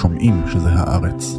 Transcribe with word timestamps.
שומעים 0.00 0.42
שזה 0.52 0.68
הארץ. 0.72 1.36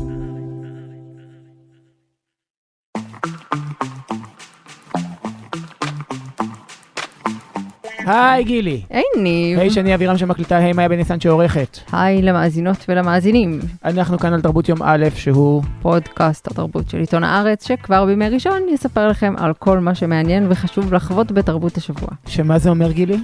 היי 8.06 8.44
גילי. 8.44 8.82
היי 8.90 9.04
ניב. 9.18 9.60
היי 9.60 9.70
שני 9.70 9.96
אבירם 9.96 10.18
שמקליטה, 10.18 10.58
היי 10.58 10.74
מאיה 10.74 10.90
בניסן 10.90 11.20
שעורכת. 11.20 11.78
היי 11.92 12.22
למאזינות 12.22 12.86
ולמאזינים. 12.90 13.60
אנחנו 13.86 14.20
כאן 14.20 14.34
על 14.34 14.42
תרבות 14.42 14.70
יום 14.70 14.80
א', 14.84 15.06
שהוא... 15.16 15.64
פודקאסט 15.82 16.48
התרבות 16.48 16.90
של 16.90 16.98
עיתון 16.98 17.24
הארץ, 17.24 17.68
שכבר 17.68 18.06
בימי 18.06 18.30
ראשון 18.30 18.62
יספר 18.74 19.08
לכם 19.08 19.34
על 19.38 19.54
כל 19.54 19.80
מה 19.80 19.96
שמעניין 19.96 20.46
וחשוב 20.50 20.94
לחוות 20.94 21.32
בתרבות 21.32 21.78
השבוע. 21.78 22.10
שמה 22.28 22.60
זה 22.60 22.70
אומר 22.70 22.92
גילי? 22.92 23.18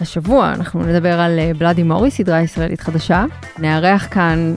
השבוע 0.00 0.52
אנחנו 0.52 0.82
נדבר 0.82 1.20
על 1.20 1.38
אה, 1.38 1.50
בלאדי 1.58 1.82
מורי, 1.82 2.10
סדרה 2.10 2.40
ישראלית 2.40 2.80
חדשה. 2.80 3.24
נארח 3.58 4.08
כאן, 4.10 4.54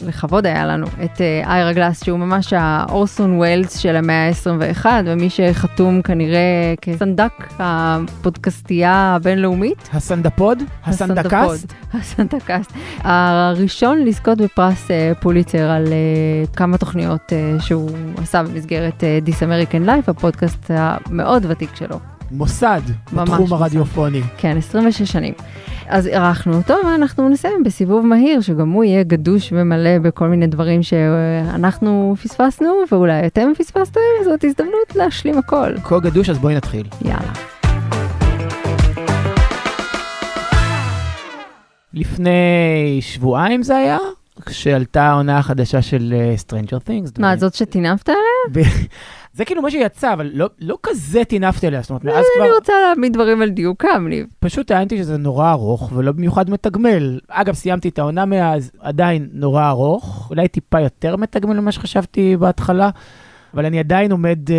לכבוד 0.00 0.46
היה 0.46 0.66
לנו, 0.66 0.86
את 1.04 1.20
אה, 1.20 1.42
איירה 1.46 1.72
גלאס, 1.72 2.04
שהוא 2.04 2.18
ממש 2.18 2.52
האורסון 2.52 3.36
ווילס 3.36 3.78
של 3.78 3.96
המאה 3.96 4.28
ה-21, 4.28 4.86
ומי 5.04 5.30
שחתום 5.30 6.02
כנראה 6.02 6.74
כסנדק 6.80 7.32
הפודקאסטייה 7.58 9.14
הבינלאומית. 9.16 9.88
הסנדפוד? 9.92 10.62
הסנדקסט? 10.84 11.72
הסנדקסט. 11.92 12.72
הראשון 12.98 14.04
לזכות 14.04 14.38
בפרס 14.38 14.90
אה, 14.90 15.12
פוליצר 15.20 15.70
על 15.70 15.84
כמה 16.56 16.78
תוכניות 16.78 17.32
שהוא 17.58 17.90
עשה 18.16 18.42
במסגרת 18.42 19.04
This 19.26 19.38
American 19.38 19.86
Life, 19.86 20.10
הפודקאסט 20.10 20.70
המאוד 20.70 21.46
ותיק 21.48 21.76
שלו. 21.76 21.98
מוסד 22.32 22.80
בתחום 23.12 23.52
הרדיופוני. 23.52 24.22
כן, 24.38 24.56
26 24.56 25.12
שנים. 25.12 25.34
אז 25.88 26.06
אירחנו 26.06 26.54
אותו 26.56 26.74
ואנחנו 26.86 27.28
נסיים 27.28 27.64
בסיבוב 27.64 28.06
מהיר, 28.06 28.40
שגם 28.40 28.70
הוא 28.70 28.84
יהיה 28.84 29.02
גדוש 29.02 29.52
ומלא 29.56 29.98
בכל 29.98 30.28
מיני 30.28 30.46
דברים 30.46 30.82
שאנחנו 30.82 32.14
פספסנו, 32.22 32.68
ואולי 32.92 33.26
אתם 33.26 33.52
פספסתם, 33.58 34.00
זאת 34.24 34.44
הזדמנות 34.44 34.96
להשלים 34.96 35.38
הכל. 35.38 35.78
כה 35.84 35.98
גדוש, 35.98 36.30
אז 36.30 36.38
בואי 36.38 36.54
נתחיל. 36.54 36.86
יאללה. 37.04 37.32
לפני 41.94 42.98
שבועיים 43.00 43.62
זה 43.62 43.76
היה? 43.76 43.98
כשעלתה 44.46 45.02
העונה 45.02 45.38
החדשה 45.38 45.82
של 45.82 46.14
uh, 46.14 46.40
Stranger 46.40 46.88
Things. 46.88 47.20
מה, 47.20 47.36
זאת 47.36 47.54
שטינפת 47.54 48.08
עליה? 48.08 48.66
זה 49.34 49.44
כאילו 49.44 49.62
מה 49.62 49.70
שיצא, 49.70 50.12
אבל 50.12 50.30
לא, 50.34 50.48
לא 50.60 50.78
כזה 50.82 51.24
טינפתי 51.24 51.66
עליה, 51.66 51.80
זאת 51.80 51.90
אומרת, 51.90 52.04
מאז 52.04 52.24
כבר... 52.34 52.44
אני 52.44 52.52
רוצה 52.52 52.72
להעמיד 52.86 53.12
דברים 53.12 53.42
על 53.42 53.50
דיוקם, 53.50 54.06
ניב. 54.08 54.26
פשוט 54.40 54.66
טענתי 54.66 54.98
שזה 54.98 55.16
נורא 55.16 55.50
ארוך, 55.50 55.92
ולא 55.94 56.12
במיוחד 56.12 56.50
מתגמל. 56.50 57.20
אגב, 57.28 57.54
סיימתי 57.54 57.88
את 57.88 57.98
העונה 57.98 58.24
מאז, 58.24 58.70
עדיין 58.80 59.28
נורא 59.32 59.68
ארוך, 59.68 60.26
אולי 60.30 60.48
טיפה 60.48 60.80
יותר 60.80 61.16
מתגמל 61.16 61.60
ממה 61.60 61.72
שחשבתי 61.72 62.36
בהתחלה, 62.36 62.90
אבל 63.54 63.66
אני 63.66 63.78
עדיין 63.78 64.12
עומד 64.12 64.38
uh, 64.48 64.52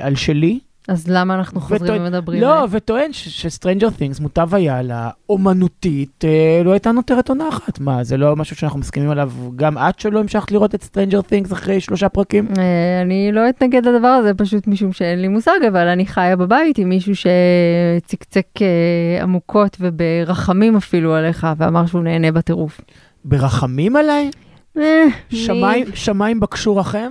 על 0.00 0.14
שלי. 0.14 0.58
אז 0.88 1.08
למה 1.08 1.34
אנחנו 1.34 1.60
חוזרים 1.60 2.02
ומדברים? 2.02 2.40
לא, 2.42 2.66
וטוען 2.70 3.12
ש 3.12 3.28
Stranger 3.28 3.90
Things 3.90 4.20
מוטב 4.20 4.54
היה 4.54 4.82
לה, 4.82 5.10
אומנותית, 5.28 6.24
אה, 6.24 6.62
לא 6.64 6.72
הייתה 6.72 6.92
נותרת 6.92 7.28
עונה 7.28 7.48
אחת. 7.48 7.80
מה, 7.80 8.04
זה 8.04 8.16
לא 8.16 8.36
משהו 8.36 8.56
שאנחנו 8.56 8.78
מסכימים 8.78 9.10
עליו, 9.10 9.32
גם 9.56 9.78
את 9.78 10.00
שלא 10.00 10.20
המשכת 10.20 10.50
לראות 10.50 10.74
את 10.74 10.82
Stranger 10.82 11.20
Things 11.20 11.52
אחרי 11.52 11.80
שלושה 11.80 12.08
פרקים? 12.08 12.48
אה, 12.58 13.02
אני 13.02 13.32
לא 13.32 13.48
אתנגד 13.48 13.86
לדבר 13.86 14.08
הזה, 14.08 14.34
פשוט 14.34 14.66
משום 14.66 14.92
שאין 14.92 15.22
לי 15.22 15.28
מושג, 15.28 15.58
אבל 15.68 15.88
אני 15.88 16.06
חיה 16.06 16.36
בבית 16.36 16.78
עם 16.78 16.88
מישהו 16.88 17.12
שצקצק 17.16 18.46
אה, 18.62 19.22
עמוקות 19.22 19.76
וברחמים 19.80 20.76
אפילו 20.76 21.14
עליך, 21.14 21.46
ואמר 21.56 21.86
שהוא 21.86 22.02
נהנה 22.02 22.32
בטירוף. 22.32 22.80
ברחמים 23.24 23.96
עליי? 23.96 24.30
אה, 24.78 25.04
שמיים, 25.30 25.86
שמיים 25.94 26.40
בקשו 26.40 26.76
רחם? 26.76 27.08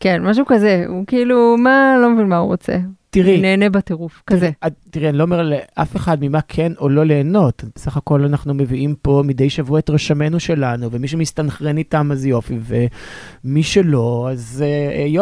כן, 0.00 0.22
משהו 0.22 0.46
כזה, 0.46 0.84
הוא 0.88 1.04
כאילו, 1.06 1.56
מה, 1.58 1.96
לא 2.02 2.10
מבין 2.10 2.28
מה 2.28 2.36
הוא 2.36 2.48
רוצה. 2.48 2.78
תראי. 3.10 3.40
נהנה 3.40 3.70
בטירוף, 3.70 4.22
כזה. 4.26 4.50
תראי, 4.90 5.08
אני 5.08 5.18
לא 5.18 5.22
אומר 5.22 5.42
לאף 5.42 5.96
אחד 5.96 6.18
ממה 6.20 6.40
כן 6.40 6.72
או 6.78 6.88
לא 6.88 7.04
ליהנות. 7.04 7.64
בסך 7.74 7.96
הכל 7.96 8.24
אנחנו 8.24 8.54
מביאים 8.54 8.94
פה 9.02 9.22
מדי 9.26 9.50
שבוע 9.50 9.78
את 9.78 9.90
רשמנו 9.90 10.40
שלנו, 10.40 10.90
ומי 10.90 11.08
שמסתנכרן 11.08 11.76
איתם 11.76 12.12
אז 12.12 12.26
יופי, 12.26 12.58
ומי 13.44 13.62
שלא, 13.62 14.28
אז 14.32 14.64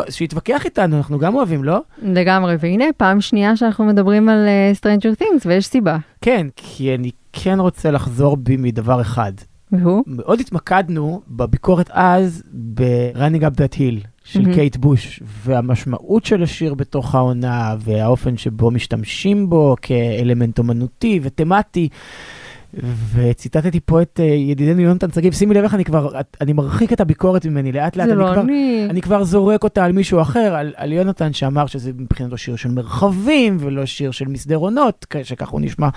uh, 0.07 0.11
שיתווכח 0.11 0.65
איתנו, 0.65 0.97
אנחנו 0.97 1.19
גם 1.19 1.35
אוהבים, 1.35 1.65
לא? 1.65 1.81
לגמרי, 2.03 2.57
והנה, 2.61 2.85
פעם 2.97 3.21
שנייה 3.21 3.57
שאנחנו 3.57 3.85
מדברים 3.85 4.29
על 4.29 4.47
uh, 4.47 4.79
Stranger 4.79 5.23
Things, 5.23 5.47
ויש 5.47 5.67
סיבה. 5.67 5.97
כן, 6.21 6.47
כי 6.57 6.95
אני 6.95 7.11
כן 7.33 7.61
רוצה 7.61 7.91
לחזור 7.91 8.37
בי 8.37 8.57
מדבר 8.57 9.01
אחד. 9.01 9.33
והוא? 9.73 10.05
מאוד 10.07 10.41
התמקדנו 10.41 11.23
בביקורת 11.29 11.91
אז 11.93 12.43
ב-Running 12.75 13.43
Up 13.43 13.55
That 13.55 13.75
Hill 13.75 14.07
של 14.25 14.41
mm-hmm. 14.41 14.55
קייט 14.55 14.77
בוש, 14.77 15.23
והמשמעות 15.45 16.25
של 16.25 16.43
השיר 16.43 16.75
בתוך 16.75 17.15
העונה, 17.15 17.77
והאופן 17.79 18.37
שבו 18.37 18.71
משתמשים 18.71 19.51
בו 19.51 19.77
כאלמנט 19.83 20.59
אומנותי 20.59 21.21
ותמטי. 21.23 21.89
וציטטתי 23.15 23.81
פה 23.81 24.03
את 24.03 24.21
uh, 24.21 24.23
ידידנו 24.23 24.81
יונתן 24.81 25.13
שגיב, 25.13 25.33
שימי 25.33 25.55
לב 25.55 25.65
איך 25.65 25.75
אני 25.75 25.85
כבר, 25.85 26.11
אני 26.41 26.53
מרחיק 26.53 26.93
את 26.93 27.01
הביקורת 27.01 27.47
ממני 27.47 27.73
לאט 27.73 27.97
לאט, 27.97 28.09
אני, 28.09 28.19
לא 28.19 28.33
כבר, 28.33 28.41
אני. 28.41 28.87
אני 28.91 29.01
כבר 29.01 29.25
זורק 29.25 29.65
אותה 29.65 29.85
על 29.85 29.93
מישהו 29.93 30.21
אחר, 30.21 30.55
על, 30.55 30.73
על 30.77 30.93
יונתן 30.93 31.33
שאמר 31.33 31.67
שזה 31.67 31.91
מבחינתו 31.99 32.37
שיר 32.37 32.57
של 32.57 32.71
מרחבים 32.71 33.57
ולא 33.61 33.87
שיר 33.87 34.11
של 34.11 34.29
מסדרונות, 34.29 35.07
שכך 35.23 35.49
הוא 35.49 35.61
נשמע 35.61 35.89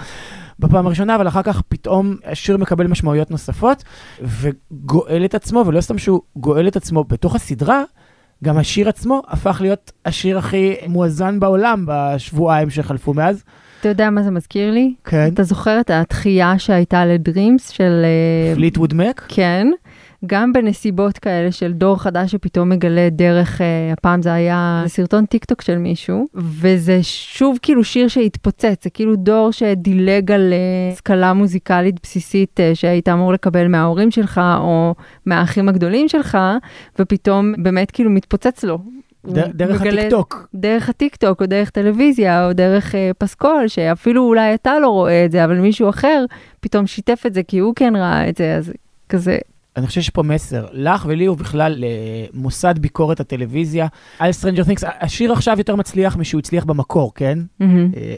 בפעם 0.62 0.86
הראשונה, 0.86 1.16
אבל 1.16 1.28
אחר 1.28 1.42
כך 1.44 1.62
פתאום 1.62 2.16
השיר 2.26 2.58
מקבל 2.58 2.88
משמעויות 2.88 3.32
נוספות 3.32 3.84
וגואל 4.22 5.26
את 5.26 5.36
עצמו, 5.36 5.64
ולא 5.68 5.82
סתם 5.82 5.98
שהוא 5.98 6.22
גואל 6.36 6.68
את 6.68 6.76
עצמו 6.76 7.04
בתוך 7.04 7.36
הסדרה, 7.36 7.84
גם 8.44 8.58
השיר 8.58 8.90
עצמו 8.90 9.22
הפך 9.28 9.58
להיות 9.62 9.92
השיר 10.06 10.38
הכי 10.38 10.76
מואזן 10.88 11.40
בעולם 11.40 11.86
בשבועיים 11.88 12.70
שחלפו 12.70 13.14
מאז. 13.14 13.44
אתה 13.80 13.90
יודע 13.90 14.10
מה 14.10 14.24
זה 14.24 14.32
מזכיר 14.32 14.72
לי? 14.72 14.94
כן. 15.04 15.30
אתה 15.34 15.44
זוכר 15.44 15.80
את 15.80 15.90
התחייה 15.90 16.60
שהייתה 16.60 17.06
ל 17.06 17.15
Dreams 17.15 17.70
של... 17.70 18.06
Fleetwood 18.56 18.94
Mac? 18.94 19.26
כן. 19.28 19.68
גם 20.26 20.54
בנסיבות 20.54 21.18
כאלה 21.18 21.52
של 21.52 21.74
דור 21.74 22.02
חדש 22.02 22.32
שפתאום 22.32 22.70
מגלה 22.70 23.10
דרך, 23.12 23.62
uh, 23.62 23.94
הפעם 23.94 24.22
זה 24.22 24.34
היה 24.34 24.84
סרטון 24.88 25.26
טיק 25.26 25.46
טוק 25.46 25.62
של 25.62 25.78
מישהו, 25.78 26.28
וזה 26.36 27.04
שוב 27.04 27.60
כאילו 27.62 27.84
שיר 27.84 28.08
שהתפוצץ, 28.08 28.84
זה 28.84 28.90
כאילו 28.90 29.16
דור 29.16 29.52
שדילג 29.52 30.32
על 30.32 30.54
uh, 30.54 30.94
השכלה 30.94 31.34
מוזיקלית 31.34 31.96
בסיסית 32.04 32.60
uh, 32.60 32.76
שהיית 32.76 33.10
אמור 33.10 33.34
לקבל 33.34 33.68
מההורים 33.68 34.12
שלך 34.12 34.42
או 34.58 34.96
מהאחים 35.26 35.70
הגדולים 35.70 36.10
שלך, 36.10 36.38
ופתאום 37.00 37.54
באמת 37.64 37.92
כאילו 37.92 38.10
מתפוצץ 38.10 38.64
לו. 38.64 38.80
דרך 39.54 39.82
הטיקטוק. 39.82 40.48
דרך 40.56 40.90
הטיקטוק, 40.90 41.42
או 41.42 41.46
דרך 41.46 41.70
טלוויזיה, 41.70 42.48
או 42.48 42.54
דרך 42.54 42.92
uh, 42.92 42.98
פסקול, 43.18 43.68
שאפילו 43.68 44.24
אולי 44.24 44.54
אתה 44.54 44.80
לא 44.80 44.88
רואה 44.88 45.26
את 45.26 45.32
זה, 45.32 45.46
אבל 45.46 45.60
מישהו 45.60 45.90
אחר 45.90 46.26
פתאום 46.60 46.88
שיתף 46.88 47.24
את 47.28 47.34
זה 47.34 47.44
כי 47.44 47.58
הוא 47.58 47.74
כן 47.76 47.96
ראה 47.96 48.30
את 48.30 48.38
זה, 48.38 48.56
אז 48.56 48.74
כזה, 49.10 49.38
אני 49.78 49.88
חושב 49.88 50.02
שיש 50.02 50.10
פה 50.10 50.24
מסר, 50.24 50.66
לך 50.74 51.06
ולי 51.08 51.28
ובכלל 51.28 51.76
למוסד 51.78 52.80
ביקורת 52.80 53.20
הטלוויזיה 53.20 53.88
על 54.20 54.32
Stranger 54.42 54.68
Things. 54.68 54.88
השיר 55.02 55.34
עכשיו 55.34 55.58
יותר 55.58 55.76
מצליח 55.76 56.18
משהוא 56.18 56.40
הצליח 56.40 56.64
במקור, 56.64 57.12
כן? 57.16 57.40
Mm-hmm. 57.62 57.66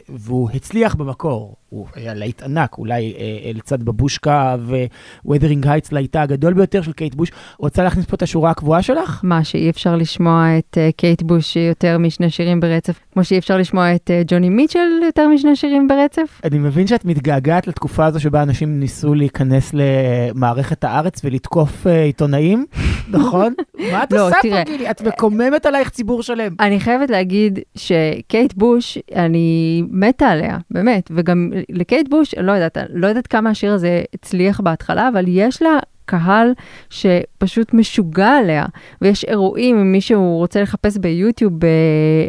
והוא 0.08 0.50
הצליח 0.54 0.94
במקור, 0.94 1.56
הוא 1.74 1.86
היה 1.94 2.14
להיט 2.14 2.42
ענק, 2.42 2.78
אולי 2.78 3.14
אה, 3.18 3.50
לצד 3.54 3.82
Babooshka 3.82 4.56
ו-Wuthering 4.58 5.64
Heights 5.64 5.88
להיטה 5.92 6.22
הגדול 6.22 6.54
ביותר 6.54 6.82
של 6.82 6.92
קייט 6.92 7.14
בוש. 7.14 7.30
רוצה 7.58 7.82
להכניס 7.84 8.06
פה 8.06 8.16
את 8.16 8.22
השורה 8.22 8.50
הקבועה 8.50 8.82
שלך? 8.82 9.20
מה, 9.22 9.44
שאי 9.44 9.70
אפשר 9.70 9.96
לשמוע 9.96 10.58
את 10.58 10.78
uh, 10.78 10.92
קייט 10.96 11.22
בוש 11.22 11.56
יותר 11.56 11.98
משני 11.98 12.30
שירים 12.30 12.60
ברצף, 12.60 13.00
כמו 13.12 13.24
שאי 13.24 13.38
אפשר 13.38 13.56
לשמוע 13.56 13.94
את 13.94 14.10
uh, 14.10 14.26
ג'וני 14.26 14.48
מיטשל 14.48 14.78
יותר 15.04 15.28
משני 15.28 15.56
שירים 15.56 15.88
ברצף? 15.88 16.40
אני 16.44 16.58
מבין 16.58 16.86
שאת 16.86 17.04
מתגעגעת 17.04 17.66
לתקופה 17.66 18.06
הזו 18.06 18.20
שבה 18.20 18.42
אנשים 18.42 18.80
ניסו 18.80 19.14
להיכנס 19.14 19.72
למערכת 19.74 20.84
הארץ 20.84 21.20
ולתקוף 21.24 21.86
uh, 21.86 21.90
עיתונאים, 21.90 22.66
נכון? 23.18 23.54
מה 23.92 24.02
את 24.02 24.12
לא, 24.12 24.26
עושה 24.26 24.36
תראה, 24.42 24.64
פה, 24.64 24.70
גילי? 24.70 24.90
את 24.90 25.02
מקוממת 25.02 25.66
עלייך 25.66 25.90
ציבור 25.90 26.22
שלם. 26.22 26.54
אני 26.60 26.80
חייבת 26.80 27.10
להגיד 27.10 27.58
שקייט 27.76 28.54
בוש, 28.54 28.98
אני 29.14 29.82
מתה 29.90 30.26
עליה, 30.26 30.58
באמת, 30.70 31.10
וגם 31.14 31.50
לקייט 31.68 32.08
בוש, 32.08 32.34
לא 32.34 32.52
יודעת, 32.52 32.78
לא 32.92 33.06
יודעת 33.06 33.26
כמה 33.26 33.50
השיר 33.50 33.72
הזה 33.72 34.02
הצליח 34.14 34.60
בהתחלה, 34.60 35.08
אבל 35.08 35.24
יש 35.28 35.62
לה 35.62 35.78
קהל 36.06 36.52
שפשוט 36.90 37.74
משוגע 37.74 38.28
עליה, 38.28 38.66
ויש 39.02 39.24
אירועים, 39.24 39.78
אם 39.78 39.92
מישהו 39.92 40.36
רוצה 40.38 40.62
לחפש 40.62 40.96
ביוטיוב 40.96 41.52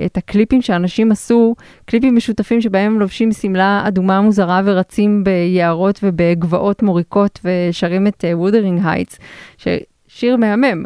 את 0.06 0.18
הקליפים 0.18 0.62
שאנשים 0.62 1.12
עשו, 1.12 1.56
קליפים 1.86 2.16
משותפים 2.16 2.62
שבהם 2.62 2.92
הם 2.94 3.00
לובשים 3.00 3.32
שמלה 3.32 3.84
אדומה 3.88 4.22
מוזרה 4.22 4.62
ורצים 4.66 5.24
ביערות 5.24 6.00
ובגבעות 6.04 6.84
מוריקות 6.84 7.40
ושרים 7.44 8.08
את 8.08 8.26
Wuthering 8.34 8.82
Heights, 8.84 9.20
שיר 10.08 10.38
מהמם. 10.38 10.84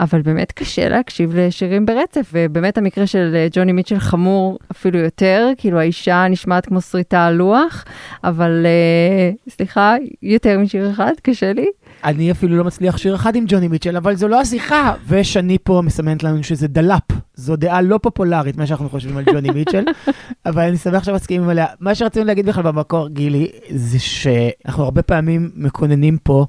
אבל 0.00 0.22
באמת 0.22 0.52
קשה 0.52 0.88
להקשיב 0.88 1.36
לשירים 1.36 1.86
ברצף, 1.86 2.30
ובאמת 2.32 2.78
המקרה 2.78 3.06
של 3.06 3.32
אה, 3.34 3.46
ג'וני 3.52 3.72
מיטשל 3.72 3.98
חמור 3.98 4.58
אפילו 4.70 4.98
יותר, 4.98 5.48
כאילו 5.56 5.78
האישה 5.78 6.26
נשמעת 6.30 6.66
כמו 6.66 6.80
שריטה 6.80 7.26
על 7.26 7.34
לוח, 7.34 7.84
אבל 8.24 8.66
אה, 8.66 9.30
סליחה, 9.48 9.94
יותר 10.22 10.58
משיר 10.58 10.90
אחד, 10.90 11.12
קשה 11.22 11.52
לי. 11.52 11.66
אני 12.04 12.30
אפילו 12.30 12.56
לא 12.56 12.64
מצליח 12.64 12.96
שיר 12.96 13.14
אחד 13.14 13.36
עם 13.36 13.44
ג'וני 13.48 13.68
מיטשל, 13.68 13.96
אבל 13.96 14.16
זו 14.16 14.28
לא 14.28 14.40
השיחה. 14.40 14.94
ושני 15.08 15.58
פה 15.64 15.82
מסמנת 15.84 16.22
לנו 16.22 16.42
שזה 16.42 16.68
דלאפ. 16.68 17.02
זו 17.34 17.56
דעה 17.56 17.82
לא 17.82 17.98
פופולרית, 18.02 18.56
מה 18.56 18.66
שאנחנו 18.66 18.88
חושבים 18.88 19.16
על 19.16 19.24
ג'וני 19.24 19.50
מיטשל, 19.50 19.84
אבל 20.46 20.62
אני 20.62 20.76
שמח 20.76 21.04
שמסכימים 21.04 21.48
עליה. 21.48 21.66
מה 21.80 21.94
שרצינו 21.94 22.24
להגיד 22.24 22.46
בכלל 22.46 22.62
במקור, 22.62 23.08
גילי, 23.08 23.48
זה 23.70 23.98
שאנחנו 23.98 24.84
הרבה 24.84 25.02
פעמים 25.02 25.50
מקוננים 25.54 26.18
פה 26.22 26.46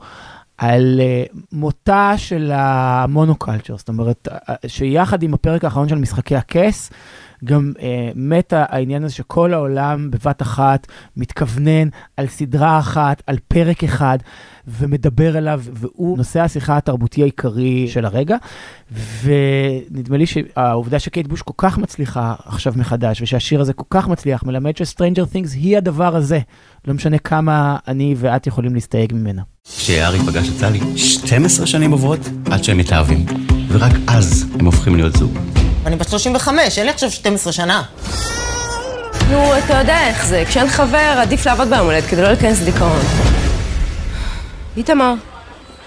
על 0.62 1.00
uh, 1.00 1.40
מותה 1.52 2.13
של 2.18 2.52
המונוקלצ'ר, 2.54 3.78
זאת 3.78 3.90
אומרת, 3.90 4.28
uh, 4.31 4.52
שיחד 4.68 5.24
עם 5.24 5.34
הפרק 5.34 5.63
האחרון 5.63 5.90
של 5.90 5.96
משחקי 5.96 6.36
הכס, 6.36 6.92
גם 7.46 7.72
uh, 7.78 7.81
מת 8.16 8.54
העניין 8.56 9.04
הזה 9.04 9.13
שכל 9.13 9.54
העולם 9.54 10.12
בבת 10.12 10.42
אחת 10.42 10.88
מתכוונן 11.18 11.88
על 12.18 12.28
סדרה 12.28 12.80
אחת, 12.80 13.22
על 13.28 13.38
פרק 13.48 13.84
אחד, 13.84 14.18
ומדבר 14.68 15.38
אליו, 15.38 15.62
והוא 15.74 16.18
נושא 16.18 16.42
השיחה 16.42 16.78
התרבותי 16.78 17.22
העיקרי 17.22 17.88
של 17.88 18.06
הרגע. 18.06 18.38
ונדמה 19.24 20.18
לי 20.18 20.25
שהעובדה 20.25 21.00
שקייט 21.00 21.28
בוש 21.28 21.42
כל 21.42 21.54
כך 21.57 21.78
מצליחה 21.78 22.36
עכשיו 22.46 22.74
מחדש, 22.75 23.22
ושהשיר 23.22 23.62
הזה 23.62 23.74
כל 23.74 23.86
כך 23.90 24.07
מצליח, 24.07 24.44
מלמד 24.44 24.78
ש 24.78 24.87
Stranger 24.87 25.25
Things 25.25 25.54
היא 25.54 25.78
הדבר 25.78 26.16
הזה. 26.16 26.40
לא 26.88 26.94
משנה 26.94 27.18
כמה 27.19 27.78
אני 27.88 28.16
ואת 28.18 28.48
יכולים 28.48 28.75
להסתייג 28.75 29.13
ממנה. 29.13 29.42
כשהארי 29.78 30.19
פגש 30.19 30.50
את 30.50 30.54
סלי, 30.57 30.80
12 30.98 31.68
שנים 31.68 31.92
עוברות 31.92 32.19
עד 32.51 32.63
שהם 32.63 32.78
מתאהבים, 32.78 33.25
ורק 33.68 33.92
אז 34.07 34.45
הם 34.60 34.66
הופכים 34.66 34.95
להיות 34.95 35.16
זוג. 35.16 35.38
אני 35.86 35.95
בת 35.95 36.10
35, 36.10 36.78
אין 36.78 36.86
לי 36.86 36.92
עכשיו 36.94 37.12
12 37.12 37.54
שנה. 37.54 37.83
נו, 39.31 39.57
אתה 39.57 39.74
יודע 39.74 40.07
איך 40.07 40.25
זה, 40.25 40.44
כשאין 40.48 40.68
חבר, 40.68 41.18
עדיף 41.22 41.45
לעבוד 41.45 41.69
ביום 41.69 41.86
הולדת 41.86 42.04
כדי 42.10 42.22
לא 42.22 42.28
להיכנס 42.28 42.62
לדיכאון. 42.62 43.01
איתמר, 44.78 45.13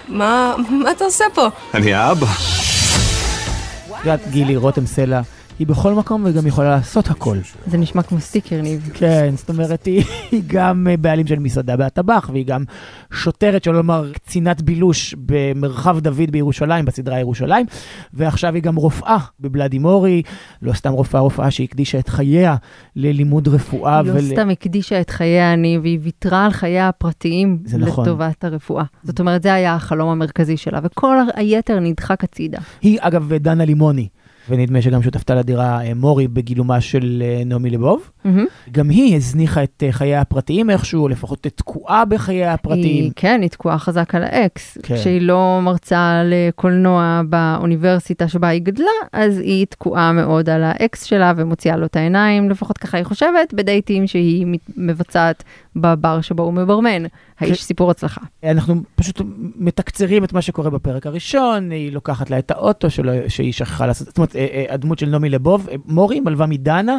מה, 0.07 0.55
מה 0.69 0.91
אתה 0.91 1.03
עושה 1.03 1.25
פה? 1.33 1.47
אני 1.73 1.93
האבא. 1.93 2.27
את 2.27 4.05
יודעת, 4.05 4.27
גילי, 4.31 4.55
רותם 4.55 4.85
סלע, 4.85 5.21
היא 5.59 5.67
בכל 5.67 5.93
מקום 5.93 6.23
וגם 6.25 6.47
יכולה 6.47 6.69
לעשות 6.69 7.09
הכל. 7.09 7.37
זה 7.67 7.77
נשמע 7.77 8.01
כמו 8.01 8.19
סטיקר, 8.19 8.61
ניב. 8.61 8.89
כן, 8.93 9.33
זאת 9.37 9.49
אומרת, 9.49 9.85
היא, 9.85 10.03
גם 10.47 10.87
אה, 10.89 10.97
בעלים 10.97 11.27
של 11.27 11.39
מסעדה 11.39 11.77
בהטבח, 11.77 12.29
והיא 12.33 12.45
גם 12.45 12.63
שוטרת, 13.11 13.63
שלא 13.63 13.73
לומר 13.73 14.11
קצינת 14.13 14.61
בילוש 14.61 15.15
במרחב 15.25 15.99
דוד 15.99 16.31
בירושלים, 16.31 16.85
בסדרה 16.85 17.19
ירושלים, 17.19 17.65
ועכשיו 18.13 18.53
היא 18.53 18.63
גם 18.63 18.75
רופאה 18.75 19.17
בבלאדי 19.39 19.79
מורי, 19.79 20.21
לא 20.61 20.73
סתם 20.73 20.91
רופאה, 20.91 21.21
רופאה 21.21 21.51
שהקדישה 21.51 21.99
את 21.99 22.09
חייה 22.09 22.55
ללימוד 22.95 23.47
רפואה. 23.47 23.99
היא 23.99 24.07
לא 24.07 24.13
ול... 24.13 24.21
סתם 24.21 24.49
הקדישה 24.49 25.01
את 25.01 25.09
חייה, 25.09 25.53
אני, 25.53 25.77
והיא 25.77 25.99
ויתרה 26.01 26.45
על 26.45 26.51
חייה 26.51 26.87
הפרטיים 26.87 27.59
נכון. 27.79 28.05
לטובת 28.05 28.43
הרפואה. 28.43 28.83
זאת 29.03 29.19
אומרת, 29.19 29.43
זה 29.43 29.53
היה 29.53 29.75
החלום 29.75 30.09
המרכזי 30.09 30.57
שלה, 30.57 30.79
וכל 30.83 31.17
היתר 31.35 31.79
נדחק 31.79 32.23
הצידה. 32.23 32.59
היא, 32.81 32.97
אגב, 33.01 33.33
דנה 33.33 33.65
לימוני. 33.65 34.07
ונדמה 34.49 34.81
שגם 34.81 35.03
שותפתה 35.03 35.35
לדירה 35.35 35.85
אה, 35.85 35.93
מורי 35.93 36.27
בגילומה 36.27 36.81
של 36.81 37.23
אה, 37.25 37.43
נעמי 37.45 37.69
לבוב. 37.69 38.11
Mm-hmm. 38.25 38.29
גם 38.71 38.89
היא 38.89 39.15
הזניחה 39.15 39.63
את 39.63 39.83
אה, 39.85 39.91
חייה 39.91 40.21
הפרטיים 40.21 40.69
איכשהו, 40.69 41.07
לפחות 41.07 41.47
תקועה 41.55 42.05
בחייה 42.05 42.53
הפרטיים. 42.53 43.03
היא, 43.03 43.11
כן, 43.15 43.39
היא 43.41 43.49
תקועה 43.49 43.77
חזק 43.77 44.15
על 44.15 44.23
האקס. 44.23 44.77
כן. 44.83 44.95
כשהיא 44.95 45.21
לא 45.21 45.59
מרצה 45.63 46.21
לקולנוע 46.25 47.21
באוניברסיטה 47.29 48.27
שבה 48.27 48.47
היא 48.47 48.61
גדלה, 48.61 48.85
אז 49.13 49.39
היא 49.39 49.65
תקועה 49.65 50.11
מאוד 50.11 50.49
על 50.49 50.63
האקס 50.63 51.03
שלה 51.03 51.33
ומוציאה 51.35 51.77
לו 51.77 51.85
את 51.85 51.95
העיניים, 51.95 52.49
לפחות 52.49 52.77
ככה 52.77 52.97
היא 52.97 53.05
חושבת, 53.05 53.53
בדייטים 53.53 54.07
שהיא 54.07 54.45
מבצצת 54.77 55.43
בבר 55.75 56.21
שבו 56.21 56.43
הוא 56.43 56.53
מברמן. 56.53 57.03
האיש 57.39 57.63
סיפור 57.63 57.91
הצלחה. 57.91 58.21
אנחנו 58.43 58.81
פשוט 58.95 59.21
מתקצרים 59.55 60.23
את 60.23 60.33
מה 60.33 60.41
שקורה 60.41 60.69
בפרק 60.69 61.07
הראשון, 61.07 61.71
היא 61.71 61.91
לוקחת 61.91 62.29
לה 62.29 62.39
את 62.39 62.51
האוטו 62.51 62.89
שלו, 62.89 63.11
שהיא 63.27 63.53
שכחה 63.53 63.85
לעשות, 63.85 64.07
זאת 64.07 64.17
אומרת, 64.17 64.35
אה, 64.35 64.47
אה, 64.51 64.65
הדמות 64.69 64.99
של 64.99 65.09
נעמי 65.09 65.29
לבוב, 65.29 65.69
אה, 65.69 65.75
מורי 65.85 66.19
מלווה 66.19 66.45
מדנה 66.45 66.97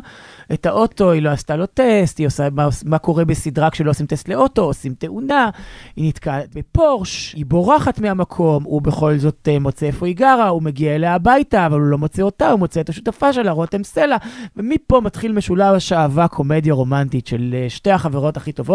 את 0.52 0.66
האוטו, 0.66 1.10
היא 1.10 1.22
לא 1.22 1.30
עשתה 1.30 1.56
לו 1.56 1.66
טסט, 1.66 2.18
היא 2.18 2.26
עושה 2.26 2.48
מה, 2.52 2.68
מה 2.84 2.98
קורה 2.98 3.24
בסדרה 3.24 3.70
כשלא 3.70 3.90
עושים 3.90 4.06
טסט 4.06 4.28
לאוטו, 4.28 4.62
עושים 4.62 4.94
תאונה, 4.98 5.50
היא 5.96 6.08
נתקעת 6.08 6.54
בפורש, 6.54 7.34
היא 7.36 7.46
בורחת 7.46 7.98
מהמקום, 7.98 8.64
הוא 8.64 8.82
בכל 8.82 9.18
זאת 9.18 9.48
מוצא 9.60 9.86
איפה 9.86 10.06
היא 10.06 10.16
גרה, 10.16 10.48
הוא 10.48 10.62
מגיע 10.62 10.94
אליה 10.94 11.14
הביתה, 11.14 11.66
אבל 11.66 11.80
הוא 11.80 11.88
לא 11.88 11.98
מוצא 11.98 12.22
אותה, 12.22 12.50
הוא 12.50 12.58
מוצא 12.58 12.80
את 12.80 12.88
השותפה 12.88 13.32
שלה, 13.32 13.52
רותם 13.52 13.84
סלע, 13.84 14.16
ומפה 14.56 15.00
מתחיל 15.00 15.32
משולש 15.32 15.92
אהבה 15.92 16.28
קומדיה 16.28 16.74
רומנטית 16.74 17.26
של 17.26 17.54
שתי 17.68 17.90
החברות 17.90 18.36
הכי 18.36 18.52
טובות, 18.52 18.65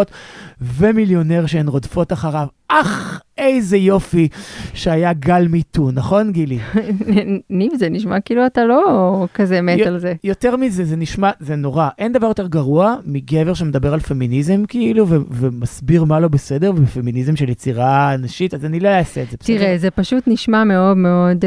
ומיליונר 0.61 1.45
שהן 1.45 1.67
רודפות 1.67 2.13
אחריו. 2.13 2.47
אך, 2.67 3.21
איזה 3.38 3.77
יופי 3.77 4.27
שהיה 4.73 5.13
גל 5.13 5.47
מיטו, 5.47 5.91
נכון 5.91 6.31
גילי? 6.31 6.59
ניב, 7.49 7.71
זה 7.75 7.89
נשמע 7.89 8.19
כאילו 8.19 8.45
אתה 8.45 8.65
לא 8.65 9.27
כזה 9.33 9.61
מת 9.61 9.79
על 9.88 9.99
זה. 9.99 10.13
יותר 10.23 10.55
מזה, 10.55 10.85
זה 10.85 10.95
נשמע, 10.95 11.31
זה 11.39 11.55
נורא. 11.55 11.89
אין 11.97 12.11
דבר 12.11 12.27
יותר 12.27 12.47
גרוע 12.47 12.95
מגבר 13.05 13.53
שמדבר 13.53 13.93
על 13.93 13.99
פמיניזם, 13.99 14.65
כאילו, 14.67 15.05
ומסביר 15.09 16.03
מה 16.03 16.19
לא 16.19 16.27
בסדר, 16.27 16.71
ופמיניזם 16.75 17.35
של 17.35 17.49
יצירה 17.49 18.15
נשית, 18.17 18.53
אז 18.53 18.65
אני 18.65 18.79
לא 18.79 18.89
אעשה 18.89 19.21
את 19.21 19.29
זה, 19.29 19.37
בסדר? 19.39 19.57
תראה, 19.57 19.77
זה 19.77 19.91
פשוט 19.91 20.23
נשמע 20.27 20.63
מאוד 20.63 20.97
מאוד... 20.97 21.45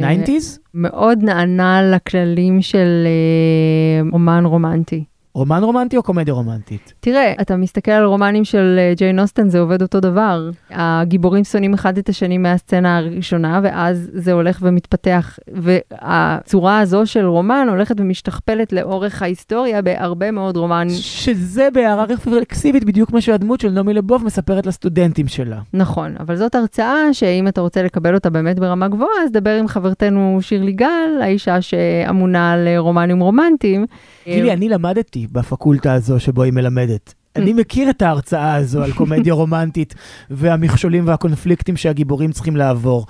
Nineties? 0.00 0.58
Uh, 0.58 0.68
מאוד 0.74 1.18
נענה 1.22 1.82
לכללים 1.82 2.62
של 2.62 3.06
uh, 3.06 4.12
רומן 4.12 4.44
רומנטי. 4.44 5.04
רומן 5.38 5.62
רומנטי 5.62 5.96
או 5.96 6.02
קומדיה 6.02 6.34
רומנטית? 6.34 6.92
תראה, 7.00 7.32
אתה 7.40 7.56
מסתכל 7.56 7.90
על 7.90 8.04
רומנים 8.04 8.44
של 8.44 8.76
אה, 8.78 8.92
ג'יין 8.96 9.20
אוסטן, 9.20 9.48
זה 9.48 9.60
עובד 9.60 9.82
אותו 9.82 10.00
דבר. 10.00 10.50
הגיבורים 10.70 11.44
שונאים 11.44 11.74
אחד 11.74 11.98
את 11.98 12.08
השני 12.08 12.38
מהסצנה 12.38 12.96
הראשונה, 12.96 13.60
ואז 13.62 14.10
זה 14.12 14.32
הולך 14.32 14.58
ומתפתח. 14.62 15.38
והצורה 15.52 16.80
הזו 16.80 17.06
של 17.06 17.26
רומן 17.26 17.66
הולכת 17.70 18.00
ומשתכפלת 18.00 18.72
לאורך 18.72 19.22
ההיסטוריה 19.22 19.82
בהרבה 19.82 20.30
מאוד 20.30 20.56
רומנים. 20.56 20.96
שזה 20.96 21.68
בהערה 21.74 22.04
רפלקסיבית 22.04 22.84
בדיוק 22.84 23.12
מה 23.12 23.20
שהדמות 23.20 23.60
של 23.60 23.70
נעמי 23.70 23.94
לבוב 23.94 24.24
מספרת 24.24 24.66
לסטודנטים 24.66 25.28
שלה. 25.28 25.60
נכון, 25.74 26.14
אבל 26.20 26.36
זאת 26.36 26.54
הרצאה 26.54 27.12
שאם 27.12 27.48
אתה 27.48 27.60
רוצה 27.60 27.82
לקבל 27.82 28.14
אותה 28.14 28.30
באמת 28.30 28.58
ברמה 28.58 28.88
גבוהה, 28.88 29.24
אז 29.24 29.32
דבר 29.32 29.50
עם 29.50 29.68
חברתנו 29.68 30.38
שירלי 30.40 30.72
גל, 30.72 31.20
האישה 31.22 31.62
שאמונה 31.62 32.52
על 32.52 32.68
רומנים 32.78 33.20
רומנטיים. 33.20 33.86
גילי, 34.24 34.52
אני 34.52 34.68
למדתי 34.68 35.27
בפקולטה 35.32 35.92
הזו 35.92 36.20
שבו 36.20 36.42
היא 36.42 36.52
מלמדת. 36.52 37.14
אני 37.36 37.52
מכיר 37.52 37.90
את 37.90 38.02
ההרצאה 38.02 38.54
הזו 38.54 38.82
על 38.82 38.92
קומדיה 38.92 39.34
רומנטית 39.40 39.94
והמכשולים 40.30 41.06
והקונפליקטים 41.06 41.76
שהגיבורים 41.76 42.32
צריכים 42.32 42.56
לעבור. 42.56 43.06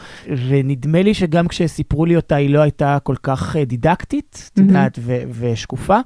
ונדמה 0.49 1.03
לי 1.03 1.15
שגם 1.15 1.49
כשסיפרו 1.49 2.07
לי 2.07 2.17
אותה, 2.17 2.37
היא 2.37 2.51
לא 2.51 2.61
הייתה 2.61 2.99
כל 3.03 3.15
כך 3.23 3.57
אה, 3.57 3.65
דידקטית, 3.65 4.51
את 4.53 4.59
יודעת, 4.59 4.99
ושקופה. 5.39 5.99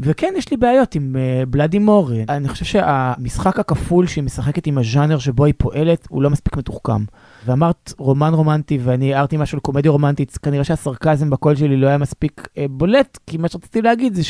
וכן, 0.00 0.34
יש 0.36 0.50
לי 0.50 0.56
בעיות 0.56 0.94
עם 0.94 1.16
uh, 1.16 1.46
בלאדי 1.46 1.78
מור. 1.78 2.10
אני 2.28 2.48
חושב 2.48 2.64
שהמשחק 2.64 3.58
הכפול 3.58 4.06
שהיא 4.06 4.24
משחקת 4.24 4.66
עם 4.66 4.78
הז'אנר 4.78 5.18
שבו 5.18 5.44
היא 5.44 5.54
פועלת, 5.58 6.06
הוא 6.10 6.22
לא 6.22 6.30
מספיק 6.30 6.56
מתוחכם. 6.56 7.04
ואמרת 7.46 7.92
רומן 7.98 8.34
רומנטי, 8.34 8.78
ואני 8.82 9.14
הערתי 9.14 9.36
משהו 9.36 9.56
על 9.56 9.60
קומדיה 9.60 9.90
רומנטית, 9.90 10.38
כנראה 10.42 10.64
שהסרקזם 10.64 11.30
בקול 11.30 11.56
שלי 11.56 11.76
לא 11.76 11.86
היה 11.86 11.98
מספיק 11.98 12.40
uh, 12.40 12.60
בולט, 12.70 13.18
כי 13.26 13.36
מה 13.36 13.48
שרציתי 13.48 13.82
להגיד 13.82 14.14
זה 14.14 14.24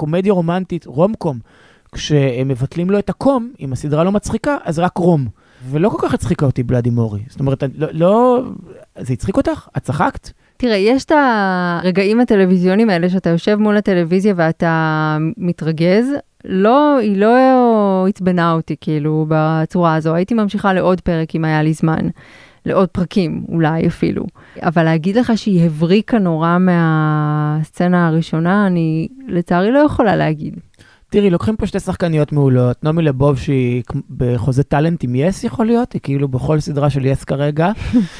שקומדיה 0.00 0.32
רומנטית, 0.32 0.86
רומקום, 0.86 1.38
מבטלים 2.46 2.90
לו 2.90 2.98
את 2.98 3.10
הקום, 3.10 3.52
אם 3.60 3.72
הסדרה 3.72 4.04
לא 4.04 4.12
מצחיקה, 4.12 4.56
אז 4.64 4.78
רק 4.78 4.96
רום. 4.96 5.26
ולא 5.70 5.88
כל 5.88 5.96
כך 6.00 6.14
הצחיקה 6.14 6.46
אותי 6.46 6.62
בלאדי 6.62 6.90
מורי. 6.90 7.20
זאת 7.28 7.40
אומרת, 7.40 7.62
לא, 7.74 7.88
לא... 7.92 8.42
זה 8.98 9.12
הצחיק 9.12 9.36
אותך? 9.36 9.68
את 9.76 9.82
צחקת? 9.82 10.30
תראה, 10.56 10.76
יש 10.76 11.04
את 11.04 11.12
הרגעים 11.82 12.20
הטלוויזיוניים 12.20 12.90
האלה 12.90 13.08
שאתה 13.08 13.30
יושב 13.30 13.56
מול 13.56 13.76
הטלוויזיה 13.76 14.34
ואתה 14.36 15.16
מתרגז. 15.36 16.06
לא, 16.44 16.98
היא 16.98 17.16
לא 17.16 18.06
עצבנה 18.08 18.52
אותי, 18.52 18.76
כאילו, 18.80 19.26
בצורה 19.28 19.94
הזו. 19.94 20.14
הייתי 20.14 20.34
ממשיכה 20.34 20.72
לעוד 20.72 21.00
פרק 21.00 21.34
אם 21.34 21.44
היה 21.44 21.62
לי 21.62 21.72
זמן. 21.72 22.08
לעוד 22.66 22.88
פרקים, 22.88 23.44
אולי 23.48 23.86
אפילו. 23.86 24.24
אבל 24.62 24.84
להגיד 24.84 25.16
לך 25.16 25.32
שהיא 25.36 25.66
הבריקה 25.66 26.18
נורא 26.18 26.58
מהסצנה 26.58 28.08
הראשונה, 28.08 28.66
אני 28.66 29.08
לצערי 29.28 29.70
לא 29.70 29.78
יכולה 29.78 30.16
להגיד. 30.16 30.54
תראי, 31.10 31.30
לוקחים 31.30 31.56
פה 31.56 31.66
שתי 31.66 31.80
שחקניות 31.80 32.32
מעולות, 32.32 32.84
נעמי 32.84 33.02
לבוב 33.02 33.38
שהיא 33.38 33.82
בחוזה 34.16 34.62
טאלנט 34.62 35.04
עם 35.04 35.14
יס 35.14 35.44
יכול 35.44 35.66
להיות, 35.66 35.92
היא 35.92 36.00
כאילו 36.02 36.28
בכל 36.28 36.60
סדרה 36.60 36.90
של 36.90 37.06
יס 37.06 37.24
כרגע, 37.24 37.70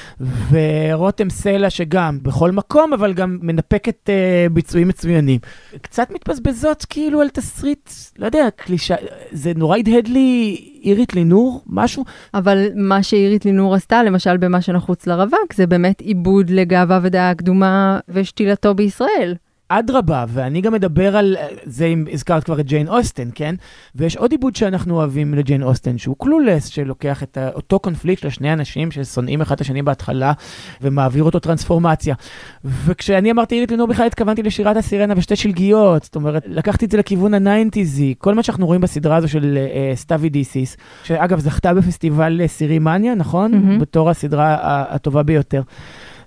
ורותם 0.51 1.31
סלע 1.31 1.71
שגם 1.71 2.19
בכל 2.23 2.51
מקום, 2.51 2.93
אבל 2.93 3.13
גם 3.13 3.39
מנפקת 3.43 4.09
uh, 4.09 4.53
ביצועים 4.53 4.89
מצוינים. 4.89 5.39
קצת 5.83 6.11
מתבזבזות 6.11 6.85
כאילו 6.85 7.21
על 7.21 7.29
תסריט, 7.29 7.91
לא 8.19 8.27
יודע, 8.27 8.49
קלישה, 8.57 8.95
זה 9.33 9.53
נורא 9.57 9.79
הדהד 9.79 10.09
לי 10.09 10.57
אירית 10.85 11.15
לינור, 11.15 11.63
משהו, 11.67 12.05
אבל 12.35 12.67
מה 12.75 13.03
שאירית 13.03 13.45
לינור 13.45 13.75
עשתה, 13.75 14.03
למשל 14.03 14.37
במה 14.37 14.61
שנחוץ 14.61 15.07
לרווק, 15.07 15.55
זה 15.55 15.67
באמת 15.67 16.01
עיבוד 16.01 16.51
לגאווה 16.51 17.01
ודעה 17.03 17.35
קדומה 17.35 17.99
ושתילתו 18.09 18.75
בישראל. 18.75 19.35
אדרבה, 19.73 20.25
ואני 20.29 20.61
גם 20.61 20.73
מדבר 20.73 21.17
על 21.17 21.37
זה, 21.65 21.87
אם 21.87 22.05
הזכרת 22.13 22.45
כבר 22.45 22.61
את 22.61 22.67
ג'יין 22.67 22.89
אוסטן, 22.89 23.29
כן? 23.35 23.55
ויש 23.95 24.17
עוד 24.17 24.33
עיבוד 24.33 24.57
שאנחנו 24.57 24.95
אוהבים 24.95 25.35
לג'יין 25.35 25.63
אוסטן, 25.63 25.99
שהוא 25.99 26.17
Clueless, 26.19 26.67
שלוקח 26.67 27.23
את 27.23 27.39
אותו 27.55 27.79
קונפליקט 27.79 28.23
של 28.23 28.31
שני 28.31 28.53
אנשים 28.53 28.91
ששונאים 28.91 29.41
אחד 29.41 29.55
את 29.55 29.61
השני 29.61 29.83
בהתחלה, 29.83 30.33
ומעביר 30.81 31.25
אותו 31.25 31.39
טרנספורמציה. 31.39 32.15
וכשאני 32.65 33.31
אמרתי 33.31 33.55
עירית 33.55 33.71
לינור 33.71 33.87
בכלל 33.87 34.07
התכוונתי 34.07 34.43
לשירת 34.43 34.77
הסירנה 34.77 35.15
ושתי 35.17 35.37
שלגיות, 35.37 36.03
זאת 36.03 36.17
אומרת, 36.17 36.43
לקחתי 36.47 36.85
את 36.85 36.91
זה 36.91 36.99
לכיוון 36.99 37.35
הניינטיזי, 37.35 38.15
כל 38.19 38.35
מה 38.35 38.43
שאנחנו 38.43 38.67
רואים 38.67 38.81
בסדרה 38.81 39.17
הזו 39.17 39.29
של 39.29 39.59
uh, 39.59 39.97
סטאבי 39.97 40.29
דיסיס, 40.29 40.77
שאגב 41.05 41.39
זכתה 41.39 41.75
בפסטיבל 41.75 42.41
אה, 42.41 42.49
Series 42.49 42.79
Mania, 42.79 43.15
נכון? 43.15 43.51
מהמם. 43.51 43.79
בתור 43.79 44.11
הסדרה 44.11 44.57
הטובה 44.89 45.23
ביותר. 45.23 45.63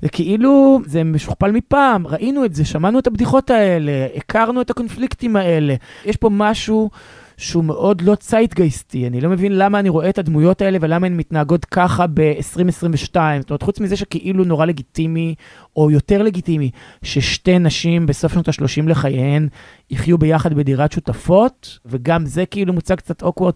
זה 0.03 0.10
כאילו, 0.10 0.79
זה 0.86 1.03
משוכפל 1.03 1.51
מפעם, 1.51 2.07
ראינו 2.07 2.45
את 2.45 2.55
זה, 2.55 2.65
שמענו 2.65 3.00
את 3.00 3.07
הבדיחות 3.07 3.50
האלה, 3.50 4.07
הכרנו 4.15 4.62
את 4.62 4.69
הקונפליקטים 4.69 5.36
האלה. 5.36 5.75
יש 6.05 6.17
פה 6.17 6.29
משהו 6.31 6.89
שהוא 7.38 7.63
מאוד 7.63 8.01
לא 8.01 8.15
צייטגייסטי, 8.15 9.07
אני 9.07 9.22
לא 9.22 9.29
מבין 9.29 9.57
למה 9.57 9.79
אני 9.79 9.89
רואה 9.89 10.10
את 10.10 10.17
הדמויות 10.17 10.62
האלה 10.62 10.77
ולמה 10.81 11.07
הן 11.07 11.17
מתנהגות 11.17 11.65
ככה 11.65 12.05
ב-2022. 12.07 13.15
זאת 13.39 13.50
אומרת, 13.50 13.63
חוץ 13.63 13.79
מזה 13.79 13.95
שכאילו 13.95 14.43
נורא 14.43 14.65
לגיטימי, 14.65 15.36
או 15.75 15.91
יותר 15.91 16.24
לגיטימי, 16.24 16.72
ששתי 17.03 17.60
נשים 17.60 18.05
בסוף 18.05 18.33
שנות 18.33 18.48
ה-30 18.48 18.89
לחייהן 18.89 19.48
יחיו 19.91 20.17
ביחד 20.17 20.53
בדירת 20.53 20.91
שותפות, 20.91 21.79
וגם 21.86 22.25
זה 22.25 22.45
כאילו 22.45 22.74
מוצג 22.74 22.95
קצת 22.95 23.22
אוקוורד. 23.22 23.53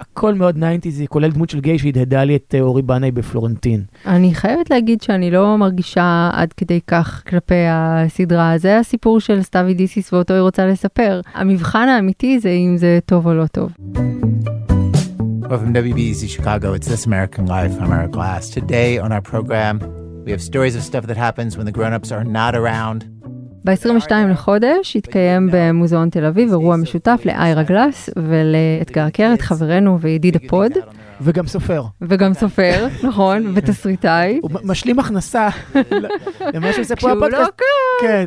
הכל 0.00 0.34
מאוד 0.34 0.56
90', 0.80 1.06
כולל 1.06 1.30
דמות 1.30 1.50
של 1.50 1.60
גיי 1.60 1.78
שהדהדה 1.78 2.24
לי 2.24 2.36
את 2.36 2.54
אה, 2.54 2.60
אורי 2.60 2.82
בנאי 2.82 3.10
בפלורנטין. 3.10 3.84
אני 4.06 4.34
חייבת 4.34 4.70
להגיד 4.70 5.02
שאני 5.02 5.30
לא 5.30 5.58
מרגישה 5.58 6.30
עד 6.32 6.52
כדי 6.52 6.80
כך 6.86 7.22
כלפי 7.28 7.64
הסדרה. 7.70 8.58
זה 8.58 8.78
הסיפור 8.78 9.20
של 9.20 9.42
סתיוי 9.42 9.74
דיסיס 9.74 10.12
ואותו 10.12 10.34
היא 10.34 10.40
רוצה 10.40 10.66
לספר. 10.66 11.20
המבחן 11.34 11.88
האמיתי 11.88 12.40
זה 12.40 12.50
אם 12.50 12.76
זה 12.76 12.98
טוב 13.06 13.26
או 13.26 13.34
לא 13.34 13.46
טוב. 13.46 13.72
Well, 15.48 15.58
from 15.58 15.74
WBEZ 15.74 16.30
Chicago, 16.36 16.72
it's 16.72 16.88
This 16.88 17.04
American 17.06 17.44
Life. 17.46 17.72
I'm 17.80 17.92
Ira 17.92 18.12
Glass. 18.12 18.48
Today 18.48 18.98
on 18.98 19.12
our 19.12 19.20
program, 19.20 19.74
we 20.24 20.30
have 20.32 20.42
stories 20.42 20.74
of 20.74 20.82
stuff 20.82 21.04
that 21.10 21.18
happens 21.18 21.56
when 21.56 21.66
the 21.66 21.76
grown-ups 21.78 22.10
are 22.10 22.24
not 22.24 22.52
around. 22.56 23.00
ב-22 23.64 24.12
לחודש 24.30 24.96
התקיים 24.96 25.48
במוזיאון 25.52 26.10
תל 26.10 26.24
אביב 26.24 26.48
אירוע 26.48 26.76
משותף 26.76 27.22
לאיירה 27.24 27.62
גלאס 27.62 28.10
ולאתגר 28.16 29.10
קרת, 29.10 29.40
חברנו 29.40 30.00
וידיד 30.00 30.36
הפוד, 30.36 30.72
וגם 31.20 31.46
סופר. 31.46 31.82
וגם 32.00 32.34
סופר, 32.34 32.86
נכון, 33.02 33.42
ותסריטאי. 33.54 34.38
הוא 34.42 34.50
משלים 34.64 34.98
הכנסה 34.98 35.48
למה 36.54 36.72
שעושה 36.72 36.96
פה 36.96 37.06
כשהוא 37.06 37.12
לא 37.12 37.26
הפודקאסט. 37.26 37.60
כן. 38.00 38.24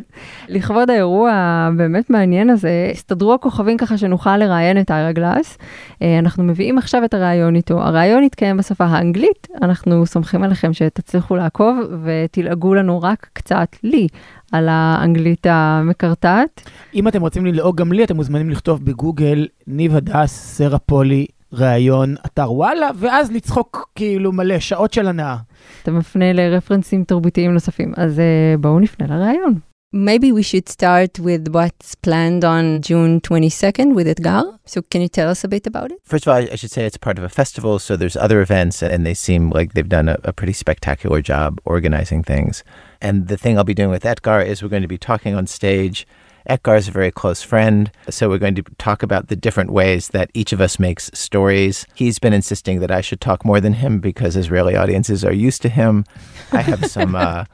לכבוד 0.48 0.90
האירוע 0.90 1.32
הבאמת 1.32 2.10
מעניין 2.10 2.50
הזה, 2.50 2.70
הסתדרו 2.92 3.34
הכוכבים 3.34 3.76
ככה 3.76 3.98
שנוכל 3.98 4.36
לראיין 4.36 4.80
את 4.80 4.90
איירה 4.90 5.12
גלאס. 5.12 5.58
אה, 6.02 6.18
אנחנו 6.18 6.44
מביאים 6.44 6.78
עכשיו 6.78 7.04
את 7.04 7.14
הראיון 7.14 7.56
איתו. 7.56 7.80
הראיון 7.80 8.22
יתקיים 8.22 8.56
בשפה 8.56 8.84
האנגלית, 8.84 9.48
אנחנו 9.62 10.06
סומכים 10.06 10.42
עליכם 10.42 10.72
שתצליחו 10.72 11.36
לעקוב 11.36 11.76
ותלעגו 12.04 12.74
לנו 12.74 13.02
רק 13.02 13.28
קצת 13.32 13.76
לי 13.82 14.06
על 14.52 14.68
האנגלית 14.70 15.46
המקרטעת. 15.50 16.70
אם 16.94 17.08
אתם 17.08 17.20
רוצים 17.20 17.46
ללעוג 17.46 17.76
גם 17.76 17.92
לי, 17.92 18.04
אתם 18.04 18.16
מוזמנים 18.16 18.50
לכתוב 18.50 18.84
בגוגל 18.84 19.46
ניב 19.66 19.96
הדס, 19.96 20.32
סרה 20.32 20.78
פולי, 20.78 21.26
ראיון, 21.52 22.14
אתר 22.26 22.52
וואלה, 22.52 22.88
ואז 22.98 23.32
לצחוק 23.32 23.90
כאילו 23.94 24.32
מלא, 24.32 24.58
שעות 24.58 24.92
של 24.92 25.08
הנאה. 25.08 25.36
אתה 25.82 25.90
מפנה 25.90 26.32
לרפרנסים 26.32 27.04
תרבותיים 27.04 27.52
נוספים, 27.52 27.92
אז 27.96 28.20
אה, 28.20 28.54
בואו 28.60 28.80
נפנה 28.80 29.06
לראיון. 29.06 29.54
Maybe 29.90 30.32
we 30.32 30.42
should 30.42 30.68
start 30.68 31.18
with 31.18 31.48
what's 31.48 31.94
planned 31.94 32.44
on 32.44 32.82
June 32.82 33.22
22nd 33.22 33.94
with 33.94 34.06
Edgar. 34.06 34.58
So, 34.66 34.82
can 34.82 35.00
you 35.00 35.08
tell 35.08 35.30
us 35.30 35.44
a 35.44 35.48
bit 35.48 35.66
about 35.66 35.92
it? 35.92 35.98
First 36.04 36.26
of 36.26 36.30
all, 36.30 36.36
I 36.36 36.56
should 36.56 36.70
say 36.70 36.84
it's 36.84 36.98
part 36.98 37.16
of 37.16 37.24
a 37.24 37.30
festival, 37.30 37.78
so 37.78 37.96
there's 37.96 38.14
other 38.14 38.42
events, 38.42 38.82
and 38.82 39.06
they 39.06 39.14
seem 39.14 39.48
like 39.48 39.72
they've 39.72 39.88
done 39.88 40.10
a, 40.10 40.18
a 40.24 40.34
pretty 40.34 40.52
spectacular 40.52 41.22
job 41.22 41.58
organizing 41.64 42.22
things. 42.22 42.64
And 43.00 43.28
the 43.28 43.38
thing 43.38 43.56
I'll 43.56 43.64
be 43.64 43.72
doing 43.72 43.88
with 43.88 44.04
Edgar 44.04 44.42
is 44.42 44.62
we're 44.62 44.68
going 44.68 44.82
to 44.82 44.88
be 44.88 44.98
talking 44.98 45.34
on 45.34 45.46
stage. 45.46 46.06
Etgar 46.50 46.76
is 46.76 46.88
a 46.88 46.92
very 46.92 47.10
close 47.10 47.42
friend, 47.42 47.90
so 48.10 48.28
we're 48.28 48.36
going 48.36 48.56
to 48.56 48.64
talk 48.76 49.02
about 49.02 49.28
the 49.28 49.36
different 49.36 49.70
ways 49.70 50.08
that 50.08 50.30
each 50.34 50.52
of 50.52 50.60
us 50.60 50.78
makes 50.78 51.10
stories. 51.14 51.86
He's 51.94 52.18
been 52.18 52.34
insisting 52.34 52.80
that 52.80 52.90
I 52.90 53.00
should 53.00 53.22
talk 53.22 53.42
more 53.42 53.58
than 53.58 53.72
him 53.72 54.00
because 54.00 54.36
Israeli 54.36 54.76
audiences 54.76 55.24
are 55.24 55.32
used 55.32 55.62
to 55.62 55.70
him. 55.70 56.04
I 56.52 56.60
have 56.60 56.90
some 56.90 57.14
uh, 57.14 57.46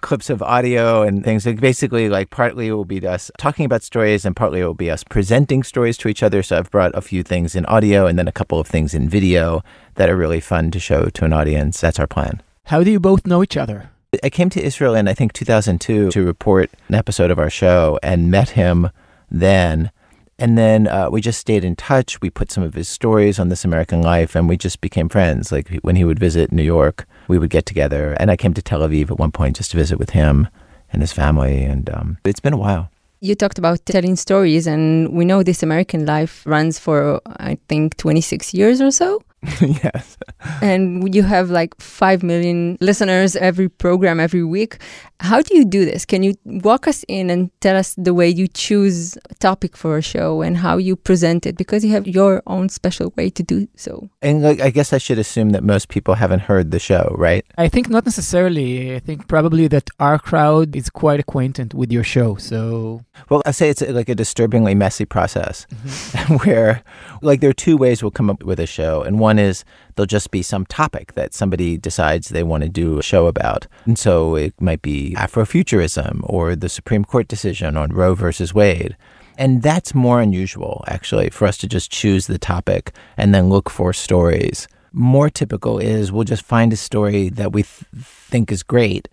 clips 0.00 0.30
of 0.30 0.42
audio 0.42 1.02
and 1.02 1.24
things. 1.24 1.46
Like 1.46 1.60
basically, 1.60 2.08
like 2.08 2.30
partly 2.30 2.68
it 2.68 2.72
will 2.72 2.84
be 2.84 3.06
us 3.06 3.30
talking 3.38 3.64
about 3.64 3.82
stories, 3.82 4.24
and 4.24 4.34
partly 4.34 4.60
it 4.60 4.64
will 4.64 4.74
be 4.74 4.90
us 4.90 5.04
presenting 5.04 5.62
stories 5.62 5.96
to 5.98 6.08
each 6.08 6.22
other. 6.22 6.42
So 6.42 6.58
I've 6.58 6.70
brought 6.70 6.94
a 6.94 7.00
few 7.00 7.22
things 7.22 7.54
in 7.54 7.66
audio 7.66 8.06
and 8.06 8.18
then 8.18 8.28
a 8.28 8.32
couple 8.32 8.58
of 8.58 8.66
things 8.66 8.94
in 8.94 9.08
video 9.08 9.62
that 9.94 10.08
are 10.08 10.16
really 10.16 10.40
fun 10.40 10.70
to 10.70 10.80
show 10.80 11.06
to 11.06 11.24
an 11.24 11.32
audience. 11.32 11.80
That's 11.80 11.98
our 11.98 12.06
plan. 12.06 12.42
How 12.64 12.82
do 12.82 12.90
you 12.90 13.00
both 13.00 13.26
know 13.26 13.42
each 13.42 13.56
other? 13.56 13.90
I 14.22 14.30
came 14.30 14.48
to 14.50 14.62
Israel 14.62 14.94
in 14.94 15.06
I 15.06 15.14
think 15.14 15.32
2002 15.32 16.10
to 16.10 16.24
report 16.24 16.70
an 16.88 16.94
episode 16.94 17.30
of 17.30 17.38
our 17.38 17.50
show 17.50 17.98
and 18.02 18.30
met 18.30 18.50
him 18.50 18.90
then. 19.30 19.90
And 20.38 20.56
then 20.56 20.86
uh, 20.86 21.10
we 21.10 21.20
just 21.20 21.40
stayed 21.40 21.64
in 21.64 21.76
touch. 21.76 22.20
We 22.20 22.30
put 22.30 22.50
some 22.50 22.62
of 22.62 22.74
his 22.74 22.88
stories 22.88 23.38
on 23.38 23.48
This 23.48 23.64
American 23.64 24.02
Life 24.02 24.34
and 24.34 24.48
we 24.48 24.56
just 24.56 24.80
became 24.80 25.08
friends. 25.08 25.50
Like 25.52 25.68
when 25.82 25.96
he 25.96 26.04
would 26.04 26.18
visit 26.18 26.52
New 26.52 26.62
York, 26.62 27.06
we 27.28 27.38
would 27.38 27.50
get 27.50 27.66
together. 27.66 28.16
And 28.18 28.30
I 28.30 28.36
came 28.36 28.54
to 28.54 28.62
Tel 28.62 28.80
Aviv 28.80 29.10
at 29.10 29.18
one 29.18 29.30
point 29.30 29.56
just 29.56 29.70
to 29.70 29.76
visit 29.76 29.98
with 29.98 30.10
him 30.10 30.48
and 30.92 31.02
his 31.02 31.12
family. 31.12 31.62
And 31.62 31.88
um, 31.90 32.18
it's 32.24 32.40
been 32.40 32.54
a 32.54 32.58
while. 32.58 32.90
You 33.20 33.34
talked 33.34 33.58
about 33.58 33.84
telling 33.84 34.14
stories, 34.14 34.66
and 34.66 35.12
we 35.12 35.24
know 35.24 35.42
this 35.42 35.62
American 35.62 36.06
life 36.06 36.46
runs 36.46 36.78
for, 36.78 37.20
I 37.26 37.58
think, 37.68 37.96
26 37.96 38.54
years 38.54 38.80
or 38.80 38.92
so. 38.92 39.22
yes. 39.60 40.16
And 40.62 41.14
you 41.14 41.22
have 41.22 41.50
like 41.50 41.78
5 41.80 42.22
million 42.22 42.76
listeners 42.80 43.36
every 43.36 43.68
program, 43.68 44.20
every 44.20 44.44
week. 44.44 44.78
How 45.20 45.42
do 45.42 45.56
you 45.56 45.64
do 45.64 45.84
this? 45.84 46.04
Can 46.04 46.22
you 46.22 46.34
walk 46.44 46.86
us 46.86 47.04
in 47.08 47.28
and 47.30 47.50
tell 47.60 47.76
us 47.76 47.94
the 47.98 48.14
way 48.14 48.28
you 48.28 48.46
choose 48.46 49.16
a 49.30 49.34
topic 49.34 49.76
for 49.76 49.98
a 49.98 50.02
show 50.02 50.42
and 50.42 50.56
how 50.56 50.76
you 50.76 50.94
present 50.94 51.44
it? 51.44 51.56
Because 51.56 51.84
you 51.84 51.90
have 51.90 52.06
your 52.06 52.42
own 52.46 52.68
special 52.68 53.12
way 53.16 53.30
to 53.30 53.42
do 53.42 53.66
so. 53.74 54.08
And 54.22 54.42
like, 54.42 54.60
I 54.60 54.70
guess 54.70 54.92
I 54.92 54.98
should 54.98 55.18
assume 55.18 55.50
that 55.50 55.64
most 55.64 55.88
people 55.88 56.14
haven't 56.14 56.40
heard 56.40 56.70
the 56.70 56.78
show, 56.78 57.14
right? 57.18 57.44
I 57.56 57.68
think 57.68 57.88
not 57.88 58.04
necessarily. 58.04 58.94
I 58.94 59.00
think 59.00 59.26
probably 59.26 59.66
that 59.68 59.90
our 59.98 60.18
crowd 60.18 60.76
is 60.76 60.88
quite 60.88 61.18
acquainted 61.18 61.74
with 61.74 61.90
your 61.90 62.04
show. 62.04 62.36
So 62.36 63.04
Well, 63.28 63.42
I 63.44 63.50
say 63.50 63.68
it's 63.68 63.82
uh, 63.82 63.90
like 63.90 64.08
a 64.08 64.14
disturbingly 64.14 64.74
messy 64.74 65.04
process 65.04 65.66
mm-hmm. 65.72 66.34
where, 66.44 66.82
like, 67.22 67.40
there 67.40 67.50
are 67.50 67.54
two 67.54 67.76
ways 67.76 68.02
we'll 68.02 68.10
come 68.10 68.30
up 68.30 68.42
with 68.42 68.60
a 68.60 68.66
show. 68.66 69.02
And 69.02 69.18
one 69.18 69.37
is 69.38 69.64
there'll 69.94 70.06
just 70.06 70.30
be 70.30 70.42
some 70.42 70.66
topic 70.66 71.14
that 71.14 71.34
somebody 71.34 71.76
decides 71.76 72.28
they 72.28 72.42
want 72.42 72.62
to 72.62 72.68
do 72.68 72.98
a 72.98 73.02
show 73.02 73.26
about. 73.26 73.66
And 73.84 73.98
so 73.98 74.34
it 74.34 74.60
might 74.60 74.82
be 74.82 75.14
Afrofuturism 75.16 76.20
or 76.24 76.54
the 76.54 76.68
Supreme 76.68 77.04
Court 77.04 77.28
decision 77.28 77.76
on 77.76 77.90
Roe 77.90 78.14
versus 78.14 78.54
Wade. 78.54 78.96
And 79.36 79.62
that's 79.62 79.94
more 79.94 80.20
unusual, 80.20 80.84
actually, 80.88 81.30
for 81.30 81.46
us 81.46 81.56
to 81.58 81.68
just 81.68 81.92
choose 81.92 82.26
the 82.26 82.38
topic 82.38 82.92
and 83.16 83.32
then 83.32 83.48
look 83.48 83.70
for 83.70 83.92
stories. 83.92 84.66
More 84.92 85.30
typical 85.30 85.78
is 85.78 86.10
we'll 86.10 86.24
just 86.24 86.44
find 86.44 86.72
a 86.72 86.76
story 86.76 87.28
that 87.28 87.52
we 87.52 87.62
th- 87.62 87.84
think 87.94 88.50
is 88.50 88.62
great 88.64 89.08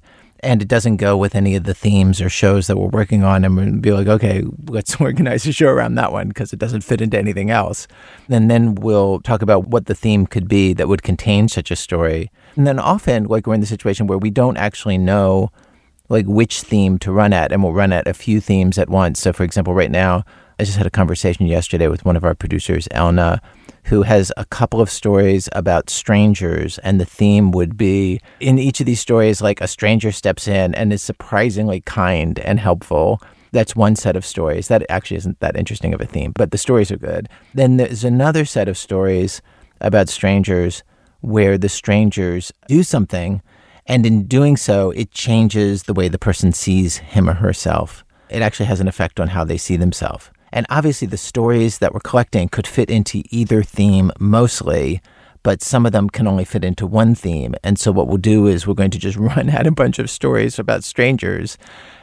and 0.45 0.61
it 0.61 0.67
doesn't 0.67 0.97
go 0.97 1.17
with 1.17 1.35
any 1.35 1.55
of 1.55 1.63
the 1.63 1.73
themes 1.73 2.21
or 2.21 2.29
shows 2.29 2.67
that 2.67 2.77
we're 2.77 2.87
working 2.87 3.23
on 3.23 3.43
and 3.43 3.55
we'll 3.55 3.79
be 3.79 3.91
like 3.91 4.07
okay 4.07 4.43
let's 4.69 4.95
organize 5.01 5.45
a 5.45 5.51
show 5.51 5.67
around 5.67 5.95
that 5.95 6.11
one 6.11 6.27
because 6.27 6.53
it 6.53 6.59
doesn't 6.59 6.81
fit 6.81 7.01
into 7.01 7.17
anything 7.17 7.49
else. 7.49 7.87
And 8.29 8.49
then 8.49 8.75
we'll 8.75 9.19
talk 9.21 9.41
about 9.41 9.67
what 9.67 9.87
the 9.87 9.95
theme 9.95 10.25
could 10.27 10.47
be 10.47 10.73
that 10.73 10.87
would 10.87 11.03
contain 11.03 11.47
such 11.47 11.71
a 11.71 11.75
story. 11.75 12.31
And 12.55 12.65
then 12.65 12.79
often 12.79 13.25
like 13.25 13.47
we're 13.47 13.55
in 13.55 13.61
the 13.61 13.65
situation 13.65 14.07
where 14.07 14.17
we 14.17 14.29
don't 14.29 14.57
actually 14.57 14.97
know 14.97 15.51
like 16.07 16.25
which 16.27 16.61
theme 16.61 16.99
to 16.99 17.11
run 17.11 17.33
at 17.33 17.51
and 17.51 17.63
we'll 17.63 17.73
run 17.73 17.91
at 17.91 18.07
a 18.07 18.13
few 18.13 18.39
themes 18.39 18.77
at 18.77 18.89
once. 18.89 19.19
So 19.19 19.33
for 19.33 19.43
example 19.43 19.73
right 19.73 19.91
now 19.91 20.23
i 20.59 20.63
just 20.63 20.77
had 20.77 20.87
a 20.87 20.91
conversation 20.91 21.47
yesterday 21.47 21.87
with 21.87 22.05
one 22.05 22.15
of 22.15 22.23
our 22.23 22.35
producers 22.35 22.87
elna 22.91 23.39
who 23.85 24.01
has 24.01 24.31
a 24.35 24.45
couple 24.45 24.81
of 24.81 24.89
stories 24.89 25.47
about 25.51 25.89
strangers 25.89 26.79
and 26.79 26.99
the 26.99 27.05
theme 27.05 27.51
would 27.51 27.77
be 27.77 28.19
in 28.39 28.57
each 28.57 28.79
of 28.79 28.85
these 28.85 28.99
stories 28.99 29.41
like 29.41 29.61
a 29.61 29.67
stranger 29.67 30.11
steps 30.11 30.47
in 30.47 30.73
and 30.75 30.91
is 30.91 31.01
surprisingly 31.01 31.81
kind 31.81 32.39
and 32.39 32.59
helpful 32.59 33.21
That's 33.51 33.73
one 33.73 33.95
set 33.95 34.17
of 34.17 34.25
stories. 34.25 34.67
That 34.67 34.85
actually 34.89 35.15
isn't 35.17 35.39
that 35.39 35.55
interesting 35.55 35.93
of 35.93 36.01
a 36.01 36.05
theme, 36.05 36.33
but 36.35 36.51
the 36.51 36.57
stories 36.57 36.91
are 36.91 36.97
good. 36.97 37.29
Then 37.53 37.77
there's 37.77 38.03
another 38.03 38.43
set 38.43 38.67
of 38.67 38.77
stories 38.77 39.41
about 39.79 40.09
strangers 40.09 40.83
where 41.21 41.57
the 41.57 41.69
strangers 41.69 42.51
do 42.67 42.83
something, 42.83 43.41
and 43.85 44.05
in 44.05 44.27
doing 44.27 44.57
so, 44.57 44.91
it 44.91 45.11
changes 45.11 45.83
the 45.83 45.93
way 45.93 46.09
the 46.09 46.19
person 46.19 46.51
sees 46.51 46.97
him 46.97 47.29
or 47.29 47.35
herself. 47.35 48.03
It 48.29 48.41
actually 48.41 48.65
has 48.65 48.81
an 48.81 48.89
effect 48.89 49.21
on 49.21 49.29
how 49.29 49.45
they 49.45 49.57
see 49.57 49.77
themselves. 49.77 50.29
And 50.55 50.65
obviously, 50.69 51.05
the 51.05 51.17
stories 51.17 51.79
that 51.79 51.93
we're 51.93 51.99
collecting 51.99 52.47
could 52.47 52.65
fit 52.65 52.89
into 52.89 53.23
either 53.29 53.61
theme 53.61 54.09
mostly, 54.17 55.01
but 55.43 55.61
some 55.61 55.85
of 55.85 55.91
them 55.91 56.09
can 56.09 56.27
only 56.27 56.45
fit 56.45 56.63
into 56.63 56.87
one 56.87 57.13
theme. 57.13 57.55
And 57.61 57.77
so, 57.77 57.91
what 57.91 58.07
we'll 58.07 58.17
do 58.17 58.47
is 58.47 58.65
we're 58.65 58.73
going 58.73 58.89
to 58.91 58.97
just 58.97 59.17
run 59.35 59.49
out 59.49 59.67
a 59.67 59.71
bunch 59.71 59.99
of 59.99 60.09
stories 60.09 60.57
about 60.57 60.85
strangers 60.85 61.57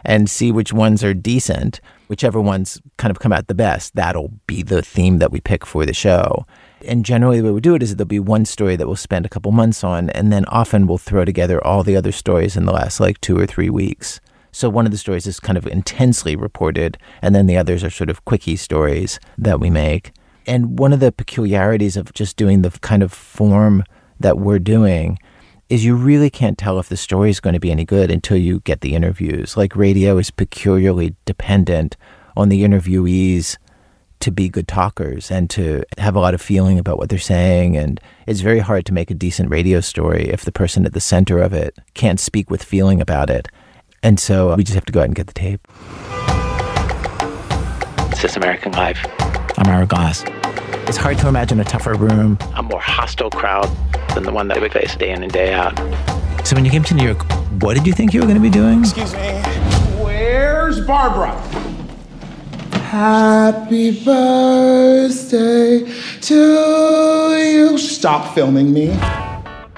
and 0.05 0.29
see 0.29 0.53
which 0.53 0.71
ones 0.71 1.03
are 1.03 1.15
decent. 1.15 1.81
Whichever 2.09 2.43
ones 2.43 2.79
kind 2.99 3.11
of 3.11 3.21
come 3.21 3.33
out 3.33 3.47
the 3.47 3.55
best, 3.55 3.95
that'll 3.95 4.33
be 4.47 4.63
the 4.63 4.83
theme 4.83 5.17
that 5.17 5.33
we 5.33 5.41
pick 5.41 5.65
for 5.65 5.87
the 5.87 5.95
show. 5.95 6.45
And 6.87 7.07
generally, 7.07 7.41
the 7.41 7.47
way 7.47 7.53
we 7.53 7.63
do 7.63 7.75
it 7.75 7.83
is 7.83 7.97
there'll 7.97 8.07
be 8.07 8.21
one 8.21 8.45
story 8.45 8.77
that 8.77 8.87
we'll 8.87 8.97
spend 8.97 9.25
a 9.25 9.31
couple 9.31 9.51
months 9.53 9.83
on, 9.83 10.11
and 10.11 10.31
then 10.31 10.45
often 10.45 10.87
we'll 10.87 10.99
throw 10.99 11.25
together 11.25 11.65
all 11.67 11.83
the 11.83 11.97
other 11.97 12.13
stories 12.13 12.55
in 12.55 12.67
the 12.67 12.73
last 12.73 13.01
like 13.01 13.19
two 13.23 13.39
or 13.39 13.47
three 13.47 13.71
weeks. 13.71 14.21
So 14.53 14.69
one 14.69 14.85
of 14.85 14.93
the 14.93 14.99
stories 14.99 15.27
is 15.27 15.41
kind 15.41 15.59
of 15.59 15.67
intensely 15.67 16.37
reported, 16.37 16.99
and 17.23 17.35
then 17.35 17.47
the 17.47 17.57
others 17.57 17.83
are 17.83 17.91
sort 17.91 18.11
of 18.11 18.25
quickie 18.25 18.57
stories 18.57 19.19
that 19.39 19.59
we 19.59 19.71
make. 19.71 20.13
And 20.47 20.79
one 20.79 20.93
of 20.93 21.01
the 21.01 21.11
peculiarities 21.11 21.97
of 21.97 22.13
just 22.13 22.37
doing 22.37 22.63
the 22.63 22.71
kind 22.71 23.03
of 23.03 23.13
form 23.13 23.85
that 24.21 24.39
we're 24.39 24.59
doing 24.59 25.19
is 25.69 25.85
you 25.87 25.97
really 25.97 26.29
can't 26.29 26.59
tell 26.59 26.79
if 26.79 26.91
the 26.91 26.97
story 26.99 27.31
is 27.31 27.41
going 27.41 27.55
to 27.55 27.61
be 27.61 27.71
any 27.71 27.85
good 27.85 28.11
until 28.11 28.37
you 28.37 28.61
get 28.61 28.83
the 28.83 28.95
interviews. 28.95 29.57
Like 29.57 29.75
radio 29.75 30.19
is 30.19 30.31
peculiarly 30.31 31.15
dependent 31.25 31.97
on 32.37 32.51
the 32.51 32.63
interviewees 32.63 33.57
to 34.21 34.31
be 34.31 34.49
good 34.49 34.69
talkers 34.69 35.31
and 35.31 35.49
to 35.51 35.83
have 35.99 36.15
a 36.15 36.21
lot 36.21 36.35
of 36.35 36.43
feeling 36.43 36.79
about 36.79 36.99
what 36.99 37.09
they're 37.09 37.19
saying. 37.19 37.77
And 37.77 38.01
it's 38.27 38.41
very 38.41 38.61
hard 38.61 38.85
to 38.87 38.93
make 38.93 39.11
a 39.11 39.15
decent 39.15 39.51
radio 39.51 39.81
story 39.81 40.29
if 40.29 40.45
the 40.45 40.53
person 40.53 40.85
at 40.85 40.93
the 40.93 41.01
center 41.01 41.39
of 41.39 41.53
it 41.53 41.77
can't 41.95 42.21
speak 42.21 42.51
with 42.51 42.63
feeling 42.63 43.01
about 43.01 43.31
it. 43.31 43.49
And 44.05 44.19
so 44.19 44.51
uh, 44.51 44.57
we 44.57 44.65
just 44.65 44.75
have 44.75 44.85
to 44.87 44.93
go 44.93 44.99
out 44.99 45.07
and 45.07 45.15
get 45.15 45.29
the 45.29 45.33
tape. 45.33 45.61
It's 48.11 48.21
This 48.21 48.37
American 48.37 48.73
Life. 48.73 48.99
I'm 49.57 49.69
Ira 49.69 49.87
Glass. 49.87 50.25
It's 50.89 50.97
hard 50.97 51.19
to 51.19 51.29
imagine 51.29 51.61
a 51.61 51.65
tougher 51.65 51.95
room, 51.95 52.37
a 52.57 52.65
more 52.65 52.81
hostile 52.81 53.31
crowd 53.31 53.71
than 54.15 54.25
the 54.25 54.33
one 54.33 54.49
that 54.49 54.61
we 54.61 54.69
face 54.69 54.97
day 54.97 55.13
in 55.13 55.23
and 55.23 55.33
day 55.33 55.55
out. 55.55 55.77
So 56.45 56.57
when 56.57 56.65
you 56.65 56.71
came 56.73 56.83
to 56.83 56.95
New 56.95 57.05
York, 57.05 57.23
what 57.63 57.75
did 57.75 57.87
you 57.87 57.93
think 57.93 58.13
you 58.13 58.21
were 58.21 58.27
going 58.27 58.37
to 58.37 58.43
be 58.43 58.51
doing? 58.51 58.81
Excuse 58.81 59.15
me. 59.15 59.41
Where's 60.03 60.85
Barbara? 60.85 61.41
Happy 62.91 64.05
birthday 64.05 65.89
to 66.23 67.37
you. 67.39 67.79
Stop 67.79 68.35
filming 68.35 68.73
me. 68.73 68.89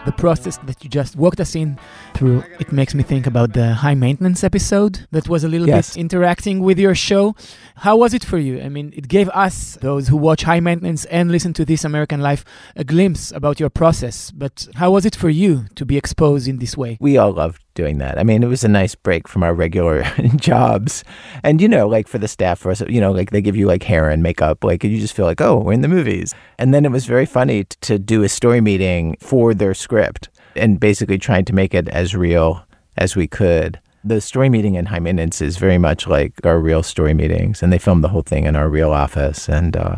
The 0.06 0.14
process 0.16 0.56
that 0.58 0.82
you 0.82 0.88
just 0.88 1.16
walked 1.16 1.40
us 1.40 1.54
in 1.54 1.78
through, 2.14 2.44
it 2.58 2.72
makes 2.72 2.94
me 2.94 3.02
think 3.02 3.26
about 3.26 3.52
the 3.52 3.74
high 3.74 3.94
maintenance 3.94 4.42
episode 4.44 5.06
that 5.10 5.28
was 5.28 5.44
a 5.44 5.48
little 5.48 5.66
Yes. 5.68 5.94
bit 5.94 6.00
interacting 6.00 6.60
with 6.60 6.78
your 6.78 6.94
show. 6.94 7.34
How 7.76 7.96
was 7.96 8.14
it 8.14 8.24
for 8.24 8.38
you? 8.38 8.60
I 8.62 8.68
mean, 8.68 8.92
it 8.96 9.08
gave 9.08 9.28
us, 9.30 9.76
those 9.80 10.08
who 10.08 10.16
watch 10.16 10.42
high 10.44 10.60
maintenance 10.60 11.04
and 11.06 11.30
listen 11.30 11.52
to 11.54 11.64
This 11.64 11.84
American 11.84 12.20
Life, 12.20 12.44
a 12.76 12.84
glimpse 12.84 13.32
about 13.32 13.58
your 13.60 13.70
process. 13.70 14.30
But 14.30 14.68
how 14.76 14.90
was 14.92 15.04
it 15.04 15.16
for 15.16 15.28
you 15.28 15.64
to 15.74 15.84
be 15.84 15.96
exposed 15.96 16.48
in 16.48 16.58
this 16.58 16.76
way? 16.76 16.96
we 17.00 17.18
all 17.18 17.32
loved 17.32 17.60
doing 17.74 17.98
that. 17.98 18.18
I 18.18 18.22
mean, 18.22 18.44
it 18.44 18.46
was 18.46 18.62
a 18.62 18.68
nice 18.68 18.94
break 18.94 19.26
from 19.26 19.42
our 19.42 19.52
regular 19.52 20.04
jobs. 20.36 21.02
And, 21.42 21.60
you 21.60 21.68
know, 21.68 21.88
like 21.88 22.06
for 22.06 22.18
the 22.18 22.28
staff, 22.28 22.60
for 22.60 22.70
us, 22.70 22.80
you 22.88 23.00
know, 23.00 23.10
like 23.10 23.30
they 23.30 23.42
give 23.42 23.56
you 23.56 23.66
like 23.66 23.82
hair 23.82 24.08
and 24.10 24.22
makeup, 24.22 24.62
like 24.62 24.84
you 24.84 25.00
just 25.00 25.14
feel 25.14 25.26
like, 25.26 25.40
oh, 25.40 25.56
we're 25.58 25.72
in 25.72 25.80
the 25.80 25.88
movies. 25.88 26.32
And 26.58 26.72
then 26.72 26.84
it 26.84 26.92
was 26.92 27.06
very 27.06 27.26
funny 27.26 27.64
t- 27.64 27.76
to 27.80 27.98
do 27.98 28.22
a 28.22 28.28
story 28.28 28.60
meeting 28.60 29.16
for 29.20 29.54
their 29.54 29.74
script 29.74 30.28
and 30.56 30.80
basically 30.80 31.18
trying 31.18 31.44
to 31.46 31.52
make 31.52 31.74
it 31.74 31.88
as 31.88 32.14
real 32.14 32.64
as 32.96 33.16
we 33.16 33.26
could. 33.26 33.80
The 34.02 34.20
story 34.20 34.48
meeting 34.48 34.74
in 34.74 34.86
High 34.86 34.98
Maintenance 34.98 35.40
is 35.40 35.56
very 35.56 35.78
much 35.78 36.06
like 36.06 36.44
our 36.44 36.58
real 36.58 36.82
story 36.82 37.14
meetings, 37.14 37.62
and 37.62 37.72
they 37.72 37.78
filmed 37.78 38.04
the 38.04 38.08
whole 38.08 38.22
thing 38.22 38.44
in 38.44 38.54
our 38.54 38.68
real 38.68 38.92
office. 38.92 39.48
And 39.48 39.76
uh, 39.76 39.96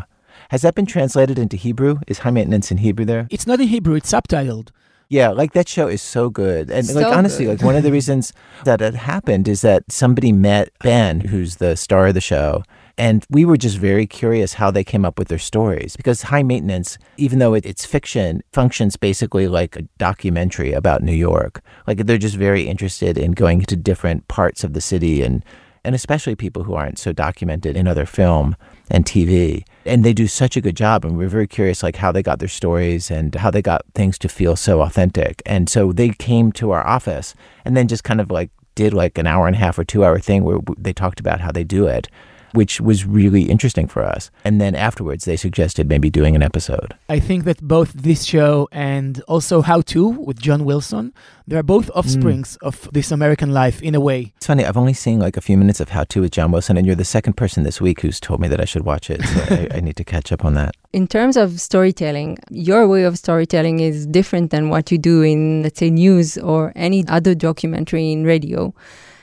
has 0.50 0.62
that 0.62 0.74
been 0.74 0.86
translated 0.86 1.38
into 1.38 1.56
Hebrew? 1.56 1.98
Is 2.06 2.18
High 2.18 2.30
Maintenance 2.30 2.70
in 2.70 2.78
Hebrew 2.78 3.04
there? 3.04 3.26
It's 3.30 3.46
not 3.46 3.60
in 3.60 3.68
Hebrew, 3.68 3.96
it's 3.96 4.10
subtitled. 4.10 4.70
Yeah, 5.08 5.28
like 5.28 5.52
that 5.52 5.68
show 5.68 5.86
is 5.86 6.02
so 6.02 6.30
good. 6.30 6.70
And 6.70 6.92
like 6.94 7.06
honestly, 7.06 7.44
good. 7.44 7.58
like 7.58 7.62
one 7.62 7.76
of 7.76 7.84
the 7.84 7.92
reasons 7.98 8.32
that 8.64 8.80
it 8.80 8.94
happened 8.94 9.46
is 9.46 9.60
that 9.60 9.84
somebody 9.88 10.32
met 10.32 10.70
Ben, 10.80 11.20
who's 11.20 11.56
the 11.56 11.76
star 11.76 12.08
of 12.08 12.14
the 12.14 12.20
show, 12.20 12.62
and 12.98 13.26
we 13.28 13.44
were 13.44 13.56
just 13.56 13.76
very 13.76 14.06
curious 14.06 14.54
how 14.54 14.70
they 14.70 14.84
came 14.84 15.04
up 15.04 15.18
with 15.18 15.28
their 15.28 15.38
stories 15.38 15.96
because 15.96 16.22
High 16.22 16.42
Maintenance, 16.42 16.96
even 17.18 17.38
though 17.38 17.54
it, 17.54 17.66
it's 17.66 17.84
fiction, 17.84 18.42
functions 18.52 18.96
basically 18.96 19.48
like 19.48 19.76
a 19.76 19.82
documentary 19.98 20.72
about 20.72 21.02
New 21.02 21.14
York. 21.14 21.62
Like 21.86 22.06
they're 22.06 22.18
just 22.18 22.36
very 22.36 22.62
interested 22.62 23.18
in 23.18 23.32
going 23.32 23.62
to 23.62 23.76
different 23.76 24.28
parts 24.28 24.64
of 24.64 24.72
the 24.72 24.80
city 24.80 25.22
and 25.22 25.44
and 25.84 25.94
especially 25.94 26.34
people 26.34 26.64
who 26.64 26.74
aren't 26.74 26.98
so 26.98 27.12
documented 27.12 27.76
in 27.76 27.86
other 27.86 28.06
film 28.06 28.56
and 28.90 29.04
TV. 29.04 29.62
And 29.84 30.04
they 30.04 30.12
do 30.12 30.26
such 30.26 30.56
a 30.56 30.60
good 30.60 30.76
job. 30.76 31.04
And 31.04 31.16
we're 31.16 31.28
very 31.28 31.46
curious, 31.46 31.80
like 31.80 31.94
how 31.94 32.10
they 32.10 32.24
got 32.24 32.40
their 32.40 32.48
stories 32.48 33.08
and 33.08 33.32
how 33.36 33.52
they 33.52 33.62
got 33.62 33.84
things 33.94 34.18
to 34.18 34.28
feel 34.28 34.56
so 34.56 34.80
authentic. 34.80 35.42
And 35.46 35.68
so 35.68 35.92
they 35.92 36.08
came 36.08 36.50
to 36.52 36.72
our 36.72 36.84
office 36.84 37.36
and 37.64 37.76
then 37.76 37.86
just 37.86 38.02
kind 38.02 38.20
of 38.20 38.32
like 38.32 38.50
did 38.74 38.94
like 38.94 39.16
an 39.16 39.28
hour 39.28 39.46
and 39.46 39.54
a 39.54 39.60
half 39.60 39.78
or 39.78 39.84
two 39.84 40.04
hour 40.04 40.18
thing 40.18 40.42
where 40.42 40.58
they 40.76 40.92
talked 40.92 41.20
about 41.20 41.40
how 41.40 41.52
they 41.52 41.64
do 41.64 41.86
it, 41.86 42.08
which 42.52 42.80
was 42.80 43.04
really 43.04 43.42
interesting 43.42 43.86
for 43.86 44.04
us. 44.04 44.30
And 44.44 44.60
then 44.60 44.74
afterwards, 44.74 45.24
they 45.24 45.36
suggested 45.36 45.88
maybe 45.88 46.10
doing 46.10 46.36
an 46.36 46.42
episode. 46.42 46.94
I 47.08 47.20
think 47.20 47.44
that 47.44 47.60
both 47.62 47.92
this 47.92 48.24
show 48.24 48.68
and 48.72 49.20
also 49.28 49.62
How 49.62 49.80
To 49.82 50.08
with 50.08 50.40
John 50.40 50.64
Wilson, 50.64 51.12
they 51.46 51.56
are 51.56 51.62
both 51.62 51.90
offsprings 51.90 52.58
mm. 52.60 52.66
of 52.66 52.88
This 52.92 53.12
American 53.12 53.52
Life 53.52 53.82
in 53.82 53.94
a 53.94 54.00
way. 54.00 54.32
It's 54.36 54.46
funny, 54.46 54.64
I've 54.64 54.76
only 54.76 54.94
seen 54.94 55.20
like 55.20 55.36
a 55.36 55.40
few 55.40 55.56
minutes 55.56 55.80
of 55.80 55.90
How 55.90 56.04
To 56.04 56.20
with 56.22 56.32
John 56.32 56.50
Wilson, 56.50 56.76
and 56.76 56.86
you're 56.86 56.96
the 56.96 57.04
second 57.04 57.34
person 57.34 57.62
this 57.62 57.80
week 57.80 58.00
who's 58.00 58.18
told 58.18 58.40
me 58.40 58.48
that 58.48 58.60
I 58.60 58.64
should 58.64 58.84
watch 58.84 59.10
it. 59.10 59.22
So 59.22 59.40
I, 59.54 59.76
I 59.76 59.80
need 59.80 59.96
to 59.96 60.04
catch 60.04 60.32
up 60.32 60.44
on 60.44 60.54
that. 60.54 60.74
In 60.92 61.06
terms 61.06 61.36
of 61.36 61.60
storytelling, 61.60 62.38
your 62.50 62.88
way 62.88 63.04
of 63.04 63.18
storytelling 63.18 63.80
is 63.80 64.06
different 64.06 64.50
than 64.50 64.70
what 64.70 64.90
you 64.90 64.96
do 64.96 65.20
in, 65.22 65.62
let's 65.62 65.78
say, 65.78 65.90
news 65.90 66.38
or 66.38 66.72
any 66.74 67.06
other 67.06 67.34
documentary 67.34 68.12
in 68.12 68.24
radio. 68.24 68.74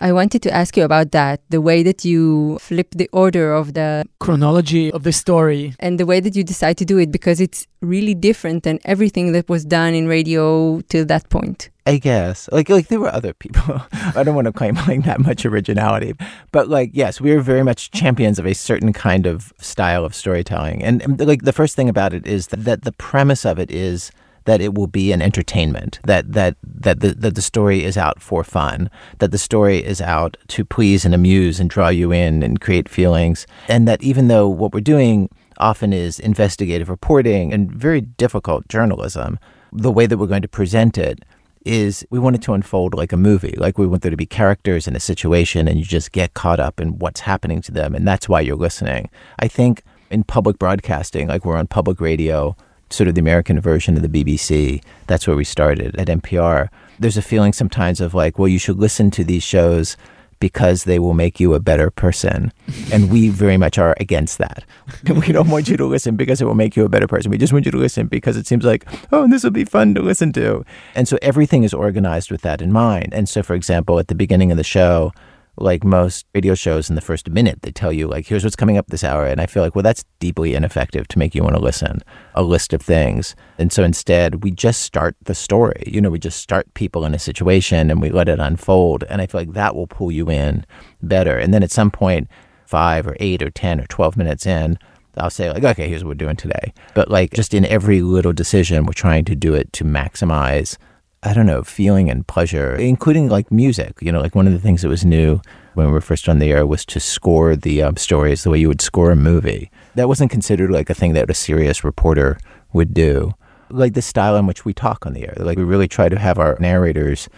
I 0.03 0.11
wanted 0.11 0.41
to 0.41 0.51
ask 0.53 0.75
you 0.75 0.83
about 0.83 1.13
that 1.13 1.39
the 1.49 1.61
way 1.61 1.81
that 1.81 2.03
you 2.03 2.57
flip 2.59 2.89
the 2.93 3.09
order 3.13 3.53
of 3.53 3.73
the 3.73 4.05
Chronology 4.19 4.91
of 4.91 5.03
the 5.03 5.13
story. 5.13 5.75
and 5.79 5.97
the 5.97 6.05
way 6.05 6.19
that 6.19 6.35
you 6.35 6.43
decide 6.43 6.75
to 6.79 6.85
do 6.85 6.97
it 6.97 7.09
because 7.09 7.39
it's 7.39 7.67
really 7.81 8.13
different 8.13 8.63
than 8.63 8.79
everything 8.83 9.31
that 9.31 9.47
was 9.47 9.63
done 9.63 9.93
in 9.93 10.09
radio 10.09 10.81
till 10.89 11.05
that 11.05 11.29
point. 11.29 11.69
I 11.85 11.99
guess 11.99 12.49
like 12.51 12.67
like 12.67 12.87
there 12.89 12.99
were 12.99 13.13
other 13.13 13.33
people. 13.33 13.81
I 14.13 14.23
don't 14.23 14.35
want 14.35 14.47
to 14.47 14.51
claim 14.51 14.75
like 14.75 15.05
that 15.05 15.21
much 15.21 15.45
originality, 15.45 16.15
but 16.51 16.67
like 16.67 16.89
yes, 16.91 17.21
we 17.21 17.31
are 17.31 17.39
very 17.39 17.63
much 17.63 17.91
champions 17.91 18.37
of 18.39 18.45
a 18.45 18.53
certain 18.53 18.91
kind 18.91 19.25
of 19.25 19.53
style 19.59 20.03
of 20.03 20.13
storytelling. 20.13 20.83
And, 20.83 21.01
and, 21.01 21.17
like 21.25 21.43
the 21.43 21.53
first 21.53 21.77
thing 21.77 21.87
about 21.87 22.13
it 22.13 22.27
is 22.27 22.47
that, 22.47 22.65
that 22.65 22.81
the 22.81 22.91
premise 22.91 23.45
of 23.45 23.57
it 23.57 23.71
is 23.71 24.11
that 24.45 24.61
it 24.61 24.73
will 24.73 24.87
be 24.87 25.11
an 25.11 25.21
entertainment. 25.21 25.99
That 26.03 26.33
that 26.33 26.57
that 26.63 26.99
the 26.99 27.13
that 27.13 27.35
the 27.35 27.41
story 27.41 27.83
is 27.83 27.97
out 27.97 28.21
for 28.21 28.43
fun. 28.43 28.89
That 29.19 29.31
the 29.31 29.37
story 29.37 29.83
is 29.83 30.01
out 30.01 30.37
to 30.49 30.65
please 30.65 31.05
and 31.05 31.13
amuse 31.13 31.59
and 31.59 31.69
draw 31.69 31.89
you 31.89 32.11
in 32.11 32.43
and 32.43 32.59
create 32.59 32.89
feelings. 32.89 33.47
And 33.67 33.87
that 33.87 34.01
even 34.03 34.27
though 34.27 34.47
what 34.47 34.73
we're 34.73 34.81
doing 34.81 35.29
often 35.57 35.93
is 35.93 36.19
investigative 36.19 36.89
reporting 36.89 37.53
and 37.53 37.71
very 37.71 38.01
difficult 38.01 38.67
journalism, 38.67 39.39
the 39.71 39.91
way 39.91 40.05
that 40.05 40.17
we're 40.17 40.27
going 40.27 40.41
to 40.41 40.47
present 40.47 40.97
it 40.97 41.23
is 41.65 42.05
we 42.09 42.19
want 42.19 42.35
it 42.35 42.41
to 42.43 42.53
unfold 42.53 42.93
like 42.93 43.13
a 43.13 43.17
movie. 43.17 43.55
Like 43.57 43.77
we 43.77 43.87
want 43.87 44.01
there 44.01 44.11
to 44.11 44.17
be 44.17 44.25
characters 44.25 44.87
in 44.87 44.95
a 44.95 44.99
situation 44.99 45.67
and 45.67 45.79
you 45.79 45.85
just 45.85 46.11
get 46.11 46.33
caught 46.33 46.59
up 46.59 46.79
in 46.79 46.99
what's 46.99 47.21
happening 47.21 47.61
to 47.61 47.71
them. 47.71 47.95
And 47.95 48.07
that's 48.07 48.27
why 48.27 48.41
you're 48.41 48.55
listening. 48.55 49.09
I 49.39 49.47
think 49.47 49.83
in 50.09 50.23
public 50.23 50.59
broadcasting, 50.59 51.27
like 51.27 51.45
we're 51.45 51.57
on 51.57 51.67
public 51.67 52.01
radio, 52.01 52.55
sort 52.93 53.07
of 53.07 53.15
the 53.15 53.21
American 53.21 53.59
version 53.59 53.97
of 53.97 54.03
the 54.03 54.23
BBC, 54.23 54.83
that's 55.07 55.27
where 55.27 55.35
we 55.35 55.43
started 55.43 55.95
at 55.95 56.07
NPR. 56.07 56.69
There's 56.99 57.17
a 57.17 57.21
feeling 57.21 57.53
sometimes 57.53 57.99
of 57.99 58.13
like, 58.13 58.37
well, 58.37 58.47
you 58.47 58.59
should 58.59 58.77
listen 58.77 59.09
to 59.11 59.23
these 59.23 59.43
shows 59.43 59.97
because 60.39 60.83
they 60.83 60.99
will 60.99 61.13
make 61.13 61.39
you 61.39 61.53
a 61.53 61.59
better 61.59 61.89
person. 61.89 62.51
And 62.91 63.09
we 63.09 63.29
very 63.29 63.57
much 63.57 63.79
are 63.79 63.95
against 63.99 64.37
that. 64.37 64.65
we 65.07 65.31
don't 65.31 65.49
want 65.49 65.67
you 65.67 65.77
to 65.77 65.85
listen 65.85 66.15
because 66.15 66.41
it 66.41 66.45
will 66.45 66.53
make 66.53 66.75
you 66.75 66.85
a 66.85 66.89
better 66.89 67.07
person. 67.07 67.31
We 67.31 67.39
just 67.39 67.53
want 67.53 67.65
you 67.65 67.71
to 67.71 67.77
listen 67.77 68.05
because 68.05 68.37
it 68.37 68.45
seems 68.45 68.65
like, 68.65 68.85
oh, 69.11 69.27
this 69.27 69.43
will 69.43 69.51
be 69.51 69.65
fun 69.65 69.95
to 69.95 70.01
listen 70.01 70.31
to. 70.33 70.63
And 70.93 71.07
so 71.07 71.17
everything 71.21 71.63
is 71.63 71.73
organized 71.73 72.29
with 72.29 72.41
that 72.41 72.61
in 72.61 72.71
mind. 72.71 73.13
And 73.13 73.27
so, 73.27 73.41
for 73.41 73.55
example, 73.55 73.97
at 73.97 74.09
the 74.09 74.15
beginning 74.15 74.51
of 74.51 74.57
the 74.57 74.63
show, 74.63 75.11
like 75.57 75.83
most 75.83 76.25
radio 76.33 76.55
shows 76.55 76.89
in 76.89 76.95
the 76.95 77.01
first 77.01 77.29
minute 77.29 77.61
they 77.61 77.71
tell 77.71 77.91
you 77.91 78.07
like 78.07 78.25
here's 78.27 78.43
what's 78.43 78.55
coming 78.55 78.77
up 78.77 78.87
this 78.87 79.03
hour 79.03 79.25
and 79.25 79.39
i 79.39 79.45
feel 79.45 79.61
like 79.61 79.75
well 79.75 79.83
that's 79.83 80.03
deeply 80.19 80.55
ineffective 80.55 81.07
to 81.07 81.19
make 81.19 81.35
you 81.35 81.43
want 81.43 81.55
to 81.55 81.61
listen 81.61 81.99
a 82.35 82.43
list 82.43 82.73
of 82.73 82.81
things. 82.81 83.35
And 83.57 83.71
so 83.71 83.83
instead 83.83 84.43
we 84.43 84.51
just 84.51 84.81
start 84.81 85.15
the 85.23 85.35
story. 85.35 85.83
You 85.85 86.01
know 86.01 86.09
we 86.09 86.19
just 86.19 86.39
start 86.39 86.73
people 86.73 87.05
in 87.05 87.13
a 87.13 87.19
situation 87.19 87.91
and 87.91 88.01
we 88.01 88.09
let 88.09 88.29
it 88.29 88.39
unfold 88.39 89.03
and 89.09 89.21
i 89.21 89.27
feel 89.27 89.41
like 89.41 89.53
that 89.53 89.75
will 89.75 89.87
pull 89.87 90.11
you 90.11 90.29
in 90.29 90.65
better. 91.01 91.37
And 91.37 91.53
then 91.53 91.63
at 91.63 91.71
some 91.71 91.91
point 91.91 92.27
five 92.65 93.07
or 93.07 93.15
eight 93.19 93.41
or 93.41 93.49
ten 93.49 93.79
or 93.79 93.85
12 93.87 94.17
minutes 94.17 94.45
in 94.45 94.77
I'll 95.15 95.29
say 95.29 95.51
like, 95.51 95.63
okay, 95.63 95.87
here's 95.87 96.03
what 96.03 96.09
we're 96.09 96.15
doing 96.15 96.35
today. 96.35 96.73
But 96.95 97.11
like 97.11 97.33
just 97.33 97.53
in 97.53 97.65
every 97.65 98.01
little 98.01 98.33
decision, 98.33 98.85
we're 98.85 98.93
trying 98.93 99.25
to 99.25 99.35
do 99.35 99.53
it 99.53 99.71
to 99.73 99.83
maximize 99.83 100.77
I 101.25 101.33
don't 101.33 101.45
know, 101.45 101.63
feeling 101.63 102.09
and 102.09 102.27
pleasure, 102.27 102.75
including 102.75 103.29
like 103.29 103.51
music. 103.51 103.97
You 104.01 104.11
know, 104.11 104.19
like 104.19 104.35
one 104.35 104.45
of 104.45 104.53
the 104.53 104.59
things 104.59 104.81
that 104.81 104.89
was 104.89 105.05
new 105.05 105.41
when 105.73 105.87
we 105.87 105.93
were 105.93 106.01
first 106.01 106.27
on 106.27 106.39
the 106.39 106.51
air 106.51 106.65
was 106.65 106.85
to 106.85 106.99
score 106.99 107.55
the 107.55 107.81
um, 107.81 107.95
stories 107.97 108.43
the 108.43 108.49
way 108.49 108.59
you 108.59 108.67
would 108.67 108.81
score 108.81 109.09
a 109.09 109.15
movie. 109.15 109.71
That 109.95 110.09
wasn't 110.09 110.31
considered 110.31 110.69
like 110.69 110.89
a 110.89 110.93
thing 110.93 111.13
that 111.13 111.29
a 111.29 111.33
serious 111.33 111.83
reporter 111.83 112.37
would 112.73 112.93
do. 112.93 113.33
Like 113.69 113.93
the 113.93 114.01
style 114.01 114.35
in 114.35 114.45
which 114.45 114.65
we 114.65 114.73
talk 114.73 115.05
on 115.05 115.13
the 115.13 115.23
air. 115.23 115.35
Like 115.37 115.57
we 115.57 115.63
really 115.63 115.87
try 115.87 116.09
to 116.09 116.19
have 116.19 116.37
our 116.37 116.57
narrators 116.59 117.29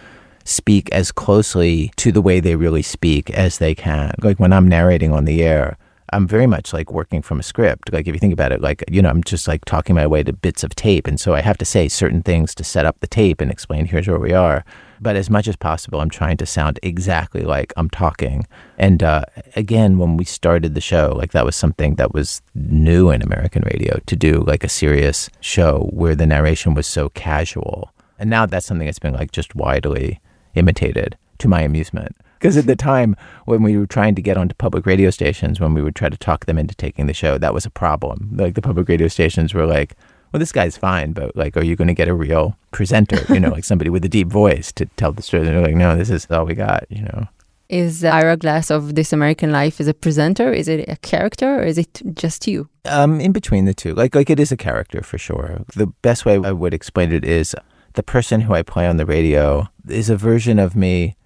speak 0.44 0.88
as 0.92 1.12
closely 1.12 1.92
to 1.96 2.12
the 2.12 2.22
way 2.22 2.40
they 2.40 2.56
really 2.56 2.82
speak 2.82 3.30
as 3.30 3.58
they 3.58 3.74
can. 3.74 4.14
Like 4.20 4.38
when 4.38 4.52
I'm 4.52 4.68
narrating 4.68 5.12
on 5.12 5.24
the 5.24 5.42
air, 5.42 5.76
I'm 6.12 6.26
very 6.26 6.46
much 6.46 6.72
like 6.72 6.92
working 6.92 7.22
from 7.22 7.40
a 7.40 7.42
script. 7.42 7.92
Like 7.92 8.06
if 8.06 8.14
you 8.14 8.18
think 8.18 8.32
about 8.32 8.52
it, 8.52 8.60
like 8.60 8.84
you 8.90 9.02
know, 9.02 9.08
I'm 9.08 9.24
just 9.24 9.48
like 9.48 9.64
talking 9.64 9.94
my 9.94 10.06
way 10.06 10.22
to 10.22 10.32
bits 10.32 10.62
of 10.64 10.74
tape, 10.74 11.06
and 11.06 11.18
so 11.18 11.34
I 11.34 11.40
have 11.40 11.58
to 11.58 11.64
say 11.64 11.88
certain 11.88 12.22
things 12.22 12.54
to 12.56 12.64
set 12.64 12.86
up 12.86 13.00
the 13.00 13.06
tape 13.06 13.40
and 13.40 13.50
explain 13.50 13.86
here's 13.86 14.08
where 14.08 14.18
we 14.18 14.32
are. 14.32 14.64
But 15.00 15.16
as 15.16 15.28
much 15.28 15.46
as 15.46 15.56
possible, 15.56 16.00
I'm 16.00 16.10
trying 16.10 16.38
to 16.38 16.46
sound 16.46 16.80
exactly 16.82 17.42
like 17.42 17.72
I'm 17.76 17.90
talking. 17.90 18.46
And 18.78 19.02
uh, 19.02 19.24
again, 19.54 19.98
when 19.98 20.16
we 20.16 20.24
started 20.24 20.74
the 20.74 20.80
show, 20.80 21.12
like 21.14 21.32
that 21.32 21.44
was 21.44 21.54
something 21.54 21.96
that 21.96 22.14
was 22.14 22.40
new 22.54 23.10
in 23.10 23.22
American 23.22 23.62
radio 23.70 23.98
to 24.06 24.16
do 24.16 24.42
like 24.46 24.64
a 24.64 24.68
serious 24.68 25.28
show 25.40 25.90
where 25.92 26.14
the 26.14 26.26
narration 26.26 26.74
was 26.74 26.86
so 26.86 27.10
casual. 27.10 27.92
And 28.18 28.30
now 28.30 28.46
that's 28.46 28.64
something 28.64 28.86
that's 28.86 28.98
been 28.98 29.14
like 29.14 29.32
just 29.32 29.54
widely 29.54 30.20
imitated 30.54 31.18
to 31.38 31.48
my 31.48 31.60
amusement. 31.60 32.16
Because 32.38 32.56
at 32.56 32.66
the 32.66 32.76
time 32.76 33.16
when 33.44 33.62
we 33.62 33.76
were 33.76 33.86
trying 33.86 34.14
to 34.14 34.22
get 34.22 34.36
onto 34.36 34.54
public 34.54 34.86
radio 34.86 35.10
stations, 35.10 35.60
when 35.60 35.74
we 35.74 35.82
would 35.82 35.96
try 35.96 36.08
to 36.08 36.16
talk 36.16 36.46
them 36.46 36.58
into 36.58 36.74
taking 36.74 37.06
the 37.06 37.14
show, 37.14 37.38
that 37.38 37.54
was 37.54 37.66
a 37.66 37.70
problem. 37.70 38.30
Like 38.32 38.54
the 38.54 38.62
public 38.62 38.88
radio 38.88 39.08
stations 39.08 39.54
were 39.54 39.66
like, 39.66 39.96
well, 40.32 40.40
this 40.40 40.52
guy's 40.52 40.76
fine, 40.76 41.12
but 41.12 41.34
like, 41.36 41.56
are 41.56 41.64
you 41.64 41.76
going 41.76 41.88
to 41.88 41.94
get 41.94 42.08
a 42.08 42.14
real 42.14 42.58
presenter, 42.70 43.18
you 43.32 43.40
know, 43.40 43.50
like 43.50 43.64
somebody 43.64 43.90
with 43.90 44.04
a 44.04 44.08
deep 44.08 44.28
voice 44.28 44.72
to 44.72 44.86
tell 44.96 45.12
the 45.12 45.22
story? 45.22 45.46
And 45.46 45.56
they're 45.56 45.62
like, 45.62 45.76
no, 45.76 45.96
this 45.96 46.10
is 46.10 46.26
all 46.30 46.44
we 46.44 46.54
got, 46.54 46.84
you 46.90 47.02
know. 47.02 47.28
Is 47.68 48.04
Ira 48.04 48.36
Glass 48.36 48.70
of 48.70 48.94
This 48.94 49.12
American 49.12 49.50
Life 49.50 49.80
is 49.80 49.88
a 49.88 49.94
presenter? 49.94 50.52
Is 50.52 50.68
it 50.68 50.88
a 50.88 50.96
character 50.96 51.60
or 51.60 51.64
is 51.64 51.78
it 51.78 52.00
just 52.14 52.46
you? 52.46 52.68
Um, 52.84 53.20
in 53.20 53.32
between 53.32 53.64
the 53.64 53.74
two. 53.74 53.92
Like 53.92 54.14
like 54.14 54.30
it 54.30 54.38
is 54.38 54.52
a 54.52 54.56
character 54.56 55.02
for 55.02 55.18
sure. 55.18 55.64
The 55.74 55.86
best 55.86 56.24
way 56.24 56.34
I 56.36 56.52
would 56.52 56.72
explain 56.72 57.12
it 57.12 57.24
is 57.24 57.56
the 57.94 58.04
person 58.04 58.42
who 58.42 58.54
I 58.54 58.62
play 58.62 58.86
on 58.86 58.98
the 58.98 59.06
radio 59.06 59.68
is 59.88 60.08
a 60.08 60.16
version 60.16 60.60
of 60.60 60.76
me 60.76 61.16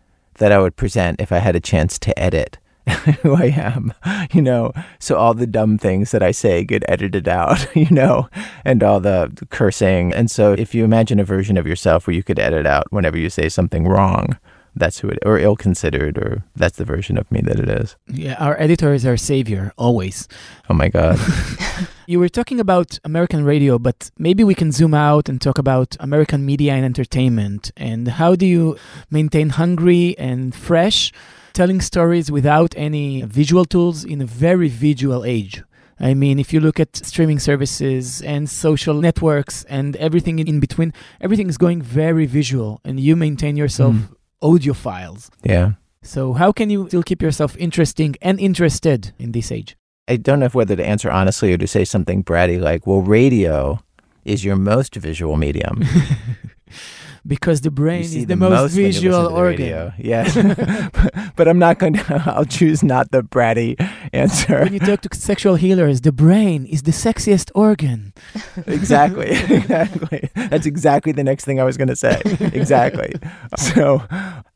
that 0.40 0.53
I 0.53 0.59
would 0.59 0.74
present 0.74 1.20
if 1.20 1.31
I 1.31 1.38
had 1.38 1.55
a 1.55 1.61
chance 1.61 1.98
to 2.00 2.18
edit 2.18 2.59
who 3.22 3.35
I 3.35 3.46
am, 3.46 3.92
you 4.33 4.42
know. 4.42 4.72
So 4.98 5.16
all 5.16 5.35
the 5.35 5.46
dumb 5.46 5.79
things 5.79 6.11
that 6.11 6.22
I 6.22 6.31
say 6.31 6.64
get 6.64 6.83
edited 6.88 7.29
out, 7.29 7.64
you 7.76 7.90
know, 7.90 8.29
and 8.64 8.83
all 8.83 9.00
the 9.00 9.31
cursing. 9.50 10.12
And 10.12 10.31
so 10.31 10.53
if 10.53 10.74
you 10.74 10.85
imagine 10.85 11.20
a 11.20 11.24
version 11.24 11.57
of 11.57 11.66
yourself 11.66 12.07
where 12.07 12.16
you 12.16 12.22
could 12.22 12.38
edit 12.38 12.66
out 12.66 12.90
whenever 12.90 13.18
you 13.18 13.31
say 13.31 13.48
something 13.48 13.87
wrong, 13.87 14.38
that's 14.75 14.99
who 15.01 15.09
it 15.09 15.19
or 15.25 15.39
ill 15.39 15.57
considered 15.57 16.19
or 16.19 16.45
that's 16.57 16.77
the 16.77 16.85
version 16.85 17.19
of 17.19 17.31
me 17.31 17.41
that 17.43 17.59
it 17.59 17.69
is. 17.69 17.97
Yeah, 18.07 18.35
our 18.35 18.59
editor 18.61 18.93
is 18.95 19.05
our 19.05 19.17
savior 19.17 19.73
always. 19.77 20.29
Oh 20.69 20.75
my 20.75 20.89
god. 20.89 21.19
you 22.07 22.19
were 22.19 22.29
talking 22.29 22.61
about 22.61 22.99
American 23.05 23.45
radio, 23.45 23.79
but 23.79 24.11
maybe 24.19 24.45
we 24.45 24.55
can 24.55 24.73
zoom 24.73 24.95
out 24.95 25.29
and 25.29 25.41
talk 25.41 25.59
about 25.59 25.97
American 26.01 26.45
media 26.47 26.75
and 26.75 26.85
entertainment 26.85 27.73
and 27.77 28.09
how 28.09 28.35
do 28.35 28.47
you 28.47 28.77
maintain 29.11 29.51
hungry 29.51 30.17
and 30.19 30.55
fresh 30.55 31.13
telling 31.53 31.81
stories 31.81 32.31
without 32.31 32.75
any 32.77 33.23
visual 33.23 33.65
tools 33.65 34.05
in 34.05 34.21
a 34.21 34.27
very 34.27 34.69
visual 34.69 35.25
age. 35.25 35.63
I 35.99 36.15
mean, 36.15 36.39
if 36.39 36.53
you 36.55 36.61
look 36.61 36.81
at 36.81 36.97
streaming 36.97 37.39
services 37.39 38.23
and 38.23 38.49
social 38.49 38.95
networks 38.95 39.65
and 39.65 39.97
everything 39.97 40.39
in 40.39 40.59
between, 40.59 40.95
everything 41.21 41.49
is 41.51 41.59
going 41.59 41.83
very 41.83 42.25
visual, 42.25 42.81
and 42.85 42.99
you 42.99 43.17
maintain 43.17 43.57
yourself 43.57 43.95
mm 43.95 44.09
audiophiles. 44.42 45.31
Yeah. 45.42 45.72
So 46.03 46.33
how 46.33 46.53
can 46.53 46.70
you 46.70 46.88
still 46.88 47.03
keep 47.03 47.20
yourself 47.22 47.57
interesting 47.59 48.16
and 48.22 48.40
interested 48.40 49.12
in 49.18 49.33
this 49.33 49.53
age? 49.53 49.76
I 50.09 50.16
don't 50.16 50.40
know 50.40 50.48
whether 50.48 50.74
to 50.74 50.85
answer 50.85 51.11
honestly 51.11 51.53
or 51.53 51.59
to 51.59 51.66
say 51.66 51.85
something 51.85 52.24
bratty 52.24 52.61
like, 52.61 52.87
well, 52.87 53.00
radio 53.00 53.81
is 54.24 54.44
your 54.44 54.57
most 54.57 54.96
visual 54.96 55.37
medium. 55.37 55.85
because 57.27 57.61
the 57.61 57.71
brain 57.71 58.03
is 58.03 58.13
the, 58.13 58.25
the 58.25 58.37
most, 58.37 58.51
most 58.51 58.73
visual 58.73 59.27
organ. 59.27 59.93
Yes, 59.99 60.35
but 61.37 61.49
I'm 61.49 61.59
not 61.59 61.79
going 61.79 61.95
to. 62.01 62.23
I'll 62.27 62.45
choose 62.45 62.83
not 62.83 63.11
the 63.11 63.23
bratty 63.23 63.77
answer. 64.13 64.61
When 64.61 64.73
you 64.73 64.81
talk 64.81 65.01
to 65.03 65.17
sexual 65.17 65.57
healers, 65.57 66.01
the 66.03 66.13
brain 66.13 66.67
is 66.67 66.83
the 66.83 66.93
sexiest 66.93 67.51
organ. 67.55 68.13
exactly, 68.67 69.31
exactly. 69.31 70.31
That's 70.35 70.67
exactly 70.67 71.13
the 71.13 71.25
next 71.25 71.45
thing 71.45 71.61
I 71.61 71.65
was 71.65 71.77
going 71.77 71.89
to 71.89 71.97
say. 71.97 72.21
Exactly. 72.53 73.15
So 73.57 74.03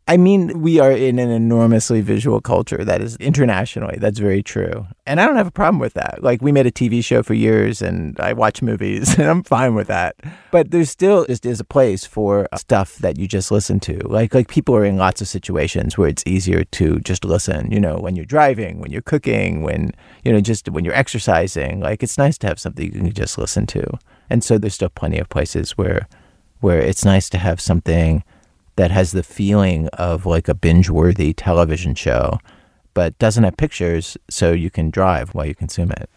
I 0.07 0.19
mean, 0.19 0.61
we 0.61 0.81
are 0.81 0.93
in 0.93 1.19
an 1.19 1.31
enormously 1.31 2.03
visual 2.03 2.43
culture 2.43 2.85
that 2.85 3.01
is 3.01 3.17
internationally. 3.17 3.97
That's 3.99 4.19
very 4.19 4.43
true. 4.43 4.87
And 5.07 5.19
I 5.19 5.27
don't 5.27 5.37
have 5.37 5.47
a 5.47 5.53
problem 5.53 5.79
with 5.79 5.95
that. 5.95 6.23
Like, 6.23 6.43
we 6.43 6.53
made 6.53 6.67
a 6.67 6.71
TV 6.71 7.03
show 7.03 7.23
for 7.23 7.33
years 7.33 7.81
and 7.81 8.19
I 8.21 8.35
watch 8.35 8.61
movies 8.61 9.15
and 9.19 9.27
I'm 9.27 9.43
fine 9.43 9.75
with 9.75 9.87
that. 9.87 10.17
But 10.51 10.73
there's 10.73 10.91
still 10.91 11.25
just 11.25 11.47
is 11.47 11.59
a 11.59 11.65
place 11.65 12.05
for 12.05 12.49
stuff 12.57 12.97
that 12.97 13.19
you 13.19 13.27
just 13.27 13.51
listen 13.51 13.81
to. 13.81 13.97
Like, 14.07 14.35
like 14.35 14.49
people 14.49 14.77
are 14.77 14.85
in 14.85 14.99
lots 14.99 15.23
of 15.23 15.29
situations 15.29 15.97
where 15.97 16.09
it's 16.09 16.25
easier 16.27 16.65
to 16.65 17.01
just 17.01 17.25
listen, 17.25 17.71
you 17.71 17.81
know, 17.81 17.97
when 17.97 18.15
you're 18.15 18.27
driving, 18.27 18.81
when 18.81 18.93
you're 18.93 19.01
cooking, 19.01 19.63
when, 19.63 19.93
you 20.23 20.33
know, 20.33 20.41
just 20.41 20.69
when 20.69 20.85
you're 20.85 20.95
exercising. 20.95 21.81
Like, 21.81 22.03
it's 22.03 22.19
nice 22.19 22.37
to 22.39 22.47
have 22.47 22.59
something 22.59 22.85
you 22.85 22.93
can 22.93 23.13
just 23.13 23.39
listen 23.39 23.67
to. 23.69 23.99
And 24.29 24.45
so 24.45 24.59
there's 24.59 24.75
still 24.75 24.91
plenty 24.91 25.19
of 25.19 25.31
places 25.31 25.79
where, 25.79 26.09
where 26.61 26.81
it's 26.81 27.07
nice 27.07 27.31
to 27.31 27.39
have 27.39 27.59
something 27.59 28.23
that 28.77 28.91
has 28.91 29.13
the 29.13 29.23
feeling 29.23 29.89
of 29.89 30.27
like 30.27 30.49
a 30.49 30.55
binge 30.55 30.91
worthy 30.91 31.33
television 31.33 31.95
show, 31.95 32.39
but 32.93 33.19
doesn't 33.19 33.45
have 33.45 33.57
pictures 33.57 34.17
so 34.29 34.53
you 34.53 34.71
can 34.71 34.91
drive 34.91 35.31
while 35.31 35.47
you 35.47 35.55
consume 35.55 35.93
it. 35.93 36.11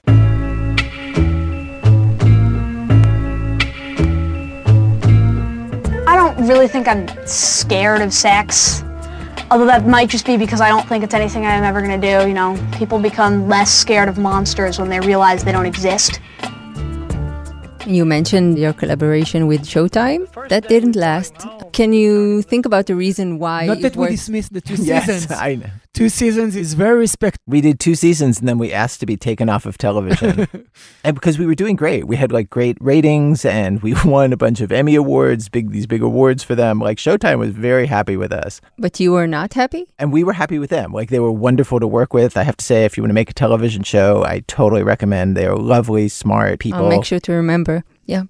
I 6.08 6.16
don't 6.16 6.48
really 6.48 6.68
think 6.68 6.88
I'm 6.88 7.08
scared 7.28 8.02
of 8.02 8.14
sex. 8.14 8.84
Although 9.50 9.68
that 9.68 9.88
might 9.88 10.10
just 10.10 10.26
be 10.26 10.36
because 10.36 10.60
I 10.60 10.68
don't 10.68 10.88
think 10.90 11.04
it's 11.04 11.14
anything 11.14 11.46
I'm 11.46 11.64
ever 11.64 11.82
going 11.82 12.02
to 12.02 12.08
do. 12.22 12.28
You 12.28 12.34
know, 12.34 12.60
people 12.74 13.00
become 13.00 13.48
less 13.48 13.74
scared 13.74 14.10
of 14.10 14.18
monsters 14.18 14.78
when 14.78 14.90
they 14.90 15.00
realize 15.00 15.44
they 15.44 15.54
don't 15.54 15.66
exist. 15.66 16.20
You 17.88 18.04
mentioned 18.04 18.58
your 18.60 18.74
collaboration 18.74 19.48
with 19.48 19.62
Showtime. 19.62 20.28
That 20.50 20.68
didn't 20.68 20.98
last. 20.98 21.34
Can 21.72 21.94
you 21.94 22.42
think 22.42 22.66
about 22.66 22.88
the 22.88 22.96
reason 22.96 23.40
why? 23.40 23.66
Not 23.66 23.80
that 23.82 23.96
we 23.96 24.10
dismissed 24.10 24.52
the 24.52 24.60
two 24.60 24.76
seasons. 24.78 25.28
Yes, 25.30 25.32
I 25.32 25.56
know. 25.56 25.70
Two 25.98 26.10
seasons 26.10 26.56
is 26.56 26.76
very 26.76 26.96
respect. 26.96 27.40
We 27.48 27.60
did 27.60 27.80
two 27.80 27.96
seasons 27.96 28.38
and 28.38 28.48
then 28.48 28.60
we 28.60 28.72
asked 28.72 29.00
to 29.00 29.08
be 29.08 29.18
taken 29.18 29.50
off 29.50 29.66
of 29.66 29.80
television. 29.80 30.48
and 31.04 31.16
because 31.16 31.40
we 31.40 31.48
were 31.48 31.56
doing 31.56 31.76
great. 31.76 32.06
We 32.06 32.18
had 32.18 32.32
like 32.32 32.52
great 32.52 32.78
ratings 32.80 33.44
and 33.44 33.82
we 33.82 33.96
won 34.06 34.32
a 34.32 34.38
bunch 34.38 34.62
of 34.62 34.72
Emmy 34.72 34.94
awards, 34.94 35.50
big 35.50 35.72
these 35.72 35.88
big 35.88 36.04
awards 36.04 36.44
for 36.44 36.54
them. 36.54 36.78
Like 36.78 37.00
Showtime 37.00 37.40
was 37.40 37.50
very 37.50 37.88
happy 37.88 38.16
with 38.16 38.32
us. 38.32 38.62
But 38.78 39.00
you 39.00 39.12
were 39.12 39.26
not 39.26 39.56
happy? 39.56 39.88
And 39.98 40.14
we 40.14 40.24
were 40.24 40.34
happy 40.34 40.60
with 40.60 40.70
them. 40.70 40.94
Like 40.94 41.10
they 41.10 41.20
were 41.20 41.32
wonderful 41.32 41.80
to 41.80 41.88
work 41.88 42.14
with. 42.14 42.38
I 42.38 42.44
have 42.44 42.58
to 42.58 42.64
say 42.64 42.86
if 42.86 42.96
you 42.96 43.02
want 43.02 43.10
to 43.10 43.16
make 43.16 43.32
a 43.32 43.34
television 43.34 43.82
show, 43.82 44.24
I 44.24 44.42
totally 44.42 44.84
recommend. 44.84 45.36
They 45.36 45.48
are 45.48 45.58
lovely, 45.58 46.10
smart 46.10 46.60
people. 46.60 46.84
I'll 46.84 46.90
make 46.90 47.06
sure 47.06 47.20
to 47.22 47.32
remember. 47.32 47.84
Yeah. 48.06 48.26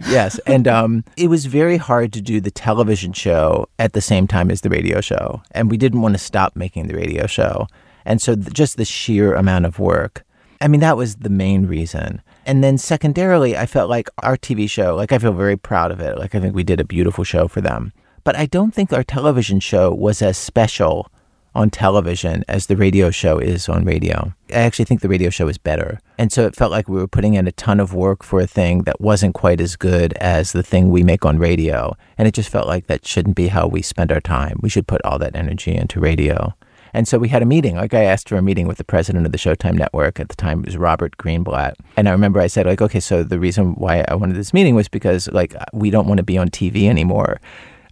Yes, 0.00 0.38
and 0.46 0.66
um, 0.68 1.04
it 1.16 1.28
was 1.28 1.46
very 1.46 1.76
hard 1.76 2.12
to 2.12 2.20
do 2.20 2.40
the 2.40 2.50
television 2.50 3.12
show 3.12 3.68
at 3.78 3.92
the 3.92 4.00
same 4.00 4.26
time 4.26 4.50
as 4.50 4.60
the 4.60 4.70
radio 4.70 5.00
show, 5.00 5.42
and 5.52 5.70
we 5.70 5.76
didn't 5.76 6.02
want 6.02 6.14
to 6.14 6.18
stop 6.18 6.56
making 6.56 6.88
the 6.88 6.96
radio 6.96 7.26
show, 7.26 7.66
and 8.04 8.20
so 8.20 8.34
th- 8.34 8.52
just 8.52 8.76
the 8.76 8.84
sheer 8.84 9.34
amount 9.34 9.66
of 9.66 9.78
work. 9.78 10.24
I 10.60 10.68
mean, 10.68 10.80
that 10.80 10.96
was 10.96 11.16
the 11.16 11.28
main 11.28 11.66
reason. 11.66 12.22
And 12.46 12.62
then 12.62 12.78
secondarily, 12.78 13.56
I 13.56 13.66
felt 13.66 13.90
like 13.90 14.08
our 14.18 14.36
TV 14.36 14.68
show, 14.70 14.94
like 14.94 15.12
I 15.12 15.18
feel 15.18 15.32
very 15.32 15.56
proud 15.56 15.90
of 15.90 16.00
it. 16.00 16.18
Like 16.18 16.34
I 16.34 16.40
think 16.40 16.54
we 16.54 16.64
did 16.64 16.80
a 16.80 16.84
beautiful 16.84 17.24
show 17.24 17.48
for 17.48 17.60
them. 17.60 17.92
But 18.24 18.36
I 18.36 18.46
don't 18.46 18.72
think 18.72 18.92
our 18.92 19.02
television 19.02 19.58
show 19.60 19.92
was 19.92 20.22
as 20.22 20.38
special 20.38 21.10
on 21.54 21.70
television 21.70 22.44
as 22.48 22.66
the 22.66 22.76
radio 22.76 23.10
show 23.10 23.38
is 23.38 23.68
on 23.68 23.84
radio. 23.84 24.32
I 24.50 24.60
actually 24.60 24.86
think 24.86 25.00
the 25.00 25.08
radio 25.08 25.30
show 25.30 25.48
is 25.48 25.58
better. 25.58 26.00
And 26.18 26.32
so 26.32 26.46
it 26.46 26.56
felt 26.56 26.70
like 26.70 26.88
we 26.88 26.98
were 26.98 27.08
putting 27.08 27.34
in 27.34 27.46
a 27.46 27.52
ton 27.52 27.80
of 27.80 27.94
work 27.94 28.22
for 28.22 28.40
a 28.40 28.46
thing 28.46 28.82
that 28.84 29.00
wasn't 29.00 29.34
quite 29.34 29.60
as 29.60 29.76
good 29.76 30.12
as 30.14 30.52
the 30.52 30.62
thing 30.62 30.90
we 30.90 31.02
make 31.02 31.24
on 31.24 31.38
radio. 31.38 31.96
And 32.16 32.26
it 32.26 32.34
just 32.34 32.48
felt 32.48 32.66
like 32.66 32.86
that 32.86 33.06
shouldn't 33.06 33.36
be 33.36 33.48
how 33.48 33.66
we 33.66 33.82
spend 33.82 34.12
our 34.12 34.20
time. 34.20 34.58
We 34.62 34.68
should 34.68 34.86
put 34.86 35.02
all 35.04 35.18
that 35.18 35.36
energy 35.36 35.74
into 35.74 36.00
radio. 36.00 36.54
And 36.94 37.08
so 37.08 37.18
we 37.18 37.28
had 37.28 37.42
a 37.42 37.46
meeting. 37.46 37.76
Like 37.76 37.94
I 37.94 38.04
asked 38.04 38.28
for 38.28 38.36
a 38.36 38.42
meeting 38.42 38.66
with 38.66 38.78
the 38.78 38.84
president 38.84 39.24
of 39.24 39.32
the 39.32 39.38
Showtime 39.38 39.74
network 39.74 40.20
at 40.20 40.28
the 40.28 40.36
time. 40.36 40.60
It 40.60 40.66
was 40.66 40.76
Robert 40.76 41.16
Greenblatt. 41.16 41.74
And 41.96 42.08
I 42.08 42.12
remember 42.12 42.40
I 42.40 42.48
said 42.48 42.66
like, 42.66 42.82
okay, 42.82 43.00
so 43.00 43.22
the 43.22 43.38
reason 43.38 43.74
why 43.74 44.04
I 44.08 44.14
wanted 44.14 44.36
this 44.36 44.52
meeting 44.52 44.74
was 44.74 44.88
because 44.88 45.28
like 45.28 45.54
we 45.72 45.90
don't 45.90 46.06
want 46.06 46.18
to 46.18 46.24
be 46.24 46.36
on 46.36 46.50
TV 46.50 46.88
anymore. 46.88 47.40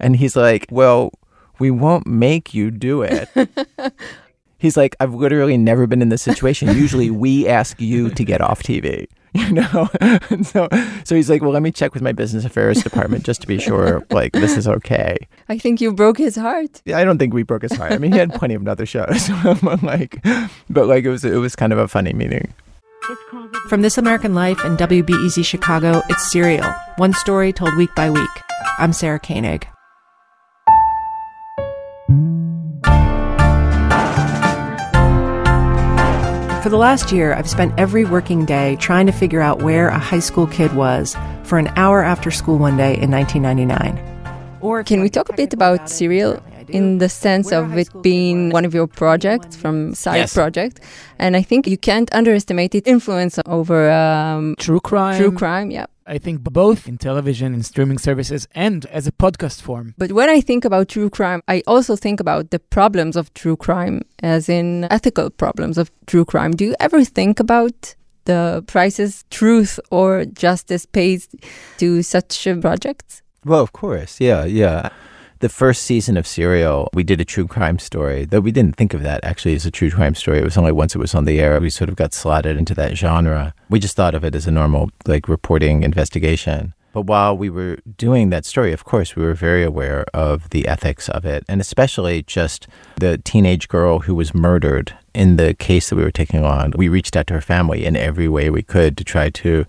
And 0.01 0.17
he's 0.17 0.37
like, 0.37 0.67
well, 0.71 1.13
we 1.61 1.71
won't 1.71 2.07
make 2.07 2.53
you 2.53 2.71
do 2.71 3.03
it. 3.03 3.29
he's 4.59 4.77
like, 4.77 4.97
I've 4.99 5.15
literally 5.15 5.57
never 5.57 5.87
been 5.87 6.03
in 6.03 6.09
this 6.09 6.23
situation. 6.23 6.69
Usually 6.77 7.11
we 7.11 7.47
ask 7.47 7.81
you 7.81 8.11
to 8.11 8.25
get 8.25 8.41
off 8.41 8.63
TV. 8.63 9.07
You 9.33 9.53
know, 9.53 9.89
and 10.01 10.45
so 10.45 10.69
so 11.05 11.15
he's 11.15 11.31
like, 11.31 11.41
well, 11.41 11.53
let 11.53 11.63
me 11.63 11.71
check 11.71 11.95
with 11.95 12.03
my 12.03 12.11
business 12.11 12.45
affairs 12.45 12.83
department 12.83 13.25
just 13.25 13.41
to 13.43 13.47
be 13.47 13.61
sure, 13.61 14.05
like 14.11 14.33
this 14.33 14.57
is 14.57 14.67
okay. 14.67 15.19
I 15.49 15.57
think 15.57 15.81
you 15.81 15.93
broke 15.93 16.19
his 16.19 16.35
heart. 16.35 16.83
I 16.93 17.05
don't 17.05 17.17
think 17.19 17.33
we 17.33 17.45
broke 17.45 17.63
his 17.63 17.73
heart. 17.73 17.93
I 17.93 17.99
mean, 17.99 18.11
he 18.11 18.19
had 18.19 18.35
plenty 18.35 18.55
of 18.55 18.67
other 18.67 18.87
shows, 18.87 19.29
but 19.63 19.85
like, 19.85 20.21
but 20.69 20.89
like 20.89 21.05
it 21.05 21.11
was 21.11 21.25
it 21.25 21.37
was 21.37 21.55
kind 21.55 21.73
of 21.73 21.79
a 21.79 21.87
funny 21.87 22.13
meeting. 22.13 22.53
From 23.69 23.83
This 23.83 23.99
American 23.99 24.35
Life 24.35 24.65
and 24.65 24.77
WBEZ 24.77 25.45
Chicago, 25.45 26.03
it's 26.09 26.33
Serial, 26.33 26.69
one 26.97 27.13
story 27.13 27.53
told 27.53 27.77
week 27.77 27.95
by 27.95 28.11
week. 28.11 28.29
I'm 28.81 28.93
Sarah 28.93 29.21
Koenig. 29.21 29.65
The 36.71 36.77
last 36.77 37.11
year, 37.13 37.35
I've 37.35 37.51
spent 37.51 37.75
every 37.79 38.05
working 38.05 38.45
day 38.45 38.77
trying 38.77 39.07
to 39.07 39.13
figure 39.13 39.41
out 39.41 39.61
where 39.63 39.89
a 39.89 39.99
high 39.99 40.21
school 40.21 40.47
kid 40.47 40.73
was 40.75 41.17
for 41.43 41.59
an 41.59 41.69
hour 41.77 42.03
after 42.03 42.31
school 42.31 42.59
one 42.59 42.77
day 42.77 42.97
in 42.97 43.11
1999. 43.11 44.59
Or 44.61 44.85
can 44.85 45.01
we 45.01 45.11
talk 45.11 45.29
a 45.29 45.33
bit 45.33 45.53
about 45.53 45.91
Serial 45.91 46.41
in 46.73 46.99
the 46.99 47.09
sense 47.09 47.53
of 47.53 47.77
it 47.77 47.89
being 48.03 48.51
one 48.51 48.65
of 48.65 48.75
your 48.75 48.87
projects 48.87 49.57
from 49.57 49.95
side 49.95 50.17
Yes. 50.17 50.35
project? 50.35 50.81
And 51.19 51.37
I 51.37 51.43
think 51.43 51.67
you 51.67 51.77
can't 51.79 52.09
underestimate 52.15 52.75
its 52.75 52.89
influence 52.89 53.39
over 53.47 53.91
um, 53.91 54.55
True 54.59 54.81
crime. 54.81 55.17
True 55.17 55.33
crime, 55.33 55.71
yeah. 55.71 55.87
I 56.07 56.19
think 56.19 56.43
both 56.43 56.89
in 56.89 56.99
television 56.99 57.55
and 57.55 57.65
streaming 57.65 57.99
services 57.99 58.49
and 58.55 58.85
as 58.87 59.07
a 59.07 59.13
podcast 59.13 59.63
form. 59.63 59.95
But 59.97 60.11
when 60.11 60.29
I 60.29 60.41
think 60.41 60.65
about 60.65 60.89
true 60.89 61.09
crime, 61.09 61.41
I 61.47 61.63
also 61.69 61.95
think 61.95 62.19
about 62.19 62.51
the 62.51 62.59
problems 62.59 63.17
of 63.17 63.33
true 63.35 63.57
crime, 63.57 64.03
as 64.21 64.49
in 64.49 64.89
ethical 64.91 65.31
problems 65.31 65.79
of 65.79 65.91
true 66.07 66.25
crime. 66.25 66.51
Do 66.51 66.65
you 66.65 66.75
ever 66.81 67.05
think 67.05 67.39
about 67.39 67.95
the 68.25 68.65
prices 68.67 69.25
truth 69.31 69.79
or 69.91 70.25
justice 70.25 70.85
pays 70.85 71.29
to 71.79 72.03
such 72.03 72.47
uh, 72.47 72.57
projects? 72.57 73.23
Well, 73.45 73.61
of 73.63 73.73
course. 73.73 74.21
Yeah, 74.21 74.45
yeah. 74.45 74.89
The 75.41 75.49
first 75.49 75.85
season 75.85 76.19
of 76.19 76.27
Serial, 76.27 76.91
we 76.93 77.03
did 77.03 77.19
a 77.19 77.25
true 77.25 77.47
crime 77.47 77.79
story, 77.79 78.27
though 78.27 78.41
we 78.41 78.53
didn't 78.53 78.77
think 78.77 78.93
of 78.93 79.03
that 79.05 79.25
actually 79.25 79.55
as 79.55 79.65
a 79.65 79.71
true 79.71 79.91
crime 79.91 80.15
story. 80.15 80.39
It 80.39 80.45
was 80.45 80.59
only 80.59 80.71
once 80.71 80.95
it 80.95 80.99
was 80.99 81.15
on 81.15 81.25
the 81.25 81.41
air, 81.41 81.59
we 81.59 81.71
sort 81.71 81.89
of 81.89 81.97
got 81.97 82.13
slotted 82.13 82.59
into 82.59 82.75
that 82.75 82.95
genre. 82.95 83.55
We 83.71 83.79
just 83.79 83.97
thought 83.97 84.15
of 84.15 84.23
it 84.23 84.35
as 84.35 84.47
a 84.47 84.51
normal, 84.51 84.91
like, 85.07 85.31
reporting 85.31 85.83
investigation. 85.83 86.75
But 86.93 87.07
while 87.07 87.39
we 87.39 87.49
were 87.49 87.79
doing 87.97 88.29
that 88.29 88.45
story, 88.45 88.75
of 88.75 88.85
course, 88.85 89.17
we 89.17 89.25
were 89.25 89.33
very 89.33 89.65
aware 89.65 90.05
of 90.13 90.51
the 90.51 90.69
ethics 90.69 91.09
of 91.09 91.25
it, 91.25 91.43
and 91.49 91.59
especially 91.59 92.23
just 92.23 92.69
the 92.97 93.17
teenage 93.17 93.67
girl 93.67 94.01
who 94.01 94.15
was 94.15 94.35
murdered 94.35 94.95
in 95.15 95.37
the 95.37 95.55
case 95.55 95.89
that 95.89 95.97
we 95.97 96.03
were 96.03 96.11
taking 96.11 96.45
on. 96.45 96.75
We 96.77 96.89
reached 96.89 97.17
out 97.17 97.29
to 97.29 97.35
her 97.35 97.41
family 97.41 97.87
in 97.87 97.97
every 97.97 98.29
way 98.29 98.51
we 98.51 98.63
could 98.63 98.95
to 98.99 99.05
try 99.05 99.31
to 99.31 99.65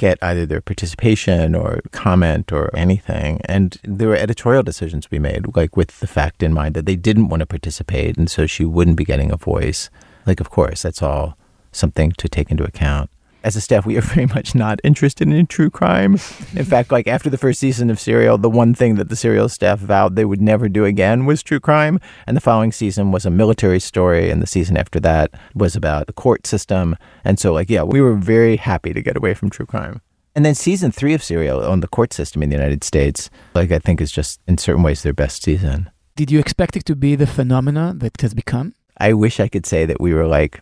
get 0.00 0.18
either 0.22 0.46
their 0.46 0.62
participation 0.62 1.54
or 1.54 1.80
comment 1.92 2.50
or 2.52 2.74
anything. 2.74 3.40
And 3.44 3.76
there 3.84 4.08
were 4.08 4.16
editorial 4.16 4.62
decisions 4.62 5.10
we 5.10 5.18
made, 5.18 5.54
like 5.54 5.76
with 5.76 6.00
the 6.00 6.06
fact 6.06 6.42
in 6.42 6.54
mind 6.54 6.74
that 6.74 6.86
they 6.86 6.96
didn't 6.96 7.28
want 7.28 7.40
to 7.40 7.46
participate, 7.46 8.16
and 8.16 8.30
so 8.30 8.46
she 8.46 8.64
wouldn't 8.64 8.96
be 8.96 9.04
getting 9.04 9.30
a 9.30 9.36
voice. 9.36 9.90
Like, 10.26 10.40
of 10.40 10.48
course, 10.48 10.82
that's 10.82 11.02
all 11.02 11.36
something 11.70 12.12
to 12.12 12.28
take 12.28 12.50
into 12.50 12.64
account. 12.64 13.10
As 13.42 13.56
a 13.56 13.60
staff, 13.60 13.86
we 13.86 13.96
are 13.96 14.00
very 14.14 14.26
much 14.26 14.54
not 14.54 14.80
interested 14.84 15.28
in 15.28 15.46
true 15.46 15.70
crime. 15.70 16.14
In 16.54 16.64
fact, 16.64 16.92
like 16.92 17.06
after 17.06 17.30
the 17.30 17.38
first 17.38 17.60
season 17.60 17.90
of 17.90 17.98
Serial, 17.98 18.36
the 18.36 18.50
one 18.50 18.74
thing 18.74 18.96
that 18.96 19.08
the 19.08 19.16
Serial 19.16 19.48
staff 19.48 19.78
vowed 19.78 20.14
they 20.14 20.24
would 20.24 20.42
never 20.42 20.68
do 20.68 20.84
again 20.84 21.24
was 21.24 21.42
true 21.42 21.60
crime. 21.60 21.98
And 22.26 22.36
the 22.36 22.40
following 22.40 22.72
season 22.72 23.12
was 23.12 23.24
a 23.24 23.30
military 23.30 23.80
story, 23.80 24.30
and 24.30 24.42
the 24.42 24.46
season 24.46 24.76
after 24.76 25.00
that 25.00 25.32
was 25.54 25.74
about 25.74 26.06
the 26.06 26.12
court 26.12 26.46
system. 26.46 26.96
And 27.24 27.38
so, 27.38 27.52
like, 27.52 27.70
yeah, 27.70 27.82
we 27.82 28.00
were 28.00 28.14
very 28.14 28.56
happy 28.56 28.92
to 28.92 29.02
get 29.02 29.16
away 29.16 29.34
from 29.34 29.50
true 29.50 29.66
crime. 29.66 30.00
And 30.34 30.44
then 30.44 30.54
season 30.54 30.92
three 30.92 31.14
of 31.14 31.22
Serial 31.22 31.64
on 31.64 31.80
the 31.80 31.88
court 31.88 32.12
system 32.12 32.42
in 32.42 32.50
the 32.50 32.56
United 32.56 32.84
States, 32.84 33.30
like, 33.54 33.72
I 33.72 33.78
think 33.78 34.00
is 34.00 34.12
just 34.12 34.40
in 34.46 34.58
certain 34.58 34.82
ways 34.82 35.02
their 35.02 35.12
best 35.12 35.42
season. 35.42 35.90
Did 36.14 36.30
you 36.30 36.38
expect 36.38 36.76
it 36.76 36.84
to 36.84 36.94
be 36.94 37.16
the 37.16 37.26
phenomena 37.26 37.94
that 37.96 38.14
it 38.14 38.20
has 38.20 38.34
become? 38.34 38.74
I 38.98 39.14
wish 39.14 39.40
I 39.40 39.48
could 39.48 39.64
say 39.64 39.86
that 39.86 40.00
we 40.00 40.12
were 40.12 40.26
like 40.26 40.60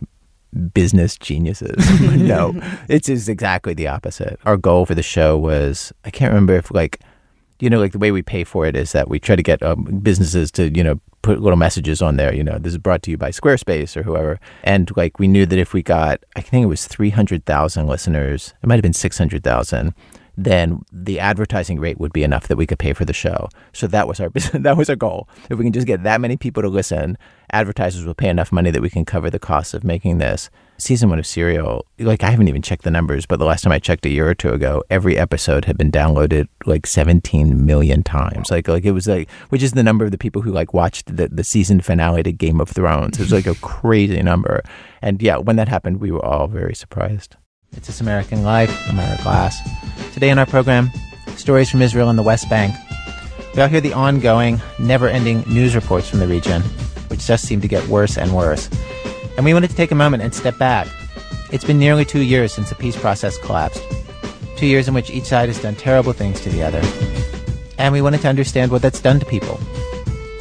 business 0.73 1.17
geniuses. 1.17 1.75
No, 2.19 2.53
it's 2.87 3.09
is 3.09 3.29
exactly 3.29 3.73
the 3.73 3.87
opposite. 3.87 4.39
Our 4.45 4.57
goal 4.57 4.85
for 4.85 4.93
the 4.93 5.03
show 5.03 5.37
was 5.37 5.93
I 6.05 6.09
can't 6.11 6.31
remember 6.31 6.53
if 6.55 6.71
like 6.71 6.99
you 7.59 7.69
know 7.69 7.79
like 7.79 7.91
the 7.91 7.97
way 7.97 8.11
we 8.11 8.21
pay 8.21 8.43
for 8.43 8.65
it 8.65 8.75
is 8.75 8.91
that 8.91 9.09
we 9.09 9.19
try 9.19 9.35
to 9.35 9.43
get 9.43 9.63
um, 9.63 9.83
businesses 10.03 10.51
to 10.51 10.69
you 10.75 10.83
know 10.83 10.99
put 11.21 11.41
little 11.41 11.57
messages 11.57 12.01
on 12.01 12.17
there. 12.17 12.33
You 12.33 12.43
know 12.43 12.57
this 12.57 12.73
is 12.73 12.77
brought 12.77 13.01
to 13.03 13.11
you 13.11 13.17
by 13.17 13.29
Squarespace 13.29 13.95
or 13.97 14.03
whoever. 14.03 14.39
And 14.63 14.91
like 14.95 15.17
we 15.17 15.27
knew 15.27 15.45
that 15.45 15.57
if 15.57 15.73
we 15.73 15.81
got 15.81 16.23
I 16.35 16.41
think 16.41 16.63
it 16.63 16.67
was 16.67 16.87
three 16.87 17.09
hundred 17.09 17.45
thousand 17.45 17.87
listeners, 17.87 18.53
it 18.61 18.67
might 18.67 18.75
have 18.75 18.83
been 18.83 18.93
six 18.93 19.17
hundred 19.17 19.43
thousand. 19.43 19.93
Then 20.41 20.83
the 20.89 21.19
advertising 21.19 21.81
rate 21.81 21.99
would 21.99 22.13
be 22.13 22.23
enough 22.23 22.47
that 22.47 22.55
we 22.55 22.65
could 22.65 22.79
pay 22.79 22.93
for 22.93 23.03
the 23.03 23.11
show. 23.11 23.49
So 23.73 23.87
that 23.87 24.07
was 24.07 24.21
our 24.21 24.29
that 24.53 24.77
was 24.77 24.89
our 24.89 24.95
goal. 24.95 25.27
If 25.49 25.57
we 25.57 25.65
can 25.65 25.73
just 25.73 25.85
get 25.85 26.03
that 26.03 26.21
many 26.21 26.37
people 26.37 26.63
to 26.63 26.69
listen, 26.69 27.17
advertisers 27.51 28.05
will 28.05 28.13
pay 28.13 28.29
enough 28.29 28.49
money 28.49 28.71
that 28.71 28.81
we 28.81 28.89
can 28.89 29.03
cover 29.03 29.29
the 29.29 29.37
cost 29.37 29.73
of 29.73 29.83
making 29.83 30.19
this. 30.19 30.49
Season 30.77 31.09
one 31.09 31.19
of 31.19 31.27
Serial, 31.27 31.85
like 31.99 32.23
I 32.23 32.29
haven't 32.29 32.47
even 32.47 32.61
checked 32.61 32.83
the 32.83 32.91
numbers, 32.91 33.25
but 33.25 33.37
the 33.37 33.43
last 33.43 33.63
time 33.63 33.73
I 33.73 33.79
checked 33.79 34.05
a 34.05 34.09
year 34.09 34.29
or 34.29 34.33
two 34.33 34.51
ago, 34.51 34.81
every 34.89 35.17
episode 35.17 35.65
had 35.65 35.77
been 35.77 35.91
downloaded 35.91 36.47
like 36.65 36.87
17 36.87 37.65
million 37.65 38.01
times. 38.01 38.49
Like 38.49 38.69
like 38.69 38.85
it 38.85 38.93
was 38.93 39.07
like 39.07 39.29
which 39.49 39.61
is 39.61 39.73
the 39.73 39.83
number 39.83 40.05
of 40.05 40.11
the 40.11 40.17
people 40.17 40.41
who 40.41 40.53
like 40.53 40.73
watched 40.73 41.13
the, 41.17 41.27
the 41.27 41.43
season 41.43 41.81
finale 41.81 42.23
to 42.23 42.31
Game 42.31 42.61
of 42.61 42.69
Thrones. 42.69 43.19
It 43.19 43.23
was 43.23 43.33
like 43.33 43.45
a 43.45 43.55
crazy 43.61 44.21
number. 44.21 44.63
And 45.01 45.21
yeah, 45.21 45.35
when 45.35 45.57
that 45.57 45.67
happened, 45.67 45.99
we 45.99 46.11
were 46.11 46.23
all 46.25 46.47
very 46.47 46.75
surprised. 46.75 47.35
It's 47.75 47.87
This 47.87 48.01
American 48.01 48.43
Life. 48.43 48.71
Ira 48.89 49.17
Glass. 49.23 49.57
Today 50.13 50.31
on 50.31 50.39
our 50.39 50.45
program, 50.45 50.89
stories 51.35 51.69
from 51.69 51.81
Israel 51.81 52.09
and 52.09 52.17
the 52.17 52.23
West 52.23 52.49
Bank. 52.49 52.73
We 53.55 53.61
all 53.61 53.67
hear 53.67 53.81
the 53.81 53.93
ongoing, 53.93 54.59
never-ending 54.79 55.43
news 55.47 55.75
reports 55.75 56.09
from 56.09 56.19
the 56.19 56.27
region, 56.27 56.61
which 57.09 57.25
just 57.25 57.45
seem 57.45 57.61
to 57.61 57.67
get 57.67 57.87
worse 57.87 58.17
and 58.17 58.35
worse. 58.35 58.69
And 59.37 59.45
we 59.45 59.53
wanted 59.53 59.69
to 59.69 59.75
take 59.75 59.91
a 59.91 59.95
moment 59.95 60.23
and 60.23 60.33
step 60.33 60.57
back. 60.57 60.87
It's 61.51 61.63
been 61.63 61.79
nearly 61.79 62.05
two 62.05 62.21
years 62.21 62.53
since 62.53 62.69
the 62.69 62.75
peace 62.75 62.97
process 62.97 63.37
collapsed. 63.37 63.83
Two 64.57 64.65
years 64.67 64.87
in 64.87 64.93
which 64.93 65.09
each 65.09 65.25
side 65.25 65.47
has 65.47 65.61
done 65.61 65.75
terrible 65.75 66.13
things 66.13 66.41
to 66.41 66.49
the 66.49 66.63
other. 66.63 66.81
And 67.77 67.93
we 67.93 68.01
wanted 68.01 68.21
to 68.21 68.27
understand 68.27 68.71
what 68.71 68.81
that's 68.81 68.99
done 68.99 69.19
to 69.19 69.25
people. 69.25 69.59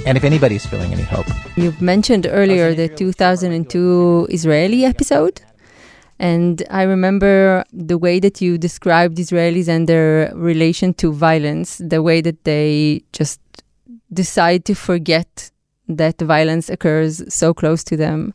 And 0.06 0.16
if 0.16 0.24
anybody's 0.24 0.66
feeling 0.66 0.92
any 0.92 1.02
hope. 1.02 1.26
You've 1.56 1.80
mentioned 1.80 2.26
earlier 2.28 2.74
the 2.74 2.88
2002 2.88 4.28
Israeli 4.30 4.84
episode. 4.84 5.42
And 6.18 6.64
I 6.70 6.82
remember 6.82 7.64
the 7.72 7.96
way 7.96 8.18
that 8.20 8.40
you 8.40 8.58
described 8.58 9.18
Israelis 9.18 9.68
and 9.68 9.88
their 9.88 10.32
relation 10.34 10.94
to 10.94 11.12
violence, 11.12 11.78
the 11.78 12.02
way 12.02 12.20
that 12.20 12.44
they 12.44 13.02
just 13.12 13.40
decide 14.12 14.64
to 14.64 14.74
forget 14.74 15.50
that 15.88 16.20
violence 16.20 16.68
occurs 16.68 17.22
so 17.32 17.54
close 17.54 17.84
to 17.84 17.96
them. 17.96 18.34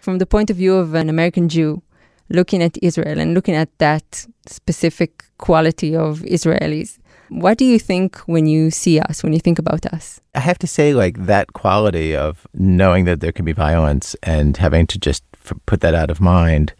From 0.00 0.18
the 0.18 0.26
point 0.26 0.50
of 0.50 0.56
view 0.56 0.76
of 0.76 0.94
an 0.94 1.08
American 1.08 1.48
Jew, 1.48 1.82
looking 2.28 2.62
at 2.62 2.78
Israel 2.80 3.18
and 3.18 3.34
looking 3.34 3.54
at 3.54 3.76
that 3.78 4.26
specific 4.46 5.24
quality 5.38 5.96
of 5.96 6.20
Israelis, 6.20 6.98
what 7.28 7.58
do 7.58 7.64
you 7.64 7.78
think 7.78 8.18
when 8.26 8.46
you 8.46 8.70
see 8.70 9.00
us, 9.00 9.24
when 9.24 9.32
you 9.32 9.40
think 9.40 9.58
about 9.58 9.84
us? 9.86 10.20
I 10.34 10.40
have 10.40 10.58
to 10.58 10.66
say, 10.66 10.94
like, 10.94 11.26
that 11.26 11.54
quality 11.54 12.14
of 12.14 12.46
knowing 12.54 13.04
that 13.06 13.20
there 13.20 13.32
can 13.32 13.44
be 13.44 13.52
violence 13.52 14.14
and 14.22 14.56
having 14.56 14.86
to 14.86 14.98
just 14.98 15.24
f- 15.34 15.58
put 15.66 15.80
that 15.80 15.94
out 15.94 16.10
of 16.10 16.20
mind, 16.20 16.72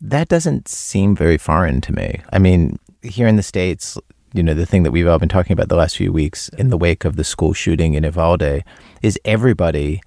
that 0.00 0.28
doesn't 0.28 0.68
seem 0.68 1.16
very 1.16 1.38
foreign 1.38 1.80
to 1.82 1.92
me. 1.92 2.20
I 2.32 2.38
mean, 2.38 2.78
here 3.02 3.26
in 3.26 3.36
the 3.36 3.42
States, 3.42 3.98
you 4.32 4.42
know, 4.42 4.54
the 4.54 4.66
thing 4.66 4.82
that 4.82 4.90
we've 4.90 5.08
all 5.08 5.18
been 5.18 5.28
talking 5.28 5.52
about 5.52 5.68
the 5.68 5.76
last 5.76 5.96
few 5.96 6.12
weeks 6.12 6.48
in 6.50 6.70
the 6.70 6.78
wake 6.78 7.04
of 7.04 7.16
the 7.16 7.24
school 7.24 7.52
shooting 7.52 7.94
in 7.94 8.04
Uvalde 8.04 8.62
is 9.02 9.18
everybody 9.24 10.00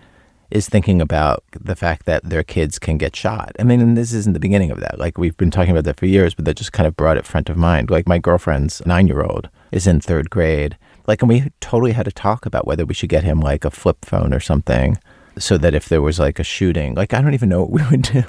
is 0.49 0.67
thinking 0.67 1.01
about 1.01 1.43
the 1.59 1.75
fact 1.75 2.05
that 2.05 2.23
their 2.23 2.43
kids 2.43 2.77
can 2.77 2.97
get 2.97 3.15
shot. 3.15 3.55
I 3.57 3.63
mean, 3.63 3.93
this 3.95 4.13
isn't 4.13 4.33
the 4.33 4.39
beginning 4.39 4.69
of 4.69 4.81
that. 4.81 4.99
Like, 4.99 5.17
we've 5.17 5.37
been 5.37 5.51
talking 5.51 5.71
about 5.71 5.85
that 5.85 5.97
for 5.97 6.05
years, 6.05 6.33
but 6.33 6.45
that 6.45 6.57
just 6.57 6.73
kind 6.73 6.87
of 6.87 6.97
brought 6.97 7.17
it 7.17 7.25
front 7.25 7.49
of 7.49 7.57
mind. 7.57 7.89
Like, 7.89 8.07
my 8.07 8.19
girlfriend's 8.19 8.85
nine 8.85 9.07
year 9.07 9.23
old 9.23 9.49
is 9.71 9.87
in 9.87 10.01
third 10.01 10.29
grade. 10.29 10.77
Like, 11.07 11.21
and 11.21 11.29
we 11.29 11.51
totally 11.61 11.93
had 11.93 12.05
to 12.05 12.11
talk 12.11 12.45
about 12.45 12.67
whether 12.67 12.85
we 12.85 12.93
should 12.93 13.09
get 13.09 13.23
him 13.23 13.39
like 13.39 13.63
a 13.63 13.71
flip 13.71 14.03
phone 14.03 14.33
or 14.33 14.39
something 14.41 14.97
so 15.37 15.57
that 15.57 15.73
if 15.73 15.89
there 15.89 16.01
was 16.01 16.19
like 16.19 16.39
a 16.39 16.43
shooting, 16.43 16.95
like 16.95 17.13
I 17.13 17.21
don't 17.21 17.33
even 17.33 17.49
know 17.49 17.63
what 17.63 17.71
we 17.71 17.81
would 17.91 18.01
do. 18.01 18.23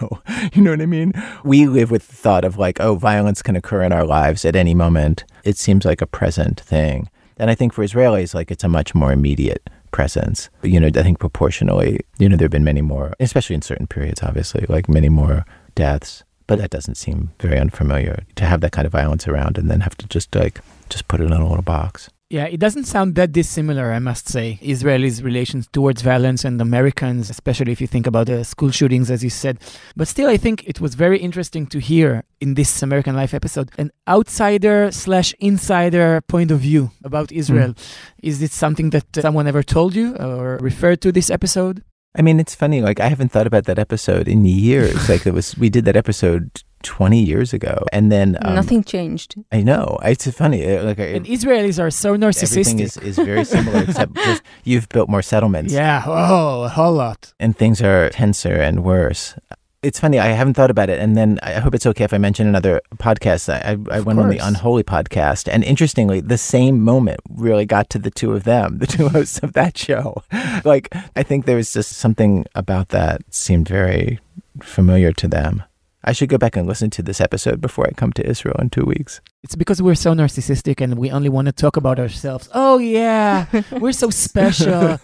you 0.52 0.62
know 0.62 0.70
what 0.70 0.80
I 0.80 0.86
mean? 0.86 1.12
We 1.44 1.66
live 1.66 1.90
with 1.90 2.08
the 2.08 2.16
thought 2.16 2.44
of 2.44 2.58
like, 2.58 2.80
oh, 2.80 2.96
violence 2.96 3.42
can 3.42 3.56
occur 3.56 3.82
in 3.82 3.92
our 3.92 4.04
lives 4.04 4.44
at 4.44 4.56
any 4.56 4.74
moment. 4.74 5.24
It 5.44 5.56
seems 5.56 5.84
like 5.84 6.00
a 6.00 6.06
present 6.06 6.60
thing. 6.60 7.08
And 7.38 7.50
I 7.50 7.54
think 7.54 7.72
for 7.72 7.84
Israelis, 7.84 8.34
like 8.34 8.50
it's 8.50 8.64
a 8.64 8.68
much 8.68 8.94
more 8.94 9.12
immediate 9.12 9.68
presence. 9.90 10.50
You 10.62 10.80
know, 10.80 10.88
I 10.88 11.02
think 11.02 11.18
proportionally, 11.18 12.00
you 12.18 12.28
know, 12.28 12.36
there 12.36 12.46
have 12.46 12.52
been 12.52 12.64
many 12.64 12.82
more, 12.82 13.14
especially 13.20 13.54
in 13.54 13.62
certain 13.62 13.86
periods, 13.86 14.22
obviously, 14.22 14.66
like 14.68 14.88
many 14.88 15.08
more 15.08 15.44
deaths. 15.74 16.24
But 16.46 16.58
that 16.58 16.70
doesn't 16.70 16.96
seem 16.96 17.30
very 17.38 17.58
unfamiliar 17.58 18.24
to 18.36 18.44
have 18.44 18.60
that 18.60 18.72
kind 18.72 18.84
of 18.84 18.92
violence 18.92 19.28
around 19.28 19.56
and 19.56 19.70
then 19.70 19.80
have 19.80 19.96
to 19.98 20.08
just 20.08 20.34
like 20.34 20.60
just 20.88 21.08
put 21.08 21.20
it 21.20 21.24
in 21.24 21.32
a 21.32 21.48
little 21.48 21.62
box. 21.62 22.10
Yeah, 22.32 22.46
it 22.46 22.60
doesn't 22.60 22.84
sound 22.84 23.14
that 23.16 23.30
dissimilar, 23.30 23.92
I 23.92 23.98
must 23.98 24.26
say. 24.26 24.58
Israelis' 24.62 25.22
relations 25.22 25.68
towards 25.70 26.00
violence 26.00 26.46
and 26.46 26.58
Americans, 26.62 27.28
especially 27.28 27.72
if 27.72 27.80
you 27.82 27.86
think 27.86 28.06
about 28.06 28.28
the 28.28 28.42
school 28.42 28.70
shootings, 28.70 29.10
as 29.10 29.22
you 29.22 29.28
said. 29.28 29.58
But 29.96 30.08
still, 30.08 30.30
I 30.30 30.38
think 30.38 30.66
it 30.66 30.80
was 30.80 30.94
very 30.94 31.18
interesting 31.18 31.66
to 31.66 31.78
hear 31.78 32.24
in 32.40 32.54
this 32.54 32.82
American 32.82 33.14
Life 33.14 33.34
episode 33.34 33.70
an 33.76 33.90
outsider 34.08 34.90
slash 34.90 35.34
insider 35.40 36.22
point 36.22 36.50
of 36.50 36.60
view 36.60 36.90
about 37.04 37.30
Israel. 37.32 37.74
Is 38.22 38.40
it 38.40 38.52
something 38.52 38.88
that 38.90 39.18
uh, 39.18 39.20
someone 39.20 39.46
ever 39.46 39.62
told 39.62 39.94
you 39.94 40.16
or 40.16 40.56
referred 40.56 41.02
to 41.02 41.12
this 41.12 41.28
episode? 41.28 41.84
I 42.16 42.22
mean, 42.22 42.40
it's 42.40 42.54
funny. 42.54 42.80
Like, 42.80 42.98
I 42.98 43.08
haven't 43.08 43.28
thought 43.28 43.46
about 43.46 43.64
that 43.64 43.78
episode 43.78 44.26
in 44.26 44.46
years. 44.46 45.06
like, 45.10 45.26
it 45.26 45.34
was, 45.34 45.58
we 45.58 45.68
did 45.68 45.84
that 45.84 45.96
episode 45.96 46.62
20 46.82 47.22
years 47.22 47.52
ago. 47.52 47.84
And 47.92 48.10
then. 48.12 48.36
Um, 48.42 48.54
Nothing 48.54 48.84
changed. 48.84 49.36
I 49.50 49.62
know. 49.62 49.98
It's 50.04 50.30
funny. 50.32 50.64
uh, 50.66 50.84
Like, 50.84 50.98
And 50.98 51.26
it, 51.26 51.30
Israelis 51.40 51.78
are 51.82 51.90
so 51.90 52.16
narcissistic. 52.16 52.58
everything 52.60 52.78
narcissistic. 52.78 53.02
is, 53.02 53.18
is 53.18 53.24
very 53.24 53.44
similar, 53.44 53.82
except 53.88 54.14
just 54.16 54.42
you've 54.64 54.88
built 54.88 55.08
more 55.08 55.22
settlements. 55.22 55.72
yeah, 55.72 56.02
oh, 56.06 56.62
a 56.64 56.68
whole 56.68 56.92
lot. 56.94 57.32
and 57.40 57.56
things 57.56 57.80
are 57.82 58.10
tenser 58.10 58.54
and 58.54 58.84
worse. 58.84 59.34
It's 59.82 59.98
funny, 59.98 60.20
I 60.20 60.26
haven't 60.26 60.54
thought 60.54 60.70
about 60.70 60.90
it. 60.90 61.00
And 61.00 61.16
then 61.16 61.40
I 61.42 61.54
hope 61.54 61.74
it's 61.74 61.86
okay 61.86 62.04
if 62.04 62.14
I 62.14 62.18
mention 62.18 62.46
another 62.46 62.80
podcast. 62.98 63.52
I, 63.52 63.72
I, 63.72 63.96
I 63.96 64.00
went 64.00 64.20
on 64.20 64.28
the. 64.28 64.38
Unholy 64.38 64.84
podcast. 64.84 65.48
And 65.52 65.64
interestingly, 65.64 66.20
the 66.20 66.38
same 66.38 66.80
moment 66.80 67.18
really 67.28 67.66
got 67.66 67.90
to 67.90 67.98
the 67.98 68.10
two 68.12 68.32
of 68.32 68.44
them, 68.44 68.78
the 68.82 68.86
two 68.86 69.08
hosts 69.08 69.40
of 69.42 69.54
that 69.54 69.76
show. 69.76 70.22
Like, 70.64 70.94
I 71.16 71.24
think 71.24 71.46
there 71.46 71.56
was 71.56 71.72
just 71.72 71.94
something 71.94 72.46
about 72.54 72.90
that 72.90 73.22
seemed 73.34 73.66
very 73.68 74.20
familiar 74.62 75.12
to 75.14 75.26
them. 75.26 75.64
I 76.04 76.12
should 76.12 76.28
go 76.28 76.38
back 76.38 76.56
and 76.56 76.66
listen 76.66 76.90
to 76.90 77.02
this 77.02 77.20
episode 77.20 77.60
before 77.60 77.86
I 77.86 77.92
come 77.92 78.12
to 78.14 78.28
Israel 78.28 78.56
in 78.58 78.70
two 78.70 78.84
weeks. 78.84 79.20
It's 79.44 79.54
because 79.54 79.80
we're 79.80 79.94
so 79.94 80.12
narcissistic 80.14 80.80
and 80.80 80.98
we 80.98 81.10
only 81.10 81.28
want 81.28 81.46
to 81.46 81.52
talk 81.52 81.76
about 81.76 81.98
ourselves. 82.00 82.48
Oh, 82.52 82.78
yeah, 82.78 83.46
we're 83.72 83.92
so 83.92 84.10
special. 84.10 84.98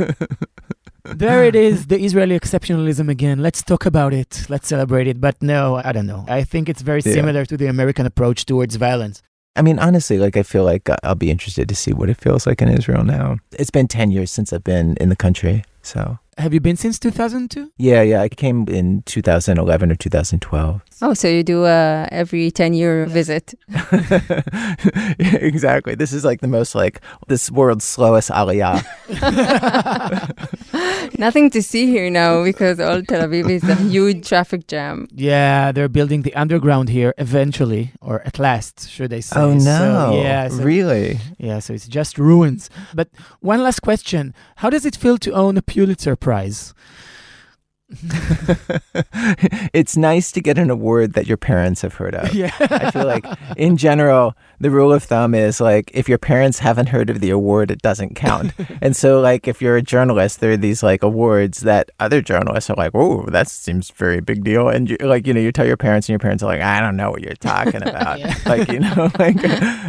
there 1.05 1.45
it 1.45 1.55
is, 1.55 1.87
the 1.87 1.99
Israeli 2.01 2.39
exceptionalism 2.39 3.09
again. 3.09 3.39
Let's 3.43 3.63
talk 3.63 3.87
about 3.87 4.13
it. 4.13 4.47
Let's 4.49 4.69
celebrate 4.69 5.07
it. 5.07 5.21
But 5.21 5.41
no, 5.43 5.81
I 5.85 5.93
don't 5.93 6.07
know. 6.07 6.25
I 6.29 6.45
think 6.45 6.69
it's 6.69 6.83
very 6.83 7.01
Yeah. 7.05 7.13
similar 7.15 7.45
to 7.47 7.57
the 7.57 7.67
American 7.67 8.05
approach 8.07 8.45
towards 8.45 8.77
violence. 8.77 9.23
I 9.57 9.63
mean, 9.63 9.79
honestly, 9.79 10.19
like 10.19 10.37
I 10.37 10.43
feel 10.43 10.65
like 10.65 10.89
uh, 10.89 10.97
I'll 11.03 11.15
be 11.17 11.31
interested 11.31 11.69
to 11.69 11.75
see 11.75 11.93
what 11.93 12.09
it 12.11 12.17
feels 12.17 12.47
like 12.47 12.63
in 12.63 12.69
Israel 12.69 13.03
now. 13.05 13.39
It's 13.53 13.71
been 13.71 13.89
10 13.89 14.11
years 14.11 14.31
since 14.31 14.53
I've 14.53 14.63
been 14.65 14.97
in 15.01 15.09
the 15.09 15.17
country. 15.17 15.65
So, 15.83 16.19
Have 16.39 16.55
you 16.55 16.61
been 16.61 16.77
since 16.77 16.99
2002? 17.01 17.73
yeah, 17.79 18.03
yeah, 18.03 18.23
I 18.23 18.29
came 18.29 18.69
in 18.69 19.03
2011 19.03 19.91
or 19.91 19.97
2012. 19.97 20.83
Oh, 21.03 21.15
so 21.15 21.29
you 21.29 21.43
do 21.43 21.65
a 21.65 22.09
every 22.11 22.51
10 22.51 22.75
year 22.75 23.07
visit. 23.07 23.55
exactly. 25.19 25.95
This 25.95 26.13
is 26.13 26.25
like 26.25 26.41
the 26.41 26.49
most 26.49 26.75
like 26.75 27.01
this 27.29 27.51
world's 27.51 27.85
slowest 27.85 28.31
aliyah. 28.31 28.85
Nothing 31.19 31.51
to 31.51 31.63
see 31.63 31.87
here 31.87 32.11
now 32.11 32.45
because 32.45 32.81
all 32.81 33.03
Tel 33.03 33.29
Aviv 33.29 33.51
is 33.51 33.65
a 33.65 33.75
huge 33.77 34.29
traffic 34.29 34.67
jam. 34.67 35.09
Yeah, 35.13 35.73
they're 35.73 35.89
building 35.89 36.23
the 36.23 36.35
underground 36.35 36.89
here 36.89 37.15
eventually, 37.19 37.93
or 38.01 38.23
at 38.27 38.39
last, 38.39 38.89
should 38.89 39.13
I 39.13 39.21
say. 39.21 39.41
Oh 39.41 39.55
no. 39.55 40.13
So, 40.13 40.23
yeah, 40.23 40.49
so- 40.49 40.63
really? 40.63 41.19
Yeah, 41.39 41.59
so 41.61 41.75
it's 41.75 41.89
just 41.89 42.19
ruins. 42.19 42.71
But 42.95 43.09
one 43.41 43.63
last 43.63 43.81
question 43.81 44.35
How 44.57 44.71
does 44.71 44.85
it 44.85 44.97
feel 44.97 45.19
to 45.19 45.33
own 45.33 45.57
a 45.57 45.63
Pulitzer 45.63 46.17
Prize? 46.29 46.75
it's 49.73 49.97
nice 49.97 50.31
to 50.33 50.43
get 50.43 50.59
an 50.59 50.69
award 50.69 51.15
that 51.15 51.27
your 51.27 51.39
parents 51.39 51.81
have 51.81 51.95
heard 51.95 52.15
of. 52.15 52.35
Yeah. 52.39 52.53
I 52.61 52.91
feel 52.91 53.07
like 53.07 53.25
in 53.57 53.79
general, 53.79 54.35
the 54.61 54.71
rule 54.71 54.93
of 54.93 55.03
thumb 55.05 55.35
is 55.35 55.61
like 55.61 55.91
if 55.95 56.09
your 56.09 56.19
parents 56.19 56.59
haven't 56.59 56.89
heard 56.89 57.11
of 57.11 57.21
the 57.21 57.31
award, 57.31 57.71
it 57.71 57.83
doesn't 57.83 58.17
count. 58.17 58.53
and 58.83 58.97
so 58.97 59.21
like 59.21 59.47
if 59.47 59.63
you're 59.63 59.77
a 59.77 59.83
journalist, 59.83 60.41
there 60.41 60.53
are 60.53 60.57
these 60.57 60.83
like 60.83 61.03
awards 61.03 61.61
that 61.61 61.91
other 62.01 62.21
journalists 62.21 62.71
are 62.71 62.77
like, 62.77 62.93
"Oh, 62.95 63.25
that 63.29 63.49
seems 63.49 63.91
very 63.91 64.21
big 64.21 64.45
deal." 64.45 64.69
And 64.69 64.91
you 64.91 64.97
like, 65.01 65.27
you 65.27 65.35
know, 65.35 65.41
you 65.41 65.53
tell 65.53 65.67
your 65.67 65.77
parents 65.77 66.09
and 66.09 66.13
your 66.13 66.19
parents 66.19 66.43
are 66.43 66.47
like, 66.47 66.61
"I 66.61 66.81
don't 66.81 66.97
know 66.97 67.11
what 67.11 67.23
you're 67.23 67.35
talking 67.35 67.83
about." 67.89 68.21
Like, 68.47 68.69
you 68.69 68.81
know, 68.81 69.11
like 69.19 69.37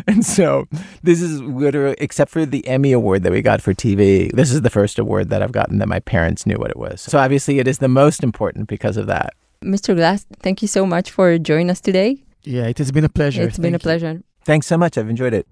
and 0.07 0.25
so 0.25 0.67
this 1.03 1.21
is 1.21 1.41
literally 1.41 1.95
except 1.99 2.31
for 2.31 2.45
the 2.45 2.65
Emmy 2.67 2.91
award 2.91 3.23
that 3.23 3.31
we 3.31 3.41
got 3.41 3.61
for 3.61 3.73
TV, 3.73 4.31
this 4.33 4.51
is 4.51 4.61
the 4.61 4.69
first 4.69 4.99
award 4.99 5.29
that 5.29 5.41
I've 5.41 5.51
gotten 5.51 5.79
that 5.79 5.87
my 5.87 5.99
parents 5.99 6.45
knew 6.45 6.57
what 6.57 6.69
it 6.69 6.77
was. 6.77 7.01
So 7.01 7.17
obviously 7.17 7.59
it 7.59 7.67
is 7.67 7.79
the 7.79 7.87
most 7.87 8.23
important 8.23 8.67
because 8.67 8.97
of 8.97 9.07
that. 9.07 9.33
Mr. 9.63 9.95
Glass, 9.95 10.25
thank 10.41 10.61
you 10.61 10.67
so 10.67 10.85
much 10.85 11.11
for 11.11 11.37
joining 11.37 11.69
us 11.69 11.81
today. 11.81 12.23
Yeah, 12.43 12.67
it 12.67 12.77
has 12.77 12.91
been 12.91 13.03
a 13.03 13.09
pleasure. 13.09 13.43
It's 13.43 13.57
been 13.57 13.75
a 13.75 13.79
Thank 13.79 13.83
you. 13.83 13.87
pleasure. 13.99 14.23
Thanks 14.48 14.66
so 14.66 14.76
much. 14.76 14.98
I've 14.98 15.08
enjoyed 15.08 15.34
it. 15.34 15.46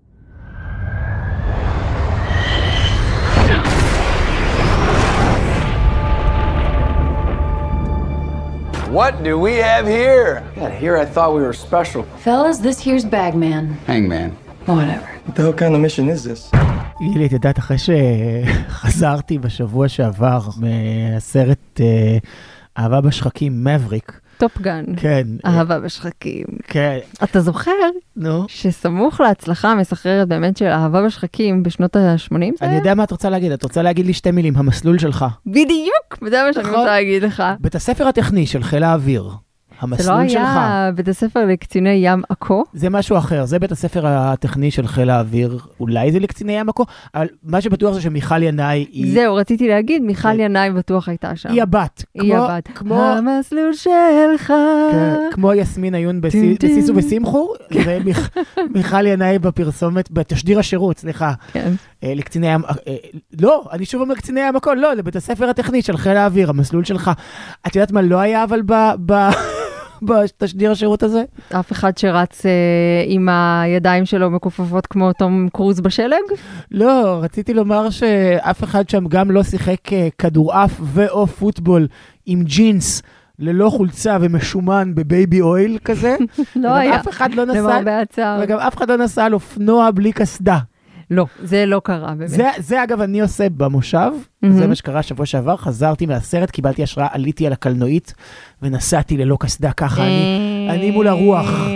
What 8.92 9.22
do 9.24 9.38
we 9.38 9.54
have 9.54 9.86
here? 9.86 10.44
God, 10.54 10.72
here 10.72 10.98
I 10.98 11.06
thought 11.06 11.34
we 11.34 11.40
were 11.40 11.54
special. 11.54 12.02
Fellas, 12.18 12.58
this 12.58 12.78
here's 12.78 13.06
Bagman. 13.06 13.64
Hangman. 13.86 14.32
Whatever. 14.66 15.08
What 15.24 15.34
the 15.36 15.42
hell 15.42 15.52
kind 15.54 15.74
of 15.74 15.80
mission 15.80 16.10
is 16.10 16.24
this? 16.24 16.50
גילי, 17.12 17.26
את 17.26 17.32
יודעת, 17.32 17.58
אחרי 17.58 17.76
שחזרתי 17.78 19.38
בשבוע 19.38 19.88
שעבר 19.88 20.40
מהסרט 20.56 21.80
אה, 21.80 22.18
אהבה 22.78 23.00
בשחקים, 23.00 23.64
מבריק. 23.64 24.20
טופגן. 24.37 24.85
כן. 24.97 25.27
אהבה 25.45 25.79
בשחקים. 25.79 26.45
כן. 26.63 26.97
אתה 27.23 27.41
זוכר? 27.41 27.71
נו. 28.15 28.45
שסמוך 28.47 29.21
להצלחה 29.21 29.71
המסחררת 29.71 30.27
באמת 30.27 30.57
של 30.57 30.65
אהבה 30.65 31.05
בשחקים 31.05 31.63
בשנות 31.63 31.95
ה-80 31.95 32.29
זה 32.29 32.35
אני 32.37 32.51
היה? 32.61 32.77
יודע 32.77 32.93
מה 32.95 33.03
את 33.03 33.11
רוצה 33.11 33.29
להגיד, 33.29 33.51
את 33.51 33.63
רוצה 33.63 33.81
להגיד 33.81 34.05
לי 34.05 34.13
שתי 34.13 34.31
מילים, 34.31 34.57
המסלול 34.57 34.97
שלך. 34.99 35.25
בדיוק, 35.45 36.17
זה 36.29 36.43
מה 36.47 36.53
שאני 36.53 36.63
נכון. 36.63 36.75
רוצה 36.75 36.85
להגיד 36.91 37.23
לך. 37.23 37.43
בית 37.59 37.75
הספר 37.75 38.07
הטכני 38.07 38.45
של 38.47 38.63
חיל 38.63 38.83
האוויר, 38.83 39.29
זה 39.81 39.87
לא 39.87 39.91
המסלול 40.15 40.29
שלך. 40.29 40.41
היה 40.41 40.91
בית 40.95 41.07
הספר 41.07 41.45
לקציני 41.45 41.89
ים 41.89 42.21
עכו? 42.29 42.63
זה 42.73 42.89
משהו 42.89 43.17
אחר, 43.17 43.45
זה 43.45 43.59
בית 43.59 43.71
הספר 43.71 44.07
הטכני 44.07 44.71
של 44.71 44.87
חיל 44.87 45.09
האוויר, 45.09 45.59
אולי 45.79 46.11
זה 46.11 46.19
לקציני 46.19 46.53
ים 46.59 46.69
עכו, 46.69 46.85
אבל 47.15 47.27
מה 47.43 47.61
שבטוח 47.61 47.93
זה 47.93 48.01
שמיכל 48.01 48.43
ינאי 48.43 48.85
היא... 48.91 49.13
זהו, 49.13 49.35
רציתי 49.35 49.67
להגיד, 49.67 50.01
מיכל 50.03 50.39
ינאי 50.39 50.71
בטוח 50.71 51.09
הייתה 51.09 51.35
שם. 51.35 51.49
היא 51.51 51.61
הבת. 51.61 52.03
היא 52.15 52.33
כמו- 52.33 52.43
הבת. 52.45 52.67
כמו... 52.75 53.03
המסלול 53.03 53.73
שלך. 53.73 54.53
כן, 54.91 55.15
כמו 55.31 55.53
יסמין 55.53 55.95
עיון. 55.95 56.21
בסיסו 56.21 56.93
ושמחו, 56.95 57.53
ומיכל 58.69 59.05
ינאי 59.11 59.39
בפרסומת, 59.39 60.11
בתשדיר 60.11 60.59
השירות, 60.59 60.97
סליחה. 60.97 61.33
כן. 61.53 61.71
אה, 62.03 62.13
לקציני 62.15 62.47
ים, 62.53 62.61
אה, 62.65 62.95
לא, 63.41 63.63
אני 63.71 63.85
שוב 63.85 64.01
אומר 64.01 64.15
קציני 64.15 64.39
ים 64.47 64.55
הכל, 64.55 64.77
לא, 64.79 64.93
לבית 64.93 65.15
הספר 65.15 65.49
הטכני 65.49 65.81
של 65.81 65.97
חיל 65.97 66.17
האוויר, 66.17 66.49
המסלול 66.49 66.83
שלך. 66.83 67.11
את 67.67 67.75
יודעת 67.75 67.91
מה 67.91 68.01
לא 68.01 68.17
היה 68.19 68.43
אבל 68.43 68.61
ב- 68.65 69.11
בתשדיר 70.01 70.71
השירות 70.71 71.03
הזה? 71.03 71.23
אף 71.59 71.71
אחד 71.71 71.97
שרץ 71.97 72.45
אה, 72.45 72.51
עם 73.05 73.29
הידיים 73.29 74.05
שלו 74.05 74.29
מכופפות 74.29 74.87
כמו 74.87 75.13
תום 75.13 75.47
קרוז 75.53 75.79
בשלג? 75.79 76.23
לא, 76.71 77.19
רציתי 77.21 77.53
לומר 77.53 77.89
שאף 77.89 78.63
אחד 78.63 78.89
שם 78.89 79.07
גם 79.07 79.31
לא 79.31 79.43
שיחק 79.43 79.93
אה, 79.93 80.07
כדורעף 80.17 80.79
ו/או 80.81 81.27
פוטבול 81.27 81.87
עם 82.25 82.43
ג'ינס. 82.43 83.01
ללא 83.39 83.69
חולצה 83.69 84.17
ומשומן 84.21 84.95
בבייבי 84.95 85.41
אויל 85.41 85.77
כזה. 85.83 86.15
לא 86.55 86.73
היה. 86.73 87.01
לא 87.35 87.43
למרבה 87.43 88.01
הצער. 88.01 88.39
וגם 88.43 88.59
אף 88.59 88.77
אחד 88.77 88.89
לא 88.89 88.97
נסע 88.97 89.25
על 89.25 89.33
אופנוע 89.33 89.91
בלי 89.91 90.11
קסדה. 90.11 90.57
לא, 91.11 91.25
זה 91.43 91.65
לא 91.65 91.81
קרה 91.83 92.13
באמת. 92.15 92.29
זה, 92.29 92.49
זה 92.57 92.83
אגב 92.83 93.01
אני 93.01 93.21
עושה 93.21 93.49
במושב, 93.49 94.11
מהמם. 94.41 94.55
זה 94.55 94.67
מה 94.67 94.75
שקרה 94.75 95.03
שבוע 95.03 95.25
שעבר, 95.25 95.57
חזרתי 95.57 96.05
מהסרט, 96.05 96.51
קיבלתי 96.51 96.83
השראה, 96.83 97.07
עליתי 97.11 97.47
על 97.47 97.53
הקלנועית 97.53 98.13
ונסעתי 98.61 99.17
ללא 99.17 99.37
קסדה 99.39 99.71
ככה, 99.71 100.03
אני, 100.03 100.67
אני 100.69 100.91
מול 100.91 101.07
הרוח. 101.07 101.67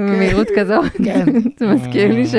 במהירות 0.00 0.48
כזו. 0.56 0.80
כן. 1.04 1.24
זה 1.58 1.66
מזכיר 1.66 2.12
לי 2.12 2.26
ש... 2.26 2.34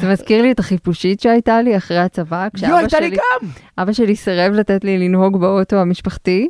זה 0.00 0.12
מזכיר 0.12 0.42
לי 0.42 0.52
את 0.52 0.58
החיפושית 0.58 1.20
שהייתה 1.20 1.62
לי 1.62 1.76
אחרי 1.76 1.98
הצבא, 1.98 2.48
כשאבא 2.54 2.76
הייתה 2.76 3.00
לי 3.00 3.06
שלי, 3.08 3.16
גם! 3.16 3.48
אבא 3.78 3.92
שלי 3.92 4.16
סירב 4.16 4.52
לתת 4.52 4.84
לי 4.84 4.98
לנהוג 4.98 5.40
באוטו 5.40 5.76
המשפחתי, 5.76 6.48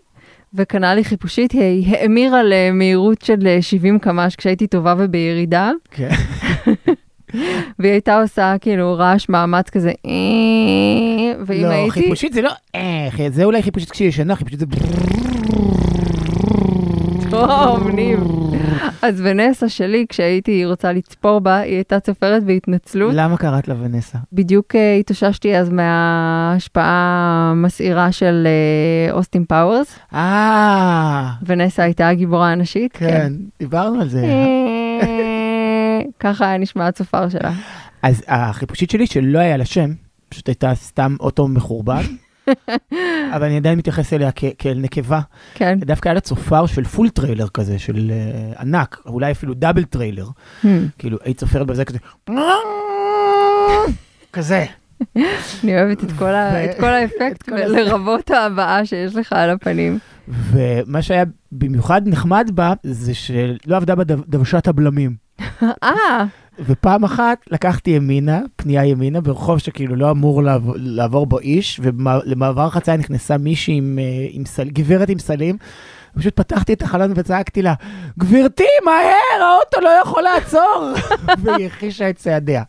וקנה 0.54 0.94
לי 0.94 1.04
חיפושית, 1.04 1.52
היא 1.52 1.96
האמירה 1.96 2.40
למהירות 2.44 3.22
של 3.22 3.46
אה, 3.46 3.62
70 3.62 3.98
קמ"ש 3.98 4.36
כשהייתי 4.36 4.66
טובה 4.66 4.94
ובירידה, 4.98 5.70
כן. 5.90 6.08
והיא 7.78 7.92
הייתה 7.92 8.20
עושה 8.22 8.54
כאילו 8.60 8.94
רעש 8.98 9.28
מאמץ 9.28 9.70
כזה, 9.70 9.92
"אה", 10.06 11.42
ואם 11.46 11.62
לא, 11.62 11.68
הייתי... 11.68 11.90
חיפושית 11.90 12.32
זה 12.32 12.42
לא, 12.42 12.50
איך, 12.74 13.20
זה 13.32 13.44
אולי 13.44 13.62
חיפושית 13.62 13.90
כשהיא 13.90 14.08
ישנה, 14.08 14.36
חיפושית 14.36 14.58
זה... 14.60 14.66
טוב, 17.30 17.88
ניב. 17.88 18.20
אז 19.02 19.20
ונסה 19.24 19.68
שלי, 19.68 20.06
כשהייתי 20.08 20.64
רוצה 20.64 20.92
לצפור 20.92 21.40
בה, 21.40 21.56
היא 21.56 21.74
הייתה 21.74 22.00
צופרת 22.00 22.44
בהתנצלות. 22.44 23.12
למה 23.14 23.36
קראת 23.36 23.68
לה 23.68 23.74
ונסה? 23.80 24.18
בדיוק 24.32 24.76
אה, 24.76 24.94
התאוששתי 24.94 25.56
אז 25.56 25.70
מההשפעה 25.70 27.50
המסעירה 27.52 28.12
של 28.12 28.46
אה, 28.46 29.12
Austin 29.12 29.44
Powers. 29.44 29.98
אה, 30.14 31.30
ונסה 31.46 31.82
הייתה 31.82 32.08
הגיבורה 32.08 32.52
הנשית. 32.52 32.92
כן, 32.96 33.32
דיברנו 33.58 34.00
על 34.00 34.08
זה. 34.08 34.26
ככה 36.20 36.48
היה 36.48 36.58
נשמע 36.58 36.86
הצופר 36.86 37.28
שלה. 37.28 37.52
אז 38.02 38.22
החיפושית 38.28 38.90
שלי, 38.90 39.06
שלא 39.06 39.38
היה 39.38 39.56
לה 39.56 39.64
שם, 39.64 39.90
פשוט 40.28 40.48
הייתה 40.48 40.74
סתם 40.74 41.16
אוטו 41.20 41.48
מחורבן, 41.48 42.02
אבל 43.34 43.44
אני 43.44 43.56
עדיין 43.56 43.78
מתייחס 43.78 44.12
אליה 44.12 44.30
כ- 44.36 44.44
כאל 44.58 44.78
נקבה. 44.78 45.20
כן. 45.54 45.78
דווקא 45.80 46.08
היה 46.08 46.14
לה 46.14 46.20
צופר 46.20 46.66
של 46.66 46.84
full 46.84 47.08
trailer 47.08 47.48
כזה, 47.48 47.78
של 47.78 48.10
uh, 48.56 48.60
ענק, 48.60 48.96
אולי 49.06 49.32
אפילו 49.32 49.54
double 49.54 49.84
trailer. 49.84 50.26
Hmm. 50.62 50.66
כאילו, 50.98 51.18
היית 51.24 51.38
צופרת 51.38 51.66
בזה 51.66 51.84
כזה, 51.84 51.98
כזה. 54.32 54.64
אני 55.64 55.80
אוהבת 55.82 56.04
את 56.04 56.12
כל 56.18 56.24
ה- 56.34 56.64
את 56.64 56.80
כל 56.80 56.86
האפקט. 56.86 57.48
לרבות 57.48 58.30
ההבעה 58.30 58.86
שיש 58.86 59.16
לך 59.16 59.32
על 59.32 59.50
הפנים. 59.50 59.98
ומה 60.28 61.02
שהיה 61.02 61.24
במיוחד 61.52 62.02
נחמד 62.08 62.50
בה, 62.54 62.72
זה 62.82 63.14
שלא 63.14 63.76
עבדה 63.76 63.94
בה 63.94 64.04
דו- 64.04 64.24
דוושת 64.28 64.68
הבלמים. 64.68 65.27
אה, 65.84 66.24
ופעם 66.66 67.04
אחת 67.04 67.38
לקחתי 67.50 67.90
ימינה, 67.90 68.40
פנייה 68.56 68.84
ימינה, 68.84 69.20
ברחוב 69.20 69.58
שכאילו 69.58 69.96
לא 69.96 70.10
אמור 70.10 70.42
לעבור, 70.42 70.74
לעבור 70.76 71.26
בו 71.26 71.38
איש, 71.38 71.80
ולמעבר 71.82 72.70
חצייה 72.70 72.96
נכנסה 72.96 73.38
מישהי 73.38 73.74
עם, 73.74 73.98
אה, 73.98 74.26
עם 74.30 74.44
סל, 74.44 74.68
גברת 74.68 75.08
עם 75.08 75.18
סלים. 75.18 75.56
פשוט 76.18 76.36
פתחתי 76.36 76.72
את 76.72 76.82
החלון 76.82 77.12
וצעקתי 77.16 77.62
לה, 77.62 77.74
גברתי, 78.18 78.64
מהר, 78.84 79.44
האוטו 79.44 79.80
לא 79.80 79.88
יכול 80.02 80.22
לעצור! 80.22 80.92
והיא 81.42 81.66
הכחישה 81.66 82.10
את 82.10 82.16
צעדיה. 82.16 82.62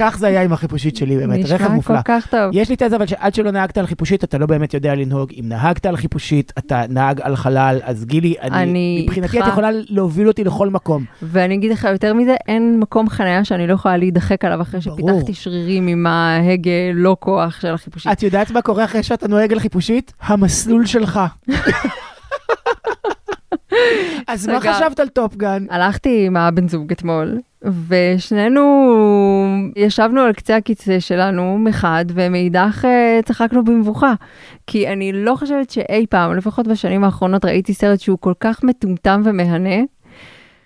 כך 0.00 0.18
זה 0.18 0.26
היה 0.26 0.42
עם 0.42 0.52
החיפושית 0.52 0.96
שלי, 0.96 1.16
באמת, 1.16 1.38
נשמע 1.38 1.54
רכב 1.54 1.68
מופלא. 1.68 1.96
כל 1.96 2.02
כך 2.04 2.26
טוב. 2.26 2.50
יש 2.52 2.68
לי 2.68 2.76
תזה, 2.78 2.96
אבל 2.96 3.06
שעד 3.06 3.34
שלא 3.34 3.50
נהגת 3.50 3.78
על 3.78 3.86
חיפושית, 3.86 4.24
אתה 4.24 4.38
לא 4.38 4.46
באמת 4.46 4.74
יודע 4.74 4.94
לנהוג. 4.94 5.32
אם 5.40 5.44
נהגת 5.48 5.86
על 5.86 5.96
חיפושית, 5.96 6.52
אתה 6.58 6.82
נהג 6.88 7.20
על 7.20 7.36
חלל, 7.36 7.80
אז 7.82 8.04
גילי, 8.04 8.34
אני, 8.40 8.62
אני 8.62 9.04
מבחינתי 9.06 9.36
איתך. 9.36 9.46
את 9.46 9.52
יכולה 9.52 9.68
להוביל 9.88 10.28
אותי 10.28 10.44
לכל 10.44 10.68
מקום. 10.68 11.04
ואני 11.22 11.54
אגיד 11.54 11.72
לך 11.72 11.88
יותר 11.92 12.14
מזה, 12.14 12.34
אין 12.48 12.80
מקום 12.80 13.08
חניה 13.08 13.44
שאני 13.44 13.66
לא 13.66 13.72
יכולה 13.72 13.96
להידחק 13.96 14.44
עליו 14.44 14.62
אחרי 14.62 14.80
ברור. 14.80 15.10
שפיתחתי 15.10 15.34
שרירים 15.34 15.86
עם 15.86 16.06
ההגה 16.06 16.92
לא 16.94 17.16
כוח 17.20 17.60
של 17.60 17.74
החיפושית. 17.74 18.12
את 18.12 18.22
יודעת 18.22 18.50
מה 18.50 18.62
קורה 18.62 18.84
אחרי 18.84 19.02
שאתה 19.02 19.28
נוהג 19.28 19.52
על 19.52 19.60
חיפושית? 19.60 20.12
המסלול 20.20 20.86
שלך. 20.86 21.20
אז 24.26 24.48
מה. 24.48 24.60
חשבת 24.60 25.00
על 25.00 25.08
טופגן? 25.08 25.66
הלכתי 25.70 26.26
עם 26.26 26.36
הבן 26.36 26.68
זוג 26.68 26.92
אתמול, 26.92 27.38
ושנינו 27.88 28.62
ישבנו 29.76 30.20
על 30.20 30.32
קצה 30.32 30.56
הכיסא 30.56 31.00
שלנו 31.00 31.58
מחד, 31.58 32.04
ומאידך 32.14 32.84
אה, 32.84 33.20
צחקנו 33.24 33.64
במבוכה. 33.64 34.14
כי 34.66 34.88
אני 34.88 35.12
לא 35.12 35.34
חושבת 35.34 35.70
שאי 35.70 36.06
פעם, 36.10 36.36
לפחות 36.36 36.66
בשנים 36.68 37.04
האחרונות, 37.04 37.44
ראיתי 37.44 37.74
סרט 37.74 38.00
שהוא 38.00 38.18
כל 38.20 38.34
כך 38.40 38.64
מטומטם 38.64 39.22
ומהנה. 39.24 39.84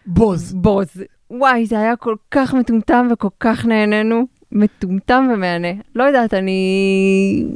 בוז. 0.06 0.52
בוז. 0.54 1.04
וואי, 1.30 1.66
זה 1.66 1.78
היה 1.78 1.96
כל 1.96 2.14
כך 2.30 2.54
מטומטם 2.54 3.08
וכל 3.12 3.28
כך 3.40 3.66
נהנינו. 3.66 4.24
מטומטם 4.52 5.28
ומהנה. 5.34 5.68
לא 5.94 6.04
יודעת, 6.04 6.34
אני... 6.34 7.46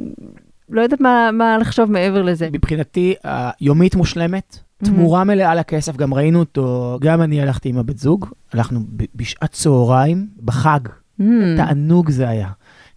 לא 0.69 0.81
יודעת 0.81 1.01
מה, 1.01 1.29
מה 1.33 1.57
לחשוב 1.57 1.91
מעבר 1.91 2.21
לזה. 2.21 2.49
מבחינתי, 2.53 3.13
היה 3.23 3.54
ומית 3.54 3.95
מושלמת, 3.95 4.59
תמורה 4.85 5.23
מלאה 5.23 5.55
לכסף, 5.55 5.95
גם 5.97 6.13
ראינו 6.13 6.39
אותו, 6.39 6.97
גם 7.01 7.21
אני 7.21 7.41
הלכתי 7.41 7.69
עם 7.69 7.77
הבת 7.77 7.97
זוג, 7.97 8.25
הלכנו 8.53 8.79
בשעת 9.15 9.51
צהריים, 9.51 10.27
בחג, 10.43 10.79
Mm. 11.19 11.23
תענוג 11.57 12.09
זה 12.09 12.29
היה. 12.29 12.49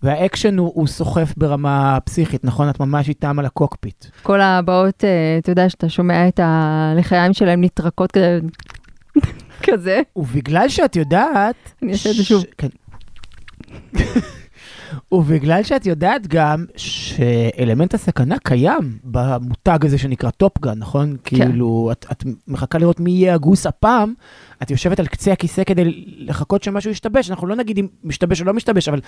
והאקשן 0.03 0.59
הוא, 0.59 0.73
הוא 0.75 0.87
סוחף 0.87 1.35
ברמה 1.37 1.99
פסיכית, 2.05 2.45
נכון? 2.45 2.69
את 2.71 2.81
ממש 2.81 3.09
איתם 3.09 3.39
על 3.39 3.47
הקוקפיט. 3.47 4.05
כל 4.23 4.41
הבאות, 4.41 5.05
אה, 5.05 5.11
אתה 5.39 5.53
יודע, 5.53 5.69
שאתה 5.69 5.89
שומע 5.89 6.29
את 6.29 6.41
הלחיים 6.43 7.33
שלהם 7.33 7.65
נטרקות 7.65 8.13
כזה, 8.13 8.41
כזה. 9.67 10.01
ובגלל 10.17 10.69
שאת 10.69 10.97
יודעת... 10.97 11.55
אני 11.83 11.93
אעשה 11.93 12.11
את 12.11 12.15
זה 12.15 12.25
שוב. 12.25 12.45
ובגלל 15.13 15.63
שאת 15.63 15.87
יודעת 15.87 16.27
גם 16.27 16.65
שאלמנט 16.77 17.95
הסכנה 17.95 18.37
קיים 18.39 18.99
במותג 19.05 19.79
הזה 19.87 19.99
שנקרא 19.99 20.31
טופגן, 20.31 20.79
נכון? 20.79 21.17
כן. 21.25 21.37
כאילו, 21.37 21.89
את, 21.93 22.07
את 22.13 22.25
מחכה 22.49 22.79
לראות 22.79 23.01
מי 23.01 23.11
יהיה 23.11 23.35
הגוס 23.35 23.67
הפעם, 23.67 24.15
את 24.63 24.71
יושבת 24.71 25.01
על 25.01 25.07
קצה 25.07 25.33
הכיסא 25.33 25.65
כדי 25.65 26.05
לחכות 26.19 26.63
שמשהו 26.63 26.91
ישתבש, 26.91 27.31
אנחנו 27.31 27.47
לא 27.47 27.57
נגיד 27.57 27.79
אם 27.79 27.87
משתבש 28.05 28.41
או 28.41 28.47
לא 28.47 28.53
משתבש, 28.53 28.89
אבל 28.89 29.01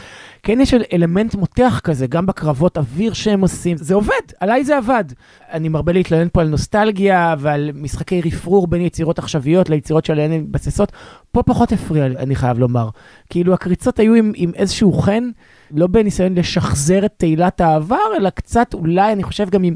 כן 0.42 0.60
יש 0.60 0.74
אלמנט 0.92 1.34
מותח 1.34 1.80
כזה, 1.84 2.06
גם 2.06 2.26
בקרבות 2.26 2.78
אוויר 2.78 3.12
שהם 3.12 3.40
עושים, 3.40 3.76
זה 3.76 3.94
עובד, 3.94 4.12
עליי 4.40 4.64
זה 4.64 4.76
עבד. 4.76 5.04
אני 5.52 5.68
מרבה 5.68 5.92
להתלונן 5.92 6.28
פה 6.32 6.40
על 6.40 6.48
נוסטלגיה 6.48 7.34
ועל 7.38 7.70
משחקי 7.74 8.20
רפרור 8.20 8.66
בין 8.66 8.80
יצירות 8.80 9.18
עכשוויות 9.18 9.70
ליצירות 9.70 10.04
שעליהן 10.04 10.32
הן 10.32 10.40
מתבססות, 10.40 10.92
פה 11.32 11.42
פחות 11.42 11.72
הפריע, 11.72 12.08
לי, 12.08 12.16
אני 12.16 12.34
חייב 12.34 12.58
לומר. 12.58 12.88
כאילו 13.30 13.54
הקריצות 13.54 13.98
היו 13.98 14.14
עם, 14.14 14.32
עם 14.36 14.52
איזשהו 14.54 14.92
חן, 14.92 15.30
לא 15.74 15.86
בניסיון 15.86 16.34
לשחזר 16.34 17.04
את 17.04 17.12
תהילת 17.16 17.60
העבר, 17.60 17.96
אלא 18.16 18.30
קצת 18.30 18.74
אולי, 18.74 19.12
אני 19.12 19.22
חושב 19.22 19.50
גם 19.50 19.62
עם 19.62 19.74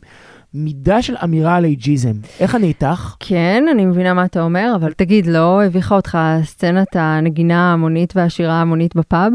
מידה 0.55 1.03
של 1.03 1.15
אמירה 1.25 1.57
על 1.57 1.65
אייג'יזם. 1.65 2.13
איך 2.41 2.55
אני 2.55 2.67
איתך? 2.67 3.15
כן, 3.21 3.65
אני 3.71 3.87
מבינה 3.87 4.15
מה 4.15 4.25
אתה 4.25 4.43
אומר, 4.43 4.73
אבל 4.77 4.93
תגיד, 4.93 5.27
לא 5.27 5.65
הביכה 5.65 5.95
אותך 5.95 6.19
סצנת 6.43 6.97
הנגינה 6.97 7.71
ההמונית 7.71 8.13
והשירה 8.17 8.53
ההמונית 8.53 8.97
בפאב? 8.97 9.33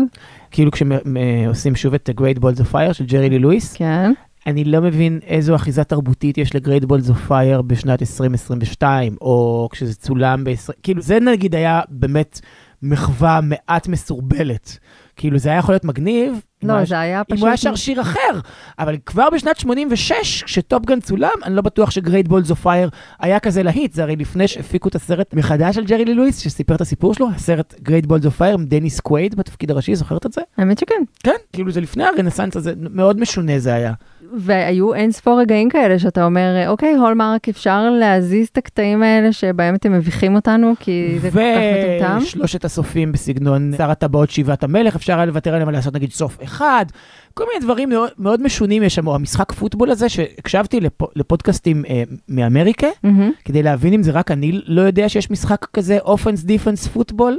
כאילו 0.52 0.72
כשעושים 0.72 1.76
שוב 1.76 1.94
את 1.94 2.10
Great 2.20 2.40
Balls 2.40 2.60
of 2.60 2.74
Fire 2.74 2.94
של 2.94 3.06
ג'רי 3.06 3.30
לי 3.30 3.40
לואיס, 3.40 3.74
כן. 3.74 4.14
אני 4.48 4.64
לא 4.64 4.82
מבין 4.82 5.20
איזו 5.28 5.56
אחיזה 5.56 5.84
תרבותית 5.84 6.38
יש 6.38 6.56
ל-Great 6.56 6.86
Balls 6.86 7.10
of 7.10 7.30
Fire 7.30 7.62
בשנת 7.62 8.02
2022, 8.02 9.16
או 9.22 9.68
כשזה 9.72 9.96
צולם 9.96 10.44
ב-20... 10.44 10.74
כאילו, 10.84 11.02
זה 11.02 11.20
נגיד 11.20 11.56
היה 11.56 11.82
באמת 11.90 12.40
מחווה 12.82 13.40
מעט 13.44 13.88
מסורבלת. 13.88 14.78
כאילו, 15.16 15.38
זה 15.38 15.50
היה 15.50 15.60
יכול 15.60 15.74
להיות 15.74 15.86
מגניב. 15.86 16.34
אם 16.64 16.70
לא, 16.70 16.86
זה 16.86 17.00
היה 17.00 17.20
אם 17.20 17.24
פשוט... 17.24 17.40
הוא 17.40 17.48
היה 17.48 17.58
שר 17.58 17.76
שיר 17.76 18.02
אחר, 18.02 18.40
אבל 18.80 18.98
כבר 19.06 19.30
בשנת 19.30 19.58
86, 19.60 20.44
כש 20.44 20.66
Top 20.66 20.83
Gun 20.83 21.00
צולם, 21.00 21.30
אני 21.44 21.56
לא 21.56 21.62
בטוח 21.62 21.92
ש 21.92 22.02
Great 22.02 22.28
Balls 22.28 22.52
of 22.52 22.62
Fire 22.62 22.90
היה 23.20 23.40
כזה 23.40 23.64
להיט, 23.64 23.94
זה 23.94 24.04
הרי 24.04 24.16
לפני 24.16 24.48
שהפיקו 24.48 24.90
את 24.90 24.96
הסרט 24.96 25.34
מחדש 25.34 25.76
של 25.76 25.86
ג'רי 25.86 26.06
לי 26.06 26.14
לואיס, 26.14 26.40
שסיפר 26.40 26.76
את 26.76 26.82
הסיפור 26.82 27.14
שלו, 27.14 27.30
הסרט 27.36 27.76
Great 27.82 28.06
Balls 28.06 28.26
of 28.26 28.38
Fire 28.38 28.54
עם 28.54 28.66
דניס 28.66 29.00
קווייד 29.00 29.36
בתפקיד 29.36 29.72
הראשי, 29.72 29.96
זוכרת 29.96 30.26
את 30.26 30.34
זה? 30.34 30.42
האמת 30.58 30.78
שכן. 30.78 31.04
כן, 31.24 31.36
כאילו 31.54 31.72
זה 31.72 31.82
לפני 31.82 32.04
הרנסאנס 32.04 32.56
הזה, 32.56 32.74
מאוד 32.78 33.20
משונה 33.20 33.60
זה 33.60 33.74
היה. 33.74 33.94
והיו 34.38 34.94
אין 34.94 35.12
ספור 35.12 35.40
רגעים 35.40 35.70
כאלה 35.70 36.00
שאתה 36.00 36.26
אומר, 36.26 36.68
אוקיי, 36.68 36.94
הולמרק, 36.94 37.50
אפשר 37.50 37.90
להזיז 37.90 38.48
את 38.48 38.58
הקטעים 38.58 39.04
האלה 39.04 39.32
שבהם 39.32 39.76
אתם 39.76 39.92
מביכים 39.92 40.36
אותנו, 40.36 40.74
כי 40.80 41.18
זה 41.22 41.32
כל 41.32 41.40
כך 41.40 42.00
מטומטם. 42.00 42.20
ושלושת 42.22 42.66
הסופים 42.66 43.12
בסגנון 43.12 43.72
שר 43.78 43.92
הטבעות 43.92 44.30
שיבת 44.30 44.64
המלך, 44.64 44.96
אפשר 44.96 45.16
היה 45.16 45.26
לוותר 45.26 45.54
עליהם 45.54 45.68
ולעשות 45.68 45.94
נגיד 45.94 46.12
סוף 46.12 46.38
אחד. 46.44 46.86
כל 47.34 47.44
מיני 47.48 47.66
דברים 47.66 47.90
מאוד, 47.90 48.10
מאוד 48.20 48.42
משונים 48.42 48.84
יש 48.84 48.96
שם, 48.96 49.08
או 49.08 49.16
המשחק 49.16 49.52
פוטבול 49.52 49.92
הזה, 49.92 50.10
שהקשבתי 50.10 50.80
לפ, 50.80 51.02
לפודקאסטים 51.16 51.84
אה, 51.90 52.04
מאמריקה, 52.30 52.88
מהמם. 53.04 53.32
כדי 53.46 53.64
להבין 53.64 53.94
אם 53.94 54.04
זה 54.04 54.12
רק 54.12 54.32
אני 54.32 54.62
לא 54.66 54.82
יודע 54.82 55.10
שיש 55.10 55.32
משחק 55.32 55.68
כזה 55.74 55.98
אופנס 56.00 56.44
דיפנס 56.44 56.88
פוטבול. 56.88 57.38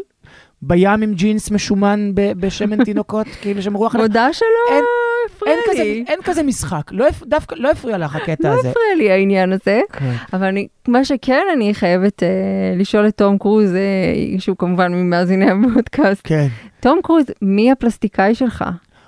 בים 0.67 1.03
עם 1.03 1.15
ג'ינס 1.15 1.51
משומן 1.51 2.11
בשמן 2.15 2.85
תינוקות, 2.89 3.27
כאילו 3.41 3.62
שהם 3.62 3.75
רוח... 3.75 3.97
מודה 3.97 4.33
שלא 4.33 4.49
אין, 4.71 4.85
הפריע 5.31 5.85
לי. 5.85 6.05
אין 6.09 6.19
כזה 6.25 6.43
משחק, 6.43 6.83
לא, 6.91 7.07
דווקא 7.27 7.55
לא 7.59 7.71
הפריע 7.71 7.99
לך 7.99 8.17
הקטע 8.17 8.49
לא 8.49 8.55
הזה. 8.55 8.71
הפריע 8.71 8.95
לי 8.97 9.11
העניין 9.11 9.53
הזה, 9.53 9.81
כן. 9.93 10.12
אבל 10.33 10.47
אני, 10.47 10.69
מה 10.89 11.05
שכן, 11.05 11.43
אני 11.53 11.75
חייבת 11.75 12.23
אה, 12.23 12.29
לשאול 12.77 13.09
את 13.09 13.17
תום 13.17 13.39
קרוז, 13.39 13.75
אה, 13.75 14.41
שהוא 14.41 14.57
כמובן 14.57 14.93
ממאזיני 14.93 15.51
הפודקאסט. 15.51 16.21
כן. 16.25 16.47
תום 16.81 17.01
קרוז, 17.03 17.25
מי 17.43 17.73
הפלסטיקאי 17.73 18.35
שלך? 18.35 18.65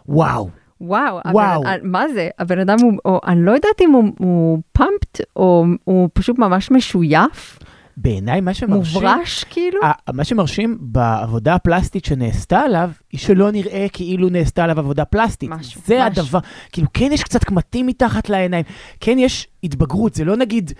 וואו. 0.09 0.49
וואו, 0.81 1.21
וואו. 1.33 1.61
הבן, 1.67 1.79
מה 1.83 2.09
זה? 2.09 2.29
הבן 2.39 2.59
אדם 2.59 2.77
הוא, 2.83 2.93
או, 3.05 3.21
אני 3.27 3.45
לא 3.45 3.51
יודעת 3.51 3.81
אם 3.81 3.91
הוא, 3.91 4.05
הוא 4.19 4.59
פאמפט, 4.73 5.21
או 5.37 5.65
הוא 5.85 6.09
פשוט 6.13 6.39
ממש 6.39 6.71
משויף, 6.71 7.59
בעיניי 7.97 8.41
מה 8.41 8.55
שמרשים... 8.55 9.03
מוברש 9.03 9.45
כאילו. 9.45 9.81
מה 10.13 10.25
שמרשים 10.25 10.79
בעבודה 10.81 11.55
הפלסטית 11.55 12.05
שנעשתה 12.05 12.61
עליו, 12.61 12.91
היא 13.13 13.21
שלא 13.21 13.51
נראה 13.51 13.87
כאילו 13.93 14.29
נעשתה 14.29 14.65
עליו 14.65 14.79
עבודה 14.79 15.05
פלסטית. 15.05 15.51
משהו, 15.51 15.81
זה 15.87 15.95
משהו. 15.95 16.23
הדבר, 16.23 16.39
כאילו 16.73 16.89
כן 16.95 17.09
יש 17.13 17.23
קצת 17.23 17.45
קמטים 17.45 17.87
מתחת 17.87 18.29
לעיניים, 18.29 18.65
כן 19.01 19.19
יש 19.19 19.49
התבגרות, 19.65 20.15
זה 20.15 20.25
לא 20.25 20.37
נגיד 20.37 20.73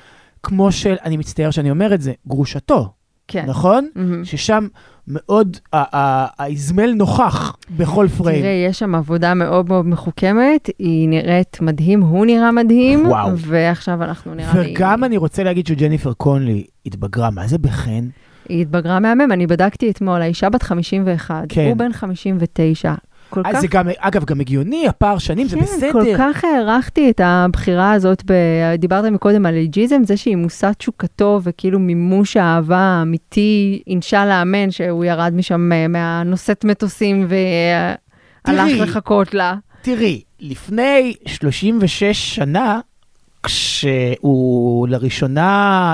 כמו 0.43 0.73
של, 0.73 0.97
אני 1.05 1.17
מצטער 1.17 1.51
שאני 1.51 1.71
אומר 1.71 1.95
את 1.95 2.01
זה, 2.01 2.13
גרושתו, 2.29 2.93
כן. 3.29 3.45
נכון? 3.47 3.89
מהמם. 3.95 4.25
ששם 4.25 4.67
מאוד 5.09 5.57
האזמל 5.73 6.93
נוכח 6.93 7.57
בכל 7.77 8.07
פריים. 8.17 8.41
תראה, 8.41 8.65
יש 8.69 8.79
שם 8.79 8.95
עבודה 8.95 9.35
מאוד 9.35 9.69
מאוד 9.69 9.87
מחוכמת, 9.87 10.71
היא 10.79 11.09
נראית 11.09 11.61
מדהים, 11.61 12.01
הוא 12.01 12.27
נראה 12.27 12.53
מדהים, 12.53 13.07
וואו. 13.07 13.31
ועכשיו 13.37 14.03
אנחנו 14.03 14.35
נראה 14.35 14.63
לי... 14.63 14.75
וגם 14.75 15.05
אני 15.05 15.17
רוצה 15.17 15.43
להגיד 15.43 15.67
שג'ניפר 15.67 16.13
קונלי 16.13 16.65
התבגרה, 16.87 17.31
מה 17.31 17.47
זה 17.47 17.59
בחן? 17.59 18.09
היא 18.49 18.63
התבגרה 18.63 19.01
מהמם, 19.01 19.33
אני 19.33 19.47
בדקתי 19.47 19.91
אתמול, 19.91 20.23
האישה 20.23 20.51
בת 20.51 20.63
51, 20.63 21.45
כן. 21.49 21.67
הוא 21.67 21.77
בן 21.77 21.93
59. 21.93 22.95
כל 23.31 23.43
אז 23.45 23.55
כך 23.55 23.61
זה 23.61 23.67
גם, 23.67 23.89
אגב, 23.99 24.25
גם 24.25 24.41
הגיוני, 24.41 24.89
הפער 24.89 25.19
שנים, 25.19 25.49
זה 25.49 25.57
כן, 25.57 25.63
בסדר. 25.63 25.93
כל 25.93 26.05
כך 26.19 26.45
הערכתי 26.45 27.11
את 27.11 27.21
הבחירה 27.25 27.93
הזאת, 27.93 28.23
ב... 28.27 28.33
דיברת 28.79 29.05
מקודם 29.05 29.47
על 29.47 29.55
אייג'יזם, 29.55 30.05
זה 30.05 30.17
שהיא 30.17 30.37
מושא 30.37 30.71
תשוקתו 30.79 31.41
וכאילו 31.43 31.79
מימוש 31.79 32.37
האהבה 32.37 32.79
האמיתי, 32.79 33.83
אינשאללה 33.87 34.39
לאמן 34.39 34.71
שהוא 34.71 35.05
ירד 35.05 35.33
משם 35.37 35.73
אה, 35.73 35.89
מהנושאת 35.89 36.65
מטוסים 36.65 37.27
והלך 37.29 38.69
תראי. 38.69 38.81
לחכות 38.81 39.35
לה. 39.35 39.55
תראי, 39.83 40.23
לפני 40.41 41.15
36 41.27 42.05
שנה, 42.35 42.81
כשהוא 43.47 44.89
לראשונה 44.89 45.49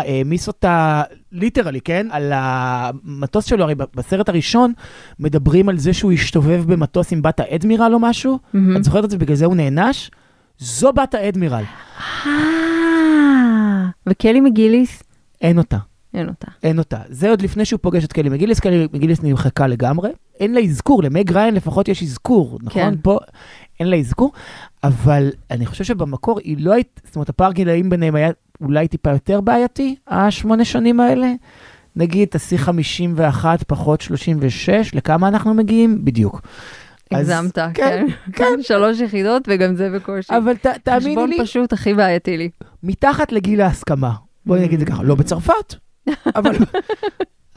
העמיס 0.04 0.48
אותה, 0.48 1.02
ליטרלי, 1.32 1.80
כן? 1.80 2.06
על 2.10 2.32
המטוס 2.34 3.44
שלו, 3.44 3.64
הרי 3.64 3.74
בסרט 3.74 4.28
הראשון 4.28 4.72
מדברים 5.18 5.68
על 5.68 5.78
זה 5.78 5.92
שהוא 5.92 6.12
הסתובב 6.12 6.64
במטוס 6.66 7.12
עם 7.12 7.22
בת 7.22 7.40
האדמירל 7.40 7.94
או 7.94 7.98
משהו. 7.98 8.38
מהמם. 8.52 8.76
את 8.76 8.84
זוכרת 8.84 9.04
את 9.04 9.10
זה? 9.10 9.18
בגלל 9.18 9.36
זה 9.36 9.44
הוא 9.44 9.56
נענש? 9.56 10.10
זו 10.58 10.92
בת 10.92 11.14
האדמירל. 11.14 11.64
אה, 12.26 12.30
וקלי 14.06 14.40
מגיליס? 14.40 15.02
אין 15.40 15.58
אותה. 15.58 15.78
אין 16.14 16.28
אותה. 16.28 16.46
אין 16.62 16.78
אותה. 16.78 16.98
זה 17.08 17.30
עוד 17.30 17.42
לפני 17.42 17.64
שהוא 17.64 17.78
פוגש 17.82 18.04
את 18.04 18.12
קלי 18.12 18.28
מגיליס, 18.28 18.60
קלי 18.60 18.88
מגיליס 18.92 19.22
נמחקה 19.22 19.66
לגמרי. 19.66 20.10
אין 20.40 20.54
לה 20.54 20.60
אזכור, 20.60 21.02
למג 21.02 21.32
ריין 21.32 21.54
לפחות 21.54 21.88
יש 21.88 22.02
אזכור, 22.02 22.58
נכון? 22.62 22.82
כן. 22.82 22.94
פה 23.02 23.18
אין 23.80 23.88
לה 23.90 23.96
אזכור, 23.96 24.32
אבל 24.84 25.30
אני 25.50 25.66
חושב 25.66 25.84
שבמקור 25.84 26.38
היא 26.38 26.56
לא 26.60 26.72
הייתה, 26.72 27.00
זאת 27.04 27.16
אומרת, 27.16 27.28
הפער 27.28 27.52
גילאים 27.52 27.90
ביניהם 27.90 28.14
היה 28.14 28.30
אולי 28.60 28.88
טיפה 28.88 29.10
יותר 29.10 29.40
בעייתי, 29.40 29.96
השמונה 30.08 30.64
שנים 30.64 31.00
האלה. 31.00 31.32
נגיד, 31.96 32.28
תעשי 32.28 32.58
51 32.58 33.62
פחות 33.62 34.00
36, 34.00 34.94
לכמה 34.94 35.28
אנחנו 35.28 35.54
מגיעים? 35.54 36.04
בדיוק. 36.04 36.40
הגזמת, 37.10 37.54
כן, 37.54 37.72
כן. 37.74 38.06
כן. 38.32 38.62
שלוש 38.68 39.00
יחידות 39.00 39.42
וגם 39.48 39.74
זה 39.76 39.90
בקושי. 39.90 40.36
אבל 40.36 40.56
ת, 40.56 40.66
תאמיני 40.66 41.10
חשבון 41.10 41.30
לי, 41.30 41.38
פשוט 41.42 41.72
הכי 41.72 41.94
בעייתי 41.94 42.36
לי. 42.36 42.50
מתחת 42.82 43.32
לגיל 43.32 43.60
ההסכמה. 43.60 44.12
בואי 44.46 44.60
נגיד 44.60 44.72
את 44.72 44.80
זה 44.80 44.86
ככה, 44.86 45.02
לא 45.02 45.14
בצרפת, 45.14 45.74
אבל... 46.36 46.56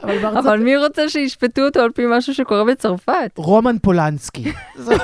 אבל 0.06 0.18
בארצות... 0.22 0.46
אבל 0.46 0.58
מי 0.60 0.76
רוצה 0.76 1.08
שישפטו 1.08 1.62
אותו 1.62 1.80
על 1.80 1.90
פי 1.90 2.02
משהו 2.10 2.34
שקורה 2.34 2.64
בצרפת? 2.64 3.30
רומן 3.36 3.76
פולנסקי. 3.82 4.52
זה- 4.78 4.94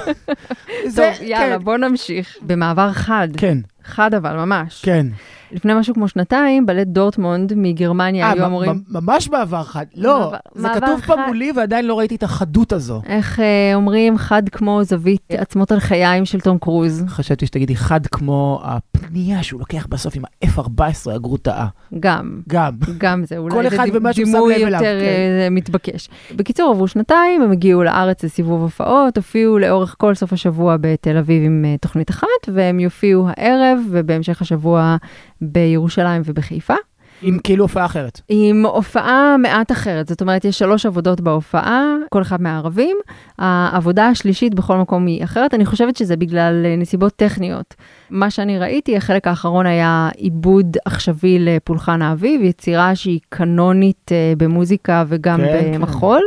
טוב, 0.96 1.22
יאללה, 1.22 1.58
בוא 1.58 1.76
נמשיך. 1.76 2.36
במעבר 2.42 2.92
חד. 2.92 3.28
כן. 3.36 3.58
חד 3.84 4.14
אבל, 4.14 4.36
ממש. 4.36 4.82
כן. 4.84 5.06
לפני 5.52 5.72
משהו 5.74 5.94
כמו 5.94 6.08
שנתיים, 6.08 6.66
בלט 6.66 6.86
דורטמונד 6.86 7.52
מגרמניה 7.56 8.26
אה, 8.26 8.32
היו 8.32 8.46
אמורים... 8.46 8.82
ממש 8.88 9.30
מעבר 9.30 9.62
חד. 9.62 9.86
לא, 9.96 10.18
מעבר- 10.20 10.36
זה 10.54 10.62
מעבר 10.68 10.80
כתוב 10.80 11.00
פה 11.00 11.12
חד. 11.16 11.22
מולי 11.26 11.52
ועדיין 11.56 11.86
לא 11.86 11.98
ראיתי 11.98 12.14
את 12.14 12.22
החדות 12.22 12.72
הזו. 12.72 13.02
איך 13.06 13.40
אה, 13.40 13.74
אומרים 13.74 14.18
חד 14.18 14.42
כמו 14.48 14.84
זווית 14.84 15.22
עצמות 15.28 15.72
הלחיים 15.72 16.24
של 16.24 16.40
תום 16.40 16.58
קרוז? 16.58 17.04
חשבתי 17.08 17.46
שתגידי 17.46 17.76
חד 17.76 18.06
כמו 18.06 18.62
הפנייה 18.64 19.42
שהוא 19.42 19.60
לוקח 19.60 19.86
בסוף 19.90 20.16
עם 20.16 20.22
ה-F-14 20.24 21.10
הגרוטאה. 21.14 21.66
גם. 22.00 22.40
גם. 22.48 22.72
גם 22.98 23.24
זה, 23.24 23.36
אולי 23.36 23.54
כל 23.54 23.66
אחד 23.66 23.86
ומה 23.92 24.12
שהוא 24.12 24.26
שם 24.26 24.32
לב 24.32 24.66
אליו, 24.66 24.66
יותר 24.72 25.00
כן. 25.00 25.40
אה, 25.42 25.48
מתבקש. 25.50 26.08
בקיצור, 26.36 26.70
עברו 26.70 26.88
שנתיים, 26.88 27.42
הם 27.42 27.52
הגיעו 27.52 27.82
לארץ 27.82 28.24
לסיבוב 28.24 28.62
הופעות, 28.62 29.16
הופיעו 29.16 29.58
לאורך 29.58 29.94
כל 29.98 30.14
סוף 30.14 30.32
השבוע 30.32 30.76
בתל 30.80 31.16
אביב 31.16 31.42
עם 31.44 31.64
אה, 31.64 31.74
תוכנית 31.80 32.10
אחת, 32.10 32.26
והם 32.54 32.80
יופיעו 32.80 33.26
הערב 33.28 33.71
ובהמשך 33.90 34.42
השבוע 34.42 34.96
בירושלים 35.40 36.22
ובחיפה. 36.24 36.74
עם 37.22 37.38
כאילו 37.44 37.64
הופעה 37.64 37.84
אחרת. 37.84 38.20
עם 38.28 38.66
הופעה 38.66 39.36
מעט 39.38 39.72
אחרת, 39.72 40.08
זאת 40.08 40.20
אומרת, 40.20 40.44
יש 40.44 40.58
שלוש 40.58 40.86
עבודות 40.86 41.20
בהופעה, 41.20 41.94
כל 42.10 42.22
אחד 42.22 42.42
מהערבים. 42.42 42.96
העבודה 43.38 44.08
השלישית 44.08 44.54
בכל 44.54 44.76
מקום 44.76 45.06
היא 45.06 45.24
אחרת. 45.24 45.54
אני 45.54 45.66
חושבת 45.66 45.96
שזה 45.96 46.16
בגלל 46.16 46.62
אה, 46.66 46.76
נסיבות 46.76 47.12
טכניות. 47.16 47.74
מה 48.10 48.30
שאני 48.30 48.58
ראיתי, 48.58 48.96
החלק 48.96 49.26
האחרון 49.26 49.66
היה 49.66 50.08
עיבוד 50.16 50.76
עכשווי 50.84 51.38
לפולחן 51.38 52.02
האביב, 52.02 52.42
יצירה 52.42 52.94
שהיא 52.94 53.20
קנונית 53.28 54.12
אה, 54.12 54.32
במוזיקה 54.36 55.04
וגם 55.08 55.38
כן, 55.38 55.60
כן. 55.60 55.72
במחול. 55.74 56.22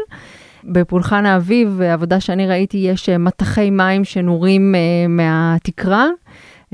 בפולחן 0.63 1.25
האביב, 1.25 1.81
עבודה 1.81 2.19
שאני 2.19 2.47
ראיתי, 2.47 2.77
יש 2.77 3.09
אה, 3.09 3.17
מטחי 3.17 3.69
מים 3.69 4.03
שנורים 4.03 4.75
אה, 4.75 5.07
מהתקרה. 5.07 6.07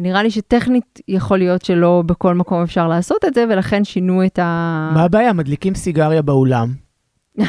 נראה 0.01 0.23
לי 0.23 0.31
שטכנית 0.31 0.99
יכול 1.07 1.37
להיות 1.37 1.65
שלא 1.65 2.03
בכל 2.05 2.35
מקום 2.35 2.61
אפשר 2.61 2.87
לעשות 2.87 3.25
את 3.25 3.33
זה, 3.33 3.45
ולכן 3.49 3.83
שינו 3.83 4.25
את 4.25 4.39
ה... 4.39 4.91
מה 4.93 5.03
הבעיה? 5.03 5.33
מדליקים 5.33 5.75
סיגריה 5.75 6.21
באולם. 6.21 6.73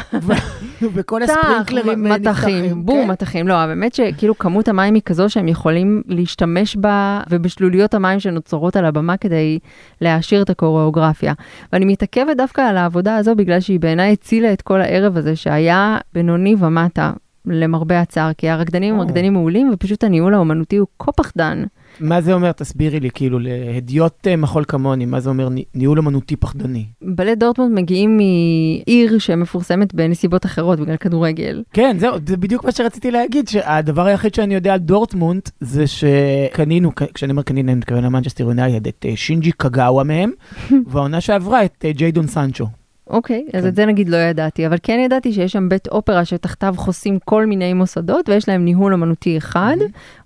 וכל 0.93 1.23
הספרינקלרים 1.23 2.07
אה, 2.07 2.17
מטחים, 2.17 2.65
נפתחים, 2.65 2.85
בום, 2.85 3.01
כן? 3.01 3.11
מטחים. 3.11 3.47
לא, 3.47 3.53
האמת 3.53 3.93
שכאילו 3.93 4.37
כמות 4.37 4.67
המים 4.67 4.93
היא 4.93 5.01
כזו 5.05 5.29
שהם 5.29 5.47
יכולים 5.47 6.01
להשתמש 6.07 6.75
בה 6.75 7.21
ובשלוליות 7.29 7.93
המים 7.93 8.19
שנוצרות 8.19 8.75
על 8.75 8.85
הבמה 8.85 9.17
כדי 9.17 9.59
להעשיר 10.01 10.41
את 10.41 10.49
הקוריאוגרפיה. 10.49 11.33
ואני 11.73 11.85
מתעכבת 11.85 12.37
דווקא 12.37 12.61
על 12.61 12.77
העבודה 12.77 13.15
הזו 13.15 13.35
בגלל 13.35 13.59
שהיא 13.59 13.79
בעיניי 13.79 14.13
הצילה 14.13 14.53
את 14.53 14.61
כל 14.61 14.81
הערב 14.81 15.17
הזה 15.17 15.35
שהיה 15.35 15.97
בינוני 16.13 16.55
ומטה. 16.59 17.11
למרבה 17.45 18.01
הצער, 18.01 18.33
כי 18.37 18.49
הרקדנים 18.49 18.93
הם. 18.93 19.01
רקדנים 19.01 19.33
מעולים, 19.33 19.69
ופשוט 19.73 20.03
הניהול 20.03 20.33
האומנותי 20.33 20.75
הוא 20.77 20.87
כה 20.99 21.11
פחדן. 21.11 21.63
מה 21.99 22.21
זה 22.21 22.33
אומר? 22.33 22.51
תסבירי 22.51 22.99
לי, 22.99 23.09
כאילו, 23.13 23.39
להדיוט 23.41 24.27
אה, 24.27 24.35
מחול 24.35 24.63
כמוני, 24.67 25.05
מה 25.05 25.19
זה 25.19 25.29
אומר 25.29 25.49
ני- 25.49 25.63
ניהול 25.75 25.99
אמנותי 25.99 26.35
פחדני? 26.35 26.85
בלט 27.01 27.37
דורטמונד 27.37 27.75
מגיעים 27.79 28.17
מעיר 28.17 29.19
שמפורסמת 29.19 29.93
בנסיבות 29.93 30.45
אחרות 30.45 30.79
בגלל 30.79 30.97
כדורגל. 30.97 31.63
כן, 31.73 31.95
זהו, 31.99 32.15
זה 32.27 32.37
בדיוק 32.37 32.65
מה 32.65 32.71
שרציתי 32.71 33.11
להגיד, 33.11 33.47
שהדבר 33.47 34.05
היחיד 34.05 34.33
שאני 34.33 34.53
יודע 34.53 34.73
על 34.73 34.79
דורטמונד, 34.79 35.41
זה 35.59 35.83
שקנינו, 35.87 36.91
כשאני 37.13 37.31
אומר 37.31 37.41
קנינו, 37.43 37.69
אני 37.71 37.77
מתכוון 37.77 38.03
למנצ'סטר 38.03 38.43
יונייטד, 38.43 38.87
את 38.87 39.05
אה, 39.09 39.15
שינג'י 39.15 39.51
קגאווה 39.51 40.03
מהם, 40.03 40.31
והעונה 40.87 41.21
שעברה 41.21 41.65
את 41.65 41.85
אה, 41.85 41.91
ג'יידון 41.91 42.27
סנצ'ו. 42.27 42.67
אוקיי, 43.09 43.45
אז 43.53 43.63
כן. 43.63 43.67
את 43.67 43.75
זה 43.75 43.85
נגיד 43.85 44.09
לא 44.09 44.17
ידעתי, 44.17 44.67
אבל 44.67 44.77
כן 44.83 44.99
ידעתי 45.05 45.33
שיש 45.33 45.51
שם 45.51 45.69
בית 45.69 45.87
אופרה 45.87 46.25
שתחתיו 46.25 46.75
חוסים 46.77 47.19
כל 47.25 47.45
מיני 47.45 47.73
מוסדות, 47.73 48.29
ויש 48.29 48.49
להם 48.49 48.65
ניהול 48.65 48.93
אמנותי 48.93 49.37
אחד, 49.37 49.75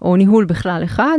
או 0.01 0.15
ניהול 0.15 0.45
בכלל 0.45 0.83
אחד, 0.83 1.17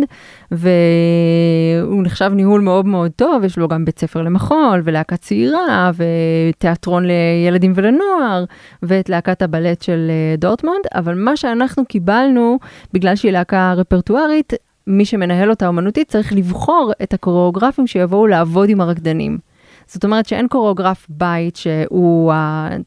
והוא 0.51 2.03
נחשב 2.03 2.31
ניהול 2.35 2.61
מאוד 2.61 2.87
מאוד 2.87 3.11
טוב, 3.17 3.45
יש 3.45 3.59
לו 3.59 3.69
גם 3.69 3.85
בית 3.85 3.99
ספר 3.99 4.23
למחול, 4.23 4.83
ולהקה 4.85 5.17
צעירה, 5.17 5.91
ותיאטרון 5.97 7.07
לילדים 7.07 7.73
ולנוער, 7.75 8.45
ואת 8.83 9.09
להקת 9.09 9.43
הבלט 9.43 9.83
של 9.83 10.11
אה, 10.11 10.37
דורטמונד, 10.37 10.85
אבל 10.95 11.15
מה 11.15 11.37
שאנחנו 11.37 11.85
קיבלנו, 11.85 12.59
בגלל 12.93 13.17
שהיא 13.17 13.33
להקה 13.33 13.73
רפרטוארית, 13.77 14.53
מי 14.87 15.05
שמנהל 15.05 15.51
אותה 15.51 15.67
אומנותית 15.67 16.09
צריך 16.09 16.33
לבחור 16.33 16.93
את 17.03 17.15
הקוריאוגרפים 17.15 17.87
שיבואו 17.87 18.27
לעבוד 18.27 18.69
עם 18.69 18.81
הרקדנים. 18.81 19.48
זאת 19.89 20.05
אומרת 20.05 20.27
שאין 20.27 20.49
קוריאוגרף 20.49 21.07
בית 21.09 21.57
שהוא, 21.57 22.33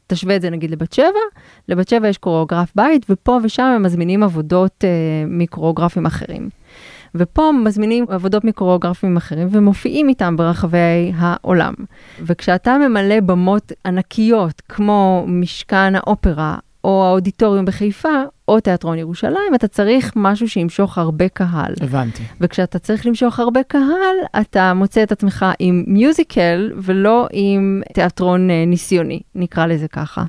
תשווה 0.06 0.36
את 0.36 0.42
זה 0.42 0.50
נגיד 0.50 0.70
לבת 0.70 0.92
שבע, 0.92 1.06
לבת 1.68 1.88
שבע 1.88 2.08
יש 2.08 2.18
קוריאוגרף 2.18 2.72
בית, 2.76 3.06
ופה 3.08 3.38
ושם 3.42 3.62
הם 3.62 3.82
מזמינים 3.82 4.22
עבודות 4.22 4.84
אה, 4.84 4.90
מקוריאוגרפים 5.26 6.06
אחרים. 6.06 6.48
ופה 7.14 7.50
מזמינים 7.64 8.04
עבודות 8.08 8.44
מקוריאוגרפים 8.44 9.16
אחרים 9.16 9.48
ומופיעים 9.50 10.08
איתם 10.08 10.36
ברחבי 10.36 11.12
העולם. 11.16 11.74
וכשאתה 12.20 12.76
ממלא 12.78 13.20
במות 13.20 13.72
ענקיות 13.86 14.62
כמו 14.68 15.24
משכן 15.28 15.94
האופרה, 15.94 16.58
או 16.84 17.04
האודיטוריום 17.06 17.64
בחיפה, 17.64 18.22
או 18.48 18.60
תיאטרון 18.60 18.98
ירושלים, 18.98 19.54
אתה 19.54 19.68
צריך 19.68 20.12
משהו 20.16 20.48
שימשוך 20.48 20.98
הרבה 20.98 21.28
קהל. 21.28 21.74
הבנתי. 21.80 22.22
וכשאתה 22.40 22.78
צריך 22.78 23.06
למשוך 23.06 23.40
הרבה 23.40 23.62
קהל, 23.62 24.16
אתה 24.40 24.74
מוצא 24.74 25.02
את 25.02 25.12
עצמך 25.12 25.46
עם 25.58 25.84
מיוזיקל 25.86 26.72
ולא 26.76 27.28
עם 27.32 27.82
תיאטרון 27.94 28.50
אה, 28.50 28.64
ניסיוני, 28.66 29.20
נקרא 29.34 29.66
לזה 29.66 29.88
ככה. 29.88 30.24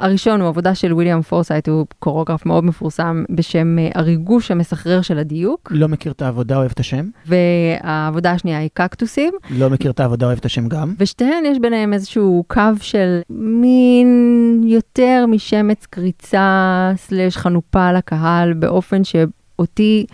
הראשון 0.00 0.40
הוא 0.40 0.48
עבודה 0.48 0.74
של 0.74 0.94
ויליאם 0.94 1.22
פורסייט, 1.22 1.68
הוא 1.68 1.86
קוריאוגרף 1.98 2.46
מאוד 2.46 2.64
מפורסם 2.64 3.24
בשם 3.30 3.78
אה, 3.78 3.88
הריגוש 3.94 4.50
המסחרר 4.50 5.02
של 5.02 5.18
הדיוק, 5.18 5.68
לא 5.70 5.88
מכיר 5.88 6.12
את 6.12 6.22
העבודה, 6.22 6.56
אוהב 6.56 6.70
את 6.70 6.80
השם. 6.80 7.08
והעבודה 7.26 8.32
השנייה 8.32 8.58
היא 8.58 8.70
קקטוסים, 8.74 9.34
לא 9.50 9.70
מכיר 9.70 9.90
את 9.90 10.00
העבודה, 10.00 10.26
אוהב 10.26 10.38
את 10.38 10.44
השם 10.44 10.68
גם. 10.68 10.94
ושתיהן 10.98 11.44
יש 11.46 11.58
ביניהם 11.58 11.92
איזשהו 11.92 12.44
קו 12.48 12.60
של 12.80 13.20
מין 13.30 14.60
יותר 14.66 15.24
משמץ 15.28 15.86
קריצה 15.90 16.92
slash 16.96 17.36
חנופה 17.36 17.92
לקהל, 17.92 18.52
באופן 18.52 19.02
שאותי 19.04 20.06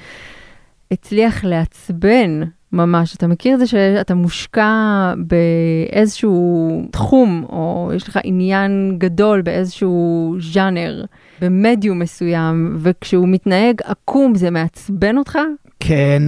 הצליח 0.90 1.44
לעצבן 1.44 2.40
ממש. 2.72 3.16
אתה 3.16 3.26
מכיר 3.26 3.54
את 3.54 3.58
זה 3.58 3.66
שאתה 3.66 4.14
מושקע 4.14 5.14
באיזשהו 5.16 6.82
תחום, 6.90 7.44
או 7.48 7.90
יש 7.96 8.08
לך 8.08 8.18
עניין 8.24 8.94
גדול 8.98 9.42
באיזשהו 9.42 10.36
ז'אנר, 10.52 11.04
במדיום 11.40 11.98
מסוים, 11.98 12.76
וכשהוא 12.78 13.28
מתנהג 13.28 13.80
עקום 13.84 14.34
זה 14.34 14.50
מעצבן 14.50 15.18
אותך? 15.18 15.38
כן. 15.80 16.22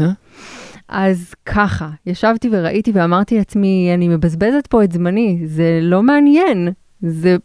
אז 0.88 1.34
ככה, 1.46 1.88
ישבתי 2.06 2.48
וראיתי 2.52 2.92
ואמרתי 2.94 3.38
לעצמי, 3.38 3.90
אני 3.94 4.08
מבזבזת 4.08 4.66
פה 4.66 4.84
את 4.84 4.92
זמני, 4.92 5.42
זה 5.44 5.78
לא 5.82 6.02
מעניין, 6.02 6.68
זה 7.02 7.36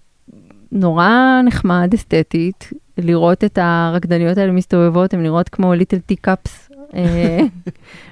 נורא 0.72 1.41
נחמד 1.45 1.93
אסתטית 1.93 2.70
לראות 2.97 3.43
את 3.43 3.60
הרקדניות 3.62 4.38
האלה 4.38 4.52
מסתובבות, 4.52 5.14
הן 5.14 5.24
נראות 5.24 5.50
כמו 5.50 5.74
ליטל 5.74 6.00
טי 6.00 6.16
קאפס. 6.16 6.68
אה, 6.96 7.40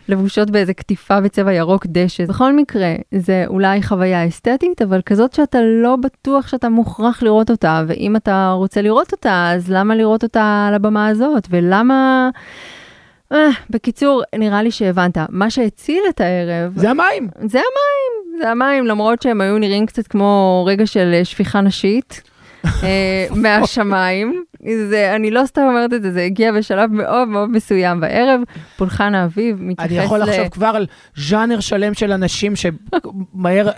לבושות 0.10 0.50
באיזה 0.50 0.74
קטיפה 0.74 1.22
בצבע 1.22 1.54
ירוק 1.54 1.86
דשא. 1.90 2.26
בכל 2.26 2.54
מקרה, 2.54 2.96
זה 3.16 3.44
אולי 3.48 3.84
חוויה 3.84 4.28
אסתטית, 4.28 4.82
אבל 4.82 5.02
כזאת 5.02 5.34
שאתה 5.34 5.60
לא 5.62 5.96
בטוח 5.96 6.48
שאתה 6.48 6.70
מוכרח 6.70 7.24
לראות 7.24 7.52
אותה, 7.52 7.84
ואם 7.88 8.16
אתה 8.16 8.52
רוצה 8.56 8.82
לראות 8.82 9.12
אותה, 9.12 9.52
אז 9.54 9.72
למה 9.72 9.96
לראות 9.96 10.24
אותה 10.24 10.66
על 10.68 10.74
הבמה 10.74 11.08
הזאת? 11.08 11.48
ולמה... 11.50 12.30
אה, 13.32 13.50
בקיצור, 13.70 14.24
נראה 14.36 14.64
לי 14.64 14.72
שהבנת. 14.72 15.18
מה 15.30 15.50
שהציל 15.50 16.04
את 16.10 16.22
הערב... 16.22 16.74
זה 16.76 16.90
המים. 16.90 17.28
זה 17.42 17.60
המים. 17.60 18.40
זה 18.42 18.50
המים, 18.52 18.86
למרות 18.86 19.22
שהם 19.22 19.42
היו 19.42 19.58
נראים 19.58 19.86
קצת 19.86 20.08
כמו 20.08 20.64
רגע 20.68 20.88
של 20.88 21.20
שפיכה 21.24 21.62
נשית. 21.62 22.22
אה, 22.66 23.28
מהשמיים. 23.36 24.44
זה, 24.90 25.16
אני 25.16 25.32
לא 25.32 25.46
סתם 25.46 25.62
אומרת 25.62 25.94
את 25.94 26.02
זה, 26.02 26.12
זה 26.12 26.24
הגיע 26.24 26.52
בשלב 26.52 26.92
מאוד 26.92 27.28
מאוד 27.28 27.50
מסוים 27.50 28.00
בערב. 28.00 28.42
פולחן 28.78 29.16
האביב 29.16 29.58
מתייחס 29.60 29.92
ל... 29.92 29.96
אני 29.96 30.06
יכול 30.06 30.20
לחשוב 30.20 30.48
כבר 30.50 30.68
על 30.68 30.86
ז'אנר 31.16 31.60
שלם 31.60 31.94
של 31.94 32.12
אנשים 32.12 32.54
שמהר... 32.56 33.70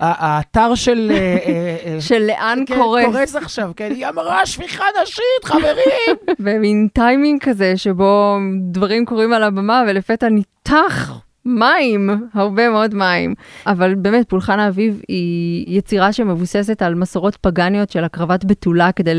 האתר 0.00 0.74
של... 0.74 1.10
אה, 1.14 1.36
אה, 1.46 2.00
של 2.00 2.18
לאן 2.18 2.58
כן, 2.66 2.74
קורס. 2.74 3.04
קורס 3.04 3.36
עכשיו, 3.36 3.70
כן, 3.76 3.90
היא 3.90 4.06
אמרה 4.06 4.46
שפיכה 4.46 4.84
נשית, 5.02 5.44
חברים! 5.44 6.16
במין 6.44 6.88
טיימינג 6.92 7.42
כזה 7.42 7.76
שבו 7.76 8.36
דברים 8.70 9.04
קורים 9.04 9.32
על 9.32 9.42
הבמה 9.42 9.82
ולפתע 9.88 10.28
ניתח 10.28 11.20
מים, 11.48 12.10
הרבה 12.34 12.70
מאוד 12.70 12.94
מים. 12.94 13.34
אבל 13.66 13.94
באמת, 13.94 14.28
פולחן 14.28 14.58
האביב 14.58 15.00
היא 15.08 15.78
יצירה 15.78 16.12
שמבוססת 16.12 16.82
על 16.82 16.94
מסורות 16.94 17.36
פגניות 17.36 17.90
של 17.90 18.04
הקרבת 18.04 18.44
בתולה 18.44 18.92
כדי 18.92 19.12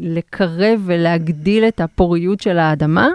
לקרב 0.00 0.80
ולהגדיל 0.84 1.64
את 1.64 1.80
הפוריות 1.80 2.40
של 2.40 2.58
האדמה. 2.58 3.08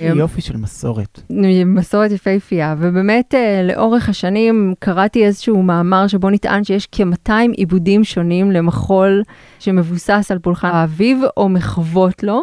יופי 0.00 0.40
של 0.40 0.56
מסורת. 0.56 1.20
מסורת 1.66 2.10
יפהפייה, 2.10 2.74
ובאמת 2.78 3.34
אה, 3.34 3.62
לאורך 3.62 4.08
השנים 4.08 4.74
קראתי 4.78 5.24
איזשהו 5.24 5.62
מאמר 5.62 6.06
שבו 6.06 6.30
נטען 6.30 6.64
שיש 6.64 6.88
כ-200 6.92 7.32
עיבודים 7.56 8.04
שונים 8.04 8.50
למחול 8.50 9.22
שמבוסס 9.62 10.26
על 10.30 10.38
פולחן 10.38 10.68
האביב 10.68 11.20
או 11.36 11.48
מחוות 11.48 12.22
לו. 12.22 12.42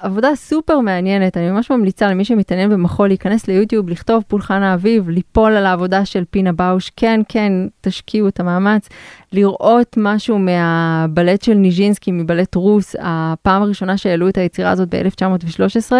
עבודה 0.00 0.34
סופר 0.34 0.80
מעניינת, 0.80 1.36
אני 1.36 1.50
ממש 1.50 1.70
ממליצה 1.70 2.08
למי 2.08 2.24
שמתעניין 2.24 2.70
במחול 2.70 3.08
להיכנס 3.08 3.48
ליוטיוב, 3.48 3.88
לכתוב 3.88 4.24
פולחן 4.28 4.62
האביב, 4.62 5.08
ליפול 5.08 5.52
על 5.52 5.66
העבודה 5.66 6.04
של 6.04 6.24
פינה 6.30 6.52
באוש, 6.52 6.90
כן, 6.96 7.20
כן, 7.28 7.52
תשקיעו 7.80 8.28
את 8.28 8.40
המאמץ, 8.40 8.88
לראות 9.32 9.96
משהו 9.96 10.38
מהבלט 10.38 11.42
של 11.42 11.54
ניז'ינסקי, 11.54 12.12
מבלט 12.12 12.54
רוס, 12.54 12.96
הפעם 12.98 13.62
הראשונה 13.62 13.96
שהעלו 13.96 14.28
את 14.28 14.38
היצירה 14.38 14.70
הזאת 14.70 14.94
ב-1913. 14.94 15.92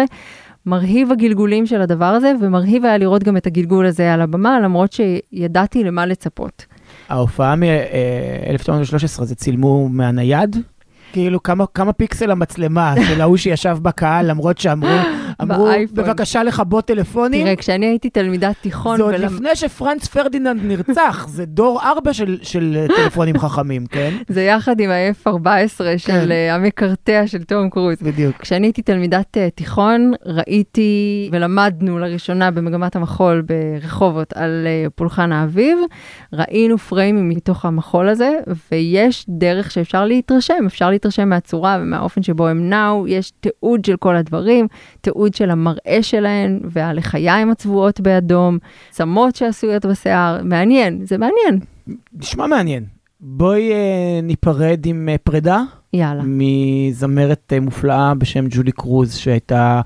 מרהיב 0.65 1.11
הגלגולים 1.11 1.65
של 1.65 1.81
הדבר 1.81 2.05
הזה, 2.05 2.33
ומרהיב 2.41 2.85
היה 2.85 2.97
לראות 2.97 3.23
גם 3.23 3.37
את 3.37 3.47
הגלגול 3.47 3.85
הזה 3.85 4.13
על 4.13 4.21
הבמה, 4.21 4.59
למרות 4.59 4.91
שידעתי 4.91 5.83
למה 5.83 6.05
לצפות. 6.05 6.65
ההופעה 7.11 7.55
מ-1913 7.55 9.23
זה 9.23 9.35
צילמו 9.35 9.89
מהנייד? 9.89 10.57
כאילו 11.13 11.43
כמה, 11.43 11.65
כמה 11.73 11.93
פיקסל 11.93 12.31
המצלמה 12.31 12.93
של 13.07 13.21
ההוא 13.21 13.37
שישב 13.37 13.77
בקהל, 13.81 14.29
למרות 14.29 14.57
שאמרו, 14.57 14.89
אמרו, 15.41 15.69
בבקשה 15.93 16.43
לכבות 16.43 16.85
טלפונים. 16.85 17.43
תראה, 17.43 17.55
כשאני 17.55 17.85
הייתי 17.85 18.09
תלמידת 18.09 18.55
תיכון... 18.61 18.97
זה 18.97 19.03
עוד 19.03 19.13
ולמ... 19.13 19.33
לפני 19.35 19.55
שפרנץ 19.55 20.07
פרדיננד 20.07 20.61
נרצח, 20.63 21.27
זה 21.35 21.45
דור 21.45 21.81
ארבע 21.81 22.13
של, 22.13 22.37
של 22.41 22.85
טלפונים 22.95 23.37
חכמים, 23.37 23.85
כן? 23.85 24.13
זה 24.27 24.41
יחד 24.43 24.79
עם 24.79 24.89
ה-F14 24.89 25.77
כן. 25.77 25.97
של 25.97 26.31
uh, 26.31 26.53
המקרטע 26.53 27.27
של 27.27 27.43
תום 27.43 27.69
קרוז. 27.69 27.97
בדיוק. 28.01 28.37
כשאני 28.37 28.67
הייתי 28.67 28.81
תלמידת 28.81 29.37
uh, 29.37 29.39
תיכון, 29.55 30.11
ראיתי 30.25 31.29
ולמדנו 31.31 31.99
לראשונה 31.99 32.51
במגמת 32.51 32.95
המחול 32.95 33.43
ברחובות 33.45 34.33
על 34.33 34.67
פולחן 34.95 35.31
האביב, 35.31 35.77
ראינו 36.33 36.77
פריימים 36.77 37.29
מתוך 37.29 37.65
המחול 37.65 38.09
הזה, 38.09 38.31
ויש 38.71 39.25
דרך 39.29 39.71
שאפשר 39.71 40.05
להתרשם, 40.05 40.63
אפשר 40.65 40.89
להתרשם 40.89 41.29
מהצורה 41.29 41.77
ומהאופן 41.81 42.23
שבו 42.23 42.47
הם 42.47 42.69
נעו, 42.69 43.07
יש 43.07 43.31
תיעוד 43.39 43.85
של 43.85 43.95
כל 43.97 44.15
הדברים, 44.15 44.67
תיעוד 45.01 45.20
של 45.35 45.51
המראה 45.51 45.99
שלהן 46.01 46.59
והלחיים 46.63 47.49
הצבועות 47.49 47.99
באדום, 47.99 48.57
צמות 48.89 49.35
שעשויות 49.35 49.85
בשיער, 49.85 50.43
מעניין, 50.43 51.05
זה 51.05 51.17
מעניין. 51.17 51.59
נשמע 52.13 52.47
מעניין. 52.47 52.85
בואי 53.19 53.71
אה, 53.71 54.19
ניפרד 54.23 54.85
עם 54.85 55.09
אה, 55.09 55.15
פרידה. 55.17 55.61
יאללה. 55.93 56.23
מזמרת 56.25 57.53
אה, 57.53 57.59
מופלאה 57.59 58.13
בשם 58.13 58.45
ג'ולי 58.49 58.71
קרוז, 58.71 59.15
שהייתה 59.15 59.81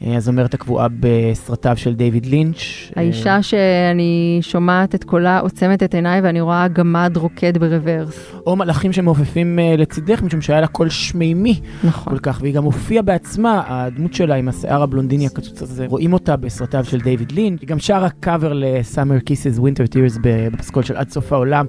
הזמרת 0.00 0.54
הקבועה 0.54 0.86
בסרטיו 1.00 1.76
של 1.76 1.94
דיוויד 1.94 2.26
לינץ'. 2.26 2.58
האישה 2.96 3.42
שאני 3.42 4.38
שומעת 4.40 4.94
את 4.94 5.04
קולה, 5.04 5.38
עוצמת 5.38 5.82
את 5.82 5.94
עיניי 5.94 6.20
ואני 6.20 6.40
רואה 6.40 6.68
גמד 6.68 7.16
רוקד 7.16 7.58
ב 7.58 7.66
reverse. 7.66 8.32
או 8.46 8.56
מלאכים 8.56 8.92
שמעופפים 8.92 9.58
אה, 9.58 9.74
לצידך, 9.78 10.22
משום 10.22 10.40
שהיה 10.40 10.60
לה 10.60 10.66
קול 10.66 10.88
שמימי. 10.88 11.60
נכון. 11.84 12.12
כל 12.12 12.18
כך, 12.18 12.38
והיא 12.42 12.54
גם 12.54 12.64
הופיעה 12.64 13.02
בעצמה, 13.02 13.62
הדמות 13.66 14.14
שלה 14.14 14.34
עם 14.34 14.48
השיער 14.48 14.82
הבלונדיני 14.82 15.26
הקצוץ 15.26 15.62
הזה, 15.62 15.86
רואים 15.88 16.12
אותה 16.12 16.36
בסרטיו 16.36 16.84
של 16.84 17.00
דיוויד 17.00 17.32
לינץ'. 17.32 17.60
היא 17.60 17.68
גם 17.68 17.78
שרה 17.78 18.10
קאבר 18.10 18.52
ל-Summer 18.52 19.22
Kisses 19.30 19.60
Winter 19.60 19.94
Tears 19.94 20.18
בפסקול 20.22 20.82
של 20.82 20.96
עד 20.96 21.10
סוף 21.10 21.32
העולם, 21.32 21.66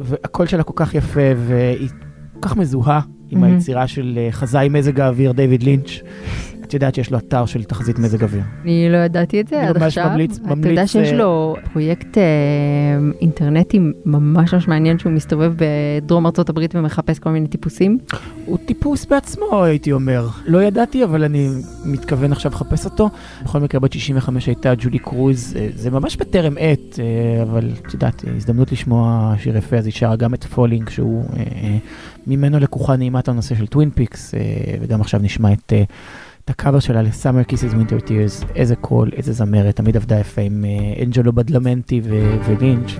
והקול 0.00 0.46
שלה 0.46 0.62
כל 0.62 0.72
כך 0.76 0.94
יפה, 0.94 1.20
והיא 1.36 1.88
כל 2.40 2.48
כך 2.48 2.56
מזוהה 2.56 3.00
עם 3.30 3.44
mm-hmm. 3.44 3.46
היצירה 3.46 3.86
של 3.86 4.18
חזאי 4.30 4.68
מזג 4.68 5.00
האוויר, 5.00 5.32
דיוויד 5.32 5.62
לינץ'. 5.62 6.02
את 6.68 6.74
יודעת 6.74 6.94
שיש 6.94 7.10
לו 7.10 7.18
אתר 7.18 7.46
של 7.46 7.64
תחזית 7.64 7.98
מזג 7.98 8.22
אוויר. 8.22 8.42
אני 8.64 8.88
לא 8.90 8.96
ידעתי 8.96 9.40
את 9.40 9.48
זה 9.48 9.68
עד 9.68 9.76
עכשיו. 9.76 10.06
אני 10.06 10.26
ממש 10.26 10.38
ממליץ, 10.40 10.58
אתה 10.58 10.68
יודע 10.68 10.86
שיש 10.86 11.12
לו 11.12 11.56
פרויקט 11.72 12.18
אה, 12.18 12.22
אינטרנטי 13.20 13.78
ממש 14.04 14.54
ממש 14.54 14.68
מעניין 14.68 14.98
שהוא 14.98 15.12
מסתובב 15.12 15.52
בדרום 15.56 16.26
ארצות 16.26 16.48
הברית 16.48 16.74
ומחפש 16.74 17.18
כל 17.18 17.30
מיני 17.30 17.48
טיפוסים? 17.48 17.98
הוא 18.44 18.58
טיפוס 18.66 19.06
בעצמו, 19.06 19.64
הייתי 19.64 19.92
אומר. 19.92 20.28
לא 20.46 20.62
ידעתי, 20.62 21.04
אבל 21.04 21.24
אני 21.24 21.48
מתכוון 21.84 22.32
עכשיו 22.32 22.52
לחפש 22.52 22.84
אותו. 22.84 23.10
בכל 23.44 23.60
מקרה, 23.60 23.80
בת 23.80 23.92
65 23.92 24.46
הייתה 24.46 24.74
ג'ולי 24.78 24.98
קרוז, 24.98 25.54
אה, 25.56 25.68
זה 25.74 25.90
ממש 25.90 26.16
בטרם 26.16 26.54
עת, 26.58 26.98
אה, 26.98 27.42
אבל 27.42 27.70
את 27.86 27.94
יודעת, 27.94 28.24
הזדמנות 28.36 28.72
לשמוע 28.72 29.34
שיר 29.38 29.56
יפה, 29.56 29.76
אז 29.76 29.86
היא 29.86 29.94
שרה 29.94 30.16
גם 30.16 30.34
את 30.34 30.44
Falling, 30.44 30.88
שהוא 30.88 31.24
ממנו 32.26 32.58
לקוחה 32.58 32.96
נעימת 32.96 33.28
הנושא 33.28 33.54
של 33.54 33.66
טווין 33.66 33.90
פיקס, 33.90 34.34
וגם 34.80 35.00
עכשיו 35.00 35.20
נשמע 35.22 35.52
את... 35.52 35.72
את 36.48 36.52
הקאבר 36.52 36.80
שלה 36.80 37.02
ל-Summer 37.02 37.52
Kisses 37.52 37.74
Winter 37.74 38.08
Tears, 38.08 38.46
איזה 38.54 38.76
קול, 38.76 39.10
איזה 39.16 39.32
זמרת, 39.32 39.76
תמיד 39.76 39.96
עבדה 39.96 40.18
יפה 40.18 40.40
עם 40.40 40.64
uh, 40.64 41.02
אנג'לו 41.02 41.32
בדלמנטי 41.32 42.00
ולינץ', 42.04 42.90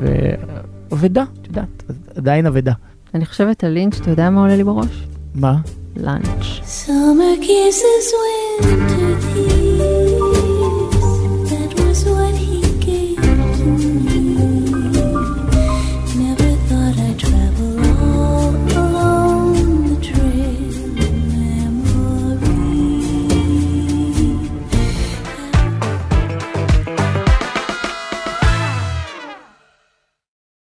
ואבדה, 0.90 1.24
את 1.40 1.46
יודעת, 1.46 1.82
עדיין 2.16 2.46
אבדה. 2.46 2.72
אני 3.14 3.26
חושבת 3.26 3.64
על 3.64 3.70
לינץ', 3.70 4.00
אתה 4.00 4.10
יודע 4.10 4.30
מה 4.30 4.40
עולה 4.40 4.56
לי 4.56 4.64
בראש? 4.64 5.06
מה? 5.34 5.56
lunch. 5.96 6.86
Summer 6.86 7.42
kisses 7.42 8.08
winter 8.62 9.32
tears 9.32 10.07